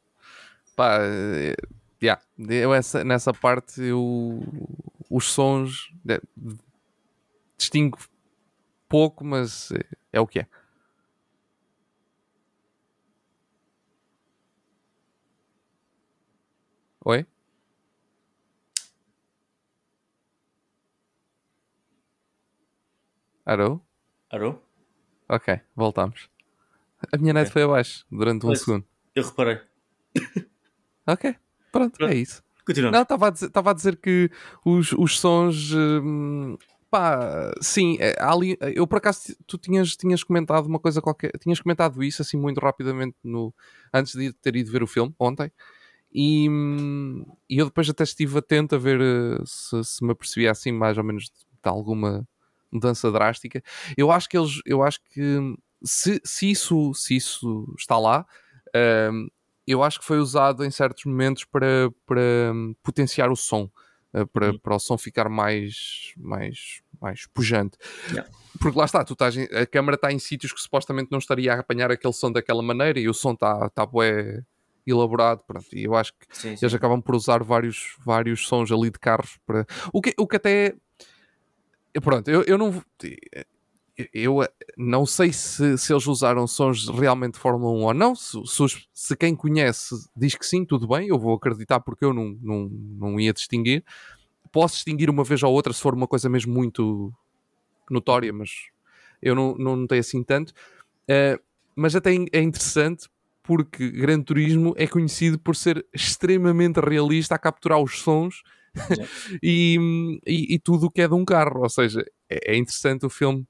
pá, 0.78 0.98
eh, 1.02 1.56
yeah. 2.02 2.22
eu 2.38 2.74
essa, 2.74 3.04
nessa 3.04 3.34
parte 3.34 3.82
eu 3.82 4.42
os 5.10 5.26
sons 5.26 5.92
é, 6.08 6.22
distingo 7.58 7.98
pouco, 8.88 9.24
mas 9.24 9.72
é, 9.72 9.86
é 10.14 10.20
o 10.20 10.28
que 10.28 10.40
é. 10.40 10.48
Oi? 17.06 17.26
Alô? 23.46 23.82
Alô? 24.30 24.62
Ok, 25.28 25.60
voltamos. 25.76 26.30
A 27.12 27.18
minha 27.18 27.34
net 27.34 27.50
okay. 27.50 27.54
foi 27.54 27.64
abaixo 27.64 28.06
durante 28.12 28.46
um 28.46 28.54
segundo. 28.54 28.86
Eu 29.16 29.24
reparei. 29.24 29.62
ok, 31.08 31.36
pronto, 31.72 31.98
pronto. 31.98 32.12
é 32.12 32.16
isso. 32.16 32.44
Continuando. 32.70 32.96
Não, 32.96 33.02
estava 33.02 33.28
a 33.28 33.30
dizer, 33.32 33.52
a 33.54 33.74
dizer 33.74 33.98
que 33.98 34.30
os, 34.64 34.92
os 34.94 35.20
sons. 35.20 35.74
Hum, 35.74 36.56
pá, 36.90 37.52
sim, 37.62 37.98
é, 38.00 38.16
ali, 38.20 38.58
eu 38.76 38.86
por 38.86 38.98
acaso 38.98 39.36
tu 39.48 39.58
tinhas, 39.58 39.96
tinhas 39.96 40.24
comentado 40.24 40.66
uma 40.68 40.80
coisa 40.80 41.02
qualquer, 41.02 41.32
tinhas 41.40 41.60
comentado 41.60 42.04
isso 42.04 42.22
assim 42.22 42.38
muito 42.38 42.60
rapidamente 42.60 43.16
no, 43.24 43.54
antes 43.94 44.14
de 44.14 44.32
ter 44.34 44.56
ido 44.56 44.72
ver 44.72 44.84
o 44.84 44.88
filme 44.88 45.14
ontem. 45.20 45.52
E, 46.14 46.48
hum, 46.50 47.26
e 47.50 47.58
eu 47.58 47.66
depois 47.66 47.90
até 47.90 48.04
estive 48.04 48.38
atento 48.38 48.76
a 48.76 48.78
ver 48.78 49.00
eh, 49.02 49.42
se, 49.46 49.84
se 49.84 50.04
me 50.04 50.12
apercebia 50.12 50.52
assim 50.52 50.72
mais 50.72 50.98
ou 50.98 51.04
menos 51.04 51.26
de, 51.26 51.32
de 51.32 51.70
alguma 51.70 52.28
mudança 52.72 53.12
drástica. 53.12 53.64
Eu 53.98 54.12
acho 54.12 54.30
que 54.30 54.38
eles, 54.38 54.62
eu 54.66 54.84
acho 54.84 55.00
que 55.12 55.40
se, 55.84 56.22
se, 56.24 56.52
isso, 56.52 56.94
se 56.94 57.16
isso 57.16 57.74
está 57.78 57.98
lá, 57.98 58.26
um, 59.12 59.28
eu 59.70 59.84
acho 59.84 60.00
que 60.00 60.06
foi 60.06 60.18
usado 60.18 60.66
em 60.66 60.72
certos 60.72 61.06
momentos 61.06 61.46
para, 61.46 61.92
para 62.06 62.52
hum, 62.54 62.76
potenciar 62.82 63.30
o 63.30 63.36
som. 63.36 63.70
Uh, 64.12 64.26
para, 64.26 64.48
uhum. 64.48 64.58
para 64.58 64.76
o 64.76 64.80
som 64.80 64.98
ficar 64.98 65.30
mais, 65.30 66.14
mais, 66.18 66.82
mais 67.00 67.28
pujante. 67.28 67.78
Yeah. 68.10 68.28
Porque 68.60 68.76
lá 68.76 68.86
está, 68.86 69.04
tu 69.04 69.14
estás, 69.14 69.38
a 69.38 69.68
câmera 69.68 69.94
está 69.94 70.12
em 70.12 70.18
sítios 70.18 70.52
que 70.52 70.60
supostamente 70.60 71.12
não 71.12 71.20
estaria 71.20 71.54
a 71.54 71.60
apanhar 71.60 71.92
aquele 71.92 72.14
som 72.14 72.32
daquela 72.32 72.64
maneira 72.64 73.00
e 73.00 73.08
o 73.08 73.14
som 73.14 73.34
está, 73.34 73.68
está 73.68 73.86
bué 73.86 74.44
elaborado. 74.88 75.44
Pronto. 75.46 75.68
E 75.72 75.84
eu 75.84 75.94
acho 75.94 76.14
que 76.14 76.26
sim, 76.32 76.58
sim. 76.58 76.66
eles 76.66 76.74
acabam 76.74 77.00
por 77.00 77.14
usar 77.14 77.44
vários, 77.44 77.96
vários 78.04 78.48
sons 78.48 78.72
ali 78.72 78.90
de 78.90 78.98
carros 78.98 79.38
para. 79.46 79.68
O 79.94 80.02
que, 80.02 80.16
o 80.18 80.26
que 80.26 80.38
até. 80.38 80.74
Pronto, 82.02 82.30
eu, 82.30 82.44
eu 82.44 82.58
não 82.58 82.84
eu 84.14 84.48
não 84.78 85.06
sei 85.06 85.34
se, 85.34 85.78
se 85.78 85.92
eles 85.92 86.08
usaram 86.08 86.48
sons 86.48 86.88
realmente 86.88 87.34
de 87.34 87.40
Fórmula 87.40 87.72
1 87.72 87.84
ou 87.84 87.94
não. 87.94 88.16
Se, 88.16 88.38
se, 88.46 88.88
se, 88.94 89.16
quem 89.16 89.36
conhece 89.36 89.96
diz 90.16 90.36
que 90.36 90.46
sim, 90.46 90.64
tudo 90.64 90.88
bem, 90.88 91.08
eu 91.08 91.18
vou 91.18 91.34
acreditar 91.34 91.80
porque 91.80 92.06
eu 92.06 92.14
não, 92.14 92.38
não, 92.42 92.70
não 92.70 93.20
ia 93.20 93.34
distinguir. 93.34 93.84
Posso 94.52 94.76
distinguir 94.76 95.10
uma 95.10 95.24
vez 95.24 95.44
ou 95.44 95.52
outra 95.52 95.74
se 95.74 95.82
for 95.82 95.94
uma 95.94 96.08
coisa 96.08 96.30
mesmo 96.30 96.54
muito 96.54 97.14
notória, 97.90 98.32
mas 98.32 98.70
eu 99.22 99.36
não, 99.36 99.56
não 99.56 99.76
notei 99.76 100.00
assim 100.00 100.24
tanto. 100.24 100.54
Uh, 101.10 101.42
mas 101.76 101.96
até 101.96 102.12
é 102.12 102.42
interessante 102.42 103.10
porque 103.44 103.90
Gran 103.90 104.22
Turismo 104.22 104.74
é 104.78 104.86
conhecido 104.86 105.40
por 105.40 105.56
ser 105.56 105.86
extremamente 105.94 106.80
realista 106.80 107.36
a 107.36 107.40
capturar 107.40 107.82
os 107.82 108.00
sons 108.00 108.44
e, 109.42 110.20
e, 110.26 110.56
e, 110.56 110.60
tudo 110.60 110.86
o 110.86 110.92
que 110.92 111.02
é 111.02 111.08
de 111.08 111.16
um 111.16 111.26
carro. 111.26 111.62
Ou 111.62 111.70
seja, 111.70 112.06
é, 112.30 112.54
é 112.54 112.58
interessante 112.58 113.06
o 113.06 113.10
filme 113.10 113.48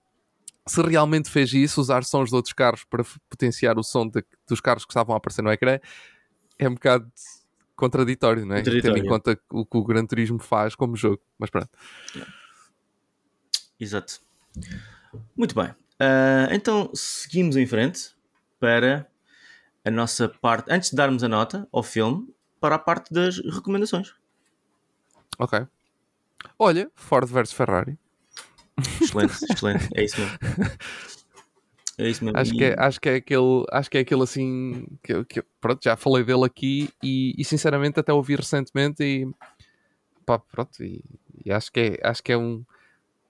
se 0.67 0.81
realmente 0.81 1.29
fez 1.29 1.53
isso, 1.53 1.81
usar 1.81 2.03
sons 2.03 2.29
de 2.29 2.35
outros 2.35 2.53
carros 2.53 2.83
para 2.83 3.03
potenciar 3.29 3.77
o 3.77 3.83
som 3.83 4.07
de, 4.07 4.23
dos 4.47 4.61
carros 4.61 4.85
que 4.85 4.91
estavam 4.91 5.13
a 5.13 5.17
aparecer 5.17 5.41
no 5.41 5.51
ecrã, 5.51 5.79
é 6.57 6.67
um 6.67 6.73
bocado 6.73 7.11
contraditório, 7.75 8.45
não 8.45 8.55
é? 8.55 8.59
Contraditório. 8.59 8.95
Tendo 8.95 9.05
em 9.05 9.09
conta 9.09 9.39
o 9.51 9.65
que 9.65 9.77
o 9.77 9.83
Gran 9.83 10.05
Turismo 10.05 10.39
faz 10.39 10.75
como 10.75 10.95
jogo. 10.95 11.21
Mas 11.37 11.49
pronto. 11.49 11.69
Exato. 13.79 14.19
Muito 15.35 15.55
bem. 15.55 15.69
Uh, 15.69 16.51
então 16.51 16.91
seguimos 16.93 17.55
em 17.55 17.65
frente 17.65 18.15
para 18.59 19.09
a 19.83 19.89
nossa 19.89 20.27
parte. 20.27 20.71
Antes 20.71 20.89
de 20.89 20.95
darmos 20.97 21.23
a 21.23 21.29
nota 21.29 21.67
ao 21.71 21.81
filme, 21.81 22.27
para 22.59 22.75
a 22.75 22.79
parte 22.79 23.13
das 23.13 23.37
recomendações. 23.37 24.13
Ok. 25.37 25.65
Olha, 26.57 26.91
Ford 26.95 27.27
versus 27.29 27.55
Ferrari. 27.55 27.97
Excelente, 29.01 29.33
excelente. 29.51 29.89
É 29.95 30.03
isso 30.03 30.19
mesmo. 30.19 30.37
É 31.99 32.09
isso 32.09 32.23
mesmo. 32.23 32.39
Acho, 32.39 32.51
que 32.53 32.63
é, 32.63 32.75
acho, 32.79 33.01
que 33.01 33.09
é 33.09 33.15
aquele, 33.15 33.65
acho 33.71 33.91
que 33.91 33.97
é 33.97 34.01
aquele 34.01 34.23
assim 34.23 34.87
que, 35.03 35.25
que 35.25 35.43
pronto, 35.59 35.83
já 35.83 35.97
falei 35.97 36.23
dele 36.23 36.45
aqui 36.45 36.89
e, 37.03 37.35
e 37.37 37.43
sinceramente 37.43 37.99
até 37.99 38.13
ouvi 38.13 38.37
recentemente 38.37 39.03
e 39.03 39.29
pá, 40.25 40.39
pronto, 40.39 40.81
e, 40.81 41.03
e, 41.43 41.51
acho, 41.51 41.69
que 41.69 41.79
é, 42.01 42.07
acho 42.07 42.23
que 42.23 42.31
é 42.31 42.37
um 42.37 42.63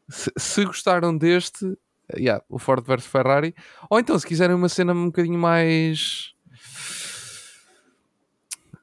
se, 0.08 0.32
se 0.38 0.66
gostaram 0.66 1.18
deste, 1.18 1.78
yeah, 2.16 2.44
o 2.48 2.60
Ford 2.60 2.86
vs 2.86 3.08
Ferrari, 3.08 3.56
ou 3.90 4.00
então 4.00 4.18
se 4.20 4.28
quiserem 4.28 4.56
uma 4.56 4.70
cena 4.70 4.94
um 4.94 5.06
bocadinho 5.06 5.40
mais 5.40 6.36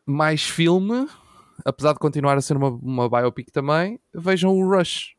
mais 0.04 0.42
filme, 0.42 1.08
apesar 1.64 1.92
de 1.92 1.98
continuar 1.98 2.36
a 2.36 2.40
ser 2.40 2.56
uma, 2.56 2.70
uma 2.70 3.08
biopic 3.08 3.50
também, 3.52 4.00
vejam 4.12 4.52
o 4.52 4.68
Rush 4.68 5.15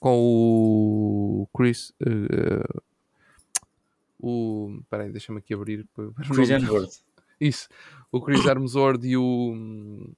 com 0.00 0.16
o 0.18 1.48
Chris. 1.56 1.92
Uh, 2.02 2.82
o. 4.18 4.80
Peraí, 4.90 5.10
deixa-me 5.10 5.38
aqui 5.38 5.54
abrir. 5.54 5.86
Chris 6.32 6.50
Hemsworth. 6.50 7.02
Isso. 7.40 7.68
O 8.10 8.20
Chris 8.20 8.40
Hemsworth 8.44 9.04
e 9.04 9.16
o. 9.16 10.12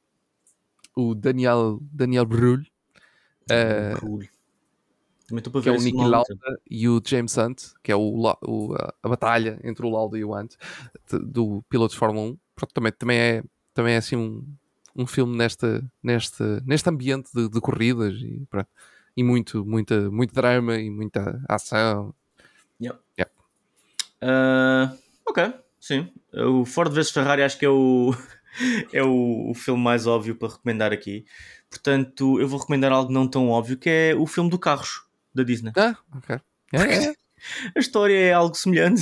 O 0.96 1.14
Daniel, 1.14 1.78
Daniel 1.82 2.26
Brühl. 2.26 2.62
Uh, 3.50 4.18
Também 5.26 5.38
estou 5.38 5.52
para 5.52 5.62
que 5.62 5.68
é 5.68 5.72
ver 5.72 5.78
o 5.78 5.82
Nicky. 5.82 5.96
Lauda 5.96 6.60
e 6.70 6.88
o 6.88 7.00
James 7.04 7.36
Hunt, 7.36 7.62
que 7.82 7.90
é 7.90 7.96
o, 7.96 8.00
o- 8.42 8.74
a, 9.02 9.08
batalha 9.08 9.58
entre 9.64 9.84
o 9.86 9.90
Lauda 9.90 10.18
e 10.18 10.24
o 10.24 10.36
Hunt 10.36 10.54
do 11.10 11.62
piloto 11.68 11.94
de 11.94 11.98
Fórmula 11.98 12.26
1. 12.32 12.38
Pronto, 12.54 12.74
também, 12.74 12.92
também, 12.92 13.18
é, 13.18 13.42
também 13.72 13.94
é 13.94 13.96
assim 13.96 14.16
um, 14.16 14.44
um 14.94 15.06
filme 15.06 15.36
nesta, 15.36 15.82
nesta, 16.02 16.60
neste 16.66 16.88
ambiente 16.90 17.30
de, 17.34 17.48
de 17.48 17.60
corridas 17.60 18.14
e, 18.20 18.44
pronto. 18.50 18.68
E 19.16 19.22
muito, 19.22 19.64
muita, 19.64 20.10
muito 20.10 20.34
drama 20.34 20.76
e 20.76 20.90
muita 20.90 21.42
ação. 21.48 22.14
Ah, 24.22 24.96
ok, 25.26 25.52
sim. 25.80 26.08
O 26.32 26.64
Ford 26.64 26.92
vs 26.92 27.10
Ferrari 27.10 27.42
acho 27.42 27.58
que 27.58 27.64
é 27.64 27.68
o, 27.68 28.14
é 28.92 29.02
o, 29.02 29.50
o 29.50 29.54
filme 29.54 29.82
mais 29.82 30.06
óbvio 30.06 30.36
para 30.36 30.52
recomendar 30.52 30.92
aqui. 30.92 31.24
Portanto, 31.68 32.40
eu 32.40 32.46
vou 32.46 32.60
recomendar 32.60 32.92
algo 32.92 33.12
não 33.12 33.26
tão 33.26 33.48
óbvio 33.48 33.76
que 33.76 33.90
é 33.90 34.14
o 34.14 34.26
filme 34.26 34.48
do 34.48 34.58
Carros 34.58 35.02
da 35.34 35.42
Disney. 35.42 35.72
Ah, 35.76 35.96
ok. 36.16 36.36
É, 36.72 37.06
é, 37.08 37.14
A 37.74 37.80
história 37.80 38.14
é 38.16 38.32
algo 38.32 38.54
semelhante 38.54 39.00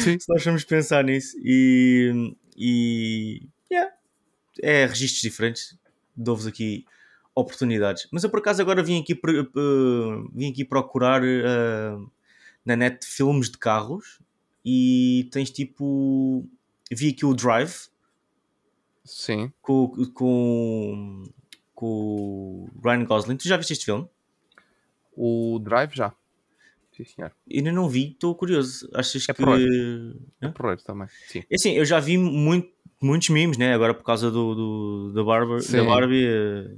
sim. 0.00 0.18
se 0.20 0.28
nós 0.28 0.42
formos 0.42 0.64
pensar 0.64 1.02
nisso 1.02 1.34
e, 1.42 2.36
e 2.54 3.48
yeah, 3.72 3.90
é 4.62 4.84
registros 4.84 5.22
diferentes. 5.22 5.78
Dou-vos 6.14 6.46
aqui 6.46 6.84
oportunidades. 7.36 8.08
Mas 8.10 8.24
eu 8.24 8.30
por 8.30 8.40
acaso 8.40 8.60
agora 8.62 8.82
vim 8.82 9.00
aqui, 9.00 9.12
eh, 9.12 10.28
vim 10.34 10.50
aqui 10.50 10.64
procurar 10.64 11.22
eh, 11.22 11.96
na 12.64 12.74
net 12.74 13.06
filmes 13.06 13.48
de 13.50 13.58
carros 13.58 14.20
e 14.64 15.28
tens 15.30 15.50
tipo. 15.50 16.44
Vi 16.90 17.10
aqui 17.10 17.24
o 17.26 17.34
Drive 17.34 17.88
Sim. 19.04 19.52
com, 19.60 19.88
com, 20.14 21.24
com 21.74 21.86
o 21.86 22.68
Ryan 22.82 23.04
Gosling. 23.04 23.36
Tu 23.36 23.46
já 23.48 23.56
viste 23.56 23.72
este 23.72 23.84
filme? 23.84 24.08
O 25.16 25.58
Drive 25.62 25.94
já. 25.94 26.12
Sim, 26.96 27.04
senhor. 27.04 27.32
Ainda 27.52 27.72
não 27.72 27.88
vi, 27.88 28.12
estou 28.12 28.34
curioso. 28.34 28.88
Achas 28.94 29.28
É 29.28 29.34
que. 29.34 29.42
É 30.40 30.48
porreiro 30.48 30.82
também. 30.82 31.08
Sim. 31.28 31.42
É 31.50 31.54
Assim, 31.56 31.72
eu 31.72 31.84
já 31.84 32.00
vi 32.00 32.16
muito, 32.16 32.70
muitos 33.02 33.28
memes, 33.28 33.58
né? 33.58 33.74
Agora 33.74 33.92
por 33.92 34.02
causa 34.04 34.30
do, 34.30 34.54
do- 34.54 35.12
da, 35.12 35.22
Barbie, 35.22 35.56
da 35.56 35.60
Sim. 35.60 35.84
Barbie, 35.86 36.26
eh, 36.26 36.70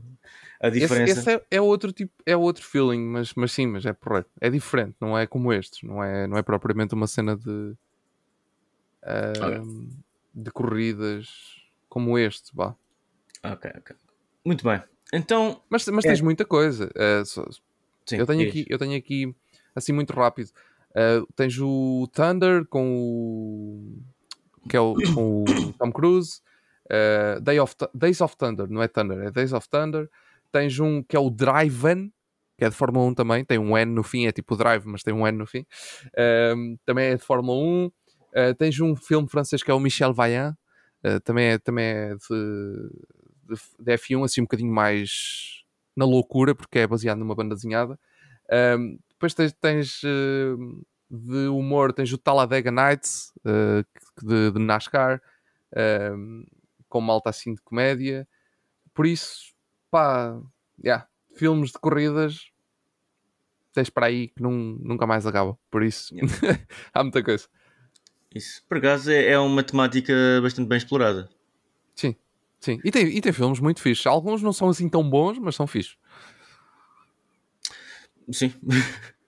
a 0.60 0.68
Esse, 0.68 0.80
diferença. 0.80 1.20
esse 1.20 1.30
é, 1.34 1.46
é 1.52 1.60
outro 1.60 1.92
tipo, 1.92 2.12
é 2.26 2.36
outro 2.36 2.64
feeling, 2.64 3.00
mas, 3.06 3.32
mas 3.34 3.52
sim, 3.52 3.66
mas 3.66 3.84
é 3.86 3.92
porreiro. 3.92 4.26
É 4.40 4.50
diferente, 4.50 4.96
não 5.00 5.16
é 5.16 5.26
como 5.26 5.52
estes, 5.52 5.82
não 5.82 6.02
é, 6.02 6.26
não 6.26 6.36
é 6.36 6.42
propriamente 6.42 6.94
uma 6.94 7.06
cena 7.06 7.36
de 7.36 7.74
ahm, 9.02 9.88
de 10.34 10.50
corridas 10.50 11.28
como 11.88 12.18
este, 12.18 12.54
vá. 12.54 12.74
Ok, 13.44 13.70
ok. 13.78 13.96
Muito 14.44 14.64
bem. 14.64 14.82
Então, 15.12 15.62
Mas, 15.70 15.86
mas 15.88 16.04
É. 16.04 16.08
tens 16.08 16.20
muita 16.20 16.44
coisa. 16.44 16.90
eh, 16.94 17.24
só- 17.24 17.46
sim, 18.06 18.16
eu 18.16 18.26
tenho 18.26 18.46
aqui, 18.46 18.66
eu 18.68 18.78
tenho 18.78 18.96
aqui 18.96 19.34
assim 19.74 19.92
muito 19.92 20.12
rápido. 20.12 20.50
eh, 20.94 21.20
tens 21.36 21.58
o 21.60 22.08
Thunder 22.12 22.66
com 22.66 22.86
o 24.64 24.68
que 24.68 24.76
é 24.76 24.80
o, 24.80 24.94
com 25.14 25.44
o 25.68 25.72
Tom 25.78 25.92
Cruise, 25.92 26.40
eh, 26.90 27.38
Day 27.40 27.58
of, 27.60 27.74
Days 27.94 28.20
of 28.20 28.36
Thunder, 28.36 28.68
não 28.68 28.82
é 28.82 28.88
Thunder, 28.88 29.18
é 29.26 29.30
Days 29.30 29.52
of 29.52 29.68
Thunder. 29.68 30.10
Tens 30.52 30.78
um 30.80 31.02
que 31.02 31.16
é 31.16 31.20
o 31.20 31.30
Drive-In, 31.30 32.10
que 32.58 32.64
é 32.64 32.68
de 32.68 32.74
Fórmula 32.74 33.06
1 33.06 33.14
também, 33.14 33.44
tem 33.44 33.58
um 33.58 33.76
N 33.78 33.92
no 33.92 34.02
fim, 34.02 34.26
é 34.26 34.32
tipo 34.32 34.56
Drive, 34.56 34.84
mas 34.86 35.02
tem 35.02 35.14
um 35.14 35.26
N 35.26 35.38
no 35.38 35.46
fim. 35.46 35.64
Também 36.84 37.06
é 37.08 37.16
de 37.16 37.22
Fórmula 37.22 37.58
1. 37.58 37.90
Eh, 38.34 38.54
tens 38.54 38.78
um 38.80 38.94
filme 38.94 39.28
francês 39.28 39.62
que 39.62 39.70
é 39.70 39.74
o 39.74 39.80
Michel 39.80 40.12
Vaillant, 40.12 40.54
eh, 41.02 41.18
também 41.20 41.46
é, 41.46 41.58
também 41.58 41.84
é 41.86 42.14
de, 42.14 42.90
de, 43.48 43.56
de 43.80 43.92
F1, 43.92 44.24
assim 44.24 44.40
um 44.42 44.44
bocadinho 44.44 44.72
mais 44.72 45.62
na 45.96 46.04
loucura, 46.04 46.54
porque 46.54 46.80
é 46.80 46.86
baseado 46.86 47.18
numa 47.18 47.34
banda 47.34 47.54
desenhada. 47.54 47.98
Depois 49.10 49.34
tens, 49.34 49.52
tens, 49.54 50.00
eh, 50.04 50.54
de 51.10 51.48
humor, 51.48 51.92
tens 51.92 52.12
o 52.12 52.18
Talladega 52.18 52.70
Nights, 52.70 53.32
que- 53.42 54.26
de, 54.26 54.50
de 54.52 54.58
NASCAR, 54.58 55.20
com 56.88 57.00
malta 57.00 57.30
assim 57.30 57.54
de 57.54 57.60
comédia. 57.62 58.26
Por 58.94 59.06
isso, 59.06 59.54
pá, 59.90 60.38
yeah, 60.84 61.06
filmes 61.36 61.70
de 61.72 61.78
corridas 61.78 62.50
tens 63.72 63.90
para 63.90 64.06
aí 64.06 64.28
que 64.28 64.42
nun- 64.42 64.78
nunca 64.82 65.06
mais 65.06 65.26
acaba. 65.26 65.56
Por 65.70 65.82
isso, 65.82 66.14
há 66.92 67.02
muita 67.02 67.22
coisa. 67.22 67.46
Isso, 68.34 68.62
por 68.68 68.78
acaso, 68.78 69.10
é, 69.10 69.28
é 69.32 69.38
uma 69.38 69.62
temática 69.62 70.12
bastante 70.42 70.68
bem 70.68 70.78
explorada. 70.78 71.28
Sim, 71.94 72.14
sim. 72.60 72.80
E 72.84 72.90
tem, 72.90 73.06
e 73.06 73.20
tem 73.20 73.32
filmes 73.32 73.60
muito 73.60 73.80
fixos. 73.80 74.06
Alguns 74.06 74.42
não 74.42 74.52
são 74.52 74.68
assim 74.68 74.88
tão 74.88 75.08
bons, 75.08 75.38
mas 75.38 75.54
são 75.54 75.66
fixos. 75.66 75.96
Sim. 78.30 78.52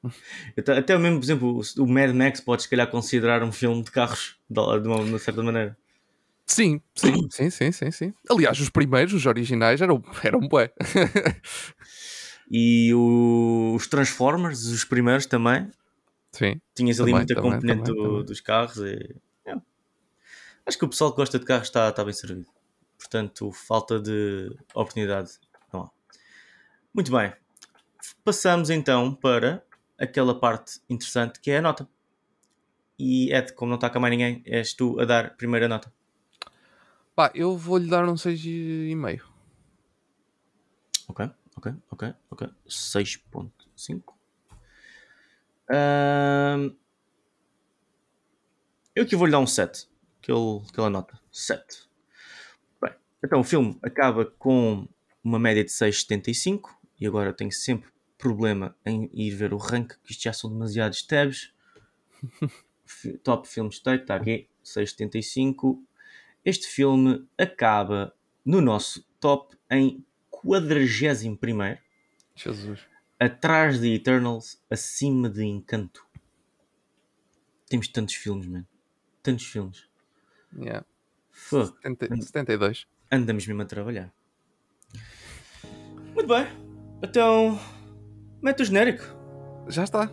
Até, 0.57 0.79
até 0.79 0.97
mesmo, 0.97 1.19
por 1.19 1.25
exemplo, 1.25 1.61
o 1.79 1.87
Mad 1.87 2.11
Max 2.15 2.41
pode 2.41 2.63
se 2.63 2.69
calhar 2.71 2.91
considerar 2.91 3.43
um 3.43 3.53
filme 3.53 3.83
de 3.83 3.91
carros, 3.91 4.39
de 4.49 4.59
uma, 4.59 4.81
de 4.81 4.89
uma 4.89 5.19
certa 5.19 5.43
maneira. 5.43 5.77
Sim, 6.51 6.81
sim, 6.97 7.29
sim, 7.31 7.49
sim, 7.51 7.71
sim, 7.73 7.91
sim. 7.93 8.15
Aliás, 8.29 8.59
os 8.59 8.69
primeiros, 8.71 9.15
os 9.15 9.25
originais, 9.25 9.81
eram, 9.81 10.03
eram 10.25 10.41
bué. 10.41 10.73
E 12.51 12.93
o- 12.93 13.75
os 13.77 13.87
Transformers, 13.87 14.67
os 14.67 14.85
primeiros 14.85 15.25
também, 15.27 15.71
sim. 16.33 16.61
tinhas 16.75 16.99
ali 17.01 17.13
Também, 17.13 17.21
muita 17.21 17.35
também, 17.35 17.53
componente 17.53 17.85
também, 17.85 17.95
do- 17.95 18.25
dos 18.25 18.41
carros. 18.41 18.77
E, 18.79 19.17
é. 19.47 19.55
Acho 20.67 20.79
que 20.79 20.85
o 20.85 20.89
pessoal 20.89 21.11
que 21.11 21.17
gosta 21.17 21.39
de 21.39 21.45
carros 21.45 21.69
está, 21.69 21.89
está 21.89 22.05
bem 22.05 22.13
servido. 22.13 22.47
Portanto, 22.99 23.51
falta 23.53 23.99
de 24.01 24.55
oportunidade 24.75 25.33
não 25.73 25.83
há. 25.85 25.91
Muito 26.95 27.11
bem. 27.11 27.33
Passamos 28.25 28.71
então 28.71 29.15
para 29.15 29.65
aquela 29.99 30.39
parte 30.39 30.81
interessante 30.89 31.41
que 31.41 31.51
é 31.51 31.59
a 31.59 31.63
nota. 31.63 31.89
E 32.99 33.33
Ed, 33.33 33.53
como 33.55 33.71
não 33.71 33.77
está 33.77 33.89
cá 33.91 33.99
mais 33.99 34.11
ninguém, 34.13 34.43
és 34.47 34.75
tu 34.75 35.01
a 35.01 35.05
dar 35.05 35.37
primeira 35.37 35.67
nota. 35.69 35.93
Pá, 37.21 37.31
eu 37.35 37.55
vou-lhe 37.55 37.87
dar 37.87 38.09
um 38.09 38.15
6,5. 38.15 39.21
Ok, 41.07 41.31
ok, 41.55 41.75
ok, 41.91 42.15
ok. 42.31 42.49
6.5. 42.67 44.15
Ahm, 45.71 46.75
eu 48.97 49.03
aqui 49.03 49.15
vou-lhe 49.15 49.33
dar 49.33 49.39
um 49.39 49.47
7. 49.47 49.87
Aquele, 50.23 50.63
aquela 50.67 50.89
nota. 50.89 51.21
7. 51.31 51.91
Bem, 52.81 52.95
então 53.23 53.41
o 53.41 53.45
filme 53.45 53.79
acaba 53.83 54.25
com 54.25 54.89
uma 55.23 55.39
média 55.39 55.63
de 55.63 55.71
6,75. 55.71 56.71
E 56.99 57.07
agora 57.07 57.35
tenho 57.35 57.53
sempre 57.53 57.91
problema 58.17 58.75
em 58.83 59.11
ir 59.13 59.33
ver 59.33 59.53
o 59.53 59.59
rank, 59.59 59.93
que 60.03 60.13
isto 60.13 60.23
já 60.23 60.33
são 60.33 60.51
demasiados 60.51 61.03
tabs. 61.03 61.53
Top 63.23 63.47
Film 63.47 63.69
State, 63.69 64.05
está 64.05 64.15
aqui. 64.15 64.49
6,75. 64.65 65.90
Este 66.45 66.67
filme 66.67 67.27
acaba 67.39 68.15
no 68.45 68.61
nosso 68.61 69.07
top 69.21 69.57
em 69.71 70.05
41 70.31 71.37
Jesus. 72.35 72.81
atrás 73.19 73.81
de 73.81 73.95
Eternals, 73.95 74.63
acima 74.71 75.29
de 75.29 75.45
Encanto. 75.45 76.07
Temos 77.69 77.89
tantos 77.89 78.15
filmes, 78.15 78.47
man. 78.47 78.65
Tantos 79.23 79.45
filmes. 79.47 79.87
Yeah. 80.57 80.85
Fuck. 81.31 81.77
70 81.83 82.17
72. 82.23 82.87
Andamos 83.13 83.47
mesmo 83.47 83.63
a 83.63 83.65
trabalhar. 83.67 84.13
Muito 86.15 86.27
bem. 86.27 86.47
Então, 87.03 87.59
mete 88.43 88.63
o 88.63 88.65
genérico. 88.65 89.05
Já 89.69 89.85
está. 89.85 90.09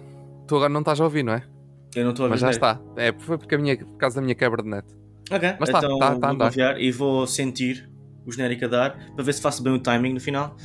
Tu 0.48 0.56
agora 0.56 0.70
não 0.70 0.82
estás 0.82 1.00
a 1.00 1.04
ouvir, 1.04 1.24
não 1.24 1.34
é? 1.34 1.48
Eu 1.96 2.04
não 2.04 2.12
estou 2.12 2.26
a 2.26 2.28
ver 2.28 2.34
Mas 2.34 2.40
já 2.42 2.52
genérico. 2.52 2.82
está. 2.94 3.02
É, 3.02 3.14
foi 3.20 3.38
porque 3.38 3.56
a 3.56 3.58
minha, 3.58 3.78
por 3.78 3.98
causa 3.98 4.16
da 4.18 4.22
minha 4.22 4.36
quebra 4.36 4.62
de 4.62 4.70
net. 4.70 4.88
Ok, 5.32 5.54
Mas 5.60 5.70
tá, 5.70 5.78
então 5.80 6.00
tá- 6.00 6.16
tá 6.16 6.28
vou 6.30 6.38
confiar 6.38 6.82
e 6.82 6.92
vou 6.92 7.28
sentir 7.28 7.90
o 8.26 8.32
genérico 8.32 8.66
a 8.66 8.68
dar 8.68 8.98
para 9.16 9.24
ver 9.24 9.34
se 9.34 9.42
faço 9.42 9.62
bem 9.64 9.74
o 9.74 9.80
timing 9.80 10.14
no 10.14 10.20
final. 10.20 10.56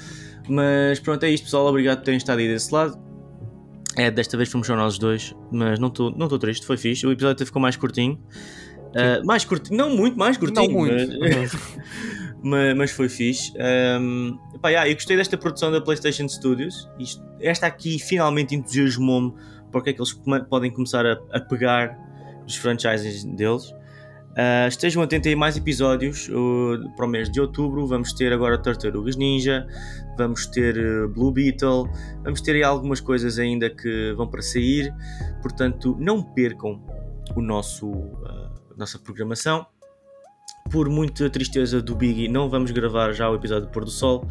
Mas 0.48 0.98
pronto, 1.00 1.22
é 1.24 1.30
isto, 1.30 1.44
pessoal. 1.44 1.66
Obrigado 1.66 1.98
por 1.98 2.04
terem 2.04 2.18
estado 2.18 2.38
aí 2.38 2.48
desse 2.48 2.72
lado. 2.74 2.98
É, 3.96 4.10
desta 4.10 4.36
vez 4.36 4.50
fomos 4.50 4.66
só 4.66 4.74
nós 4.74 4.98
dois, 4.98 5.34
mas 5.50 5.78
não 5.78 5.88
estou 5.88 6.10
não 6.10 6.26
tô 6.28 6.38
triste, 6.38 6.64
foi 6.66 6.76
fixe. 6.76 7.06
O 7.06 7.12
episódio 7.12 7.34
até 7.34 7.44
ficou 7.44 7.60
mais 7.60 7.76
curtinho. 7.76 8.18
Ah, 8.94 9.22
mais 9.24 9.44
curtinho, 9.44 9.76
não 9.78 9.90
muito, 9.96 10.18
mais 10.18 10.36
curtinho. 10.36 10.66
Não 10.70 10.78
muito. 10.78 11.18
Mas, 11.20 11.52
mas, 12.42 12.76
mas 12.76 12.90
foi 12.90 13.08
fixe. 13.08 13.52
Um, 14.00 14.38
pá, 14.60 14.70
yeah, 14.70 14.88
eu 14.88 14.94
gostei 14.94 15.16
desta 15.16 15.36
produção 15.36 15.70
da 15.70 15.80
PlayStation 15.80 16.28
Studios. 16.28 16.88
Isto- 16.98 17.22
esta 17.40 17.66
aqui 17.66 17.98
finalmente 17.98 18.54
entusiasmou-me 18.54 19.32
porque 19.70 19.90
é 19.90 19.92
que 19.92 20.00
eles 20.00 20.12
podem 20.48 20.70
começar 20.70 21.04
a, 21.06 21.18
a 21.32 21.40
pegar 21.40 21.96
os 22.46 22.56
franchises 22.56 23.24
deles. 23.24 23.72
Uh, 24.32 24.66
estejam 24.66 25.02
atentos 25.02 25.30
a 25.30 25.36
mais 25.36 25.58
episódios 25.58 26.28
uh, 26.30 26.90
para 26.96 27.04
o 27.04 27.08
mês 27.08 27.30
de 27.30 27.38
outubro. 27.38 27.86
Vamos 27.86 28.14
ter 28.14 28.32
agora 28.32 28.56
Tartarugas 28.56 29.14
Ninja, 29.14 29.66
vamos 30.16 30.46
ter 30.46 30.78
uh, 30.78 31.08
Blue 31.08 31.30
Beetle, 31.30 31.86
vamos 32.22 32.40
ter 32.40 32.52
aí 32.52 32.62
algumas 32.62 32.98
coisas 32.98 33.38
ainda 33.38 33.68
que 33.68 34.14
vão 34.16 34.26
para 34.26 34.40
sair. 34.40 34.92
Portanto, 35.42 35.96
não 36.00 36.22
percam 36.22 36.82
o 37.36 37.42
nosso 37.42 37.92
nossa 38.76 38.98
programação. 38.98 39.66
Por 40.70 40.88
muita 40.88 41.28
tristeza 41.28 41.82
do 41.82 41.94
Biggie, 41.94 42.28
não 42.28 42.48
vamos 42.48 42.70
gravar 42.70 43.12
já 43.12 43.28
o 43.28 43.34
episódio 43.34 43.66
do 43.66 43.72
Pôr 43.72 43.84
do 43.84 43.90
Sol. 43.90 44.26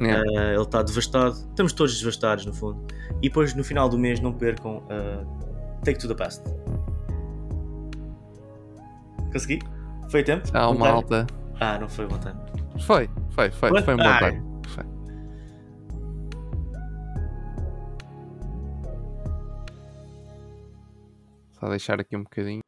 Yeah. 0.00 0.52
ele 0.52 0.62
está 0.62 0.82
devastado. 0.82 1.34
Estamos 1.34 1.72
todos 1.72 1.98
devastados, 1.98 2.46
no 2.46 2.52
fundo. 2.52 2.86
E 3.16 3.28
depois, 3.28 3.54
no 3.54 3.64
final 3.64 3.88
do 3.88 3.98
mês, 3.98 4.20
não 4.20 4.32
percam 4.32 4.82
Take 5.82 5.98
to 5.98 6.06
the 6.06 6.14
Past. 6.14 6.42
Consegui? 9.32 9.60
Foi 10.10 10.22
tempo? 10.22 10.46
Ah, 10.52 10.68
uma 10.68 10.88
alta. 10.88 11.26
Ah, 11.58 11.78
não 11.78 11.88
foi 11.88 12.06
vontade. 12.06 12.38
Foi, 12.84 13.08
foi, 13.30 13.50
foi, 13.50 13.70
What? 13.70 13.84
foi 13.84 13.94
um 13.94 13.96
bom 13.96 14.04
ah, 14.04 14.18
time. 14.18 14.42
Foi. 14.68 14.84
Só 21.52 21.68
deixar 21.68 22.00
aqui 22.00 22.16
um 22.16 22.24
bocadinho. 22.24 22.60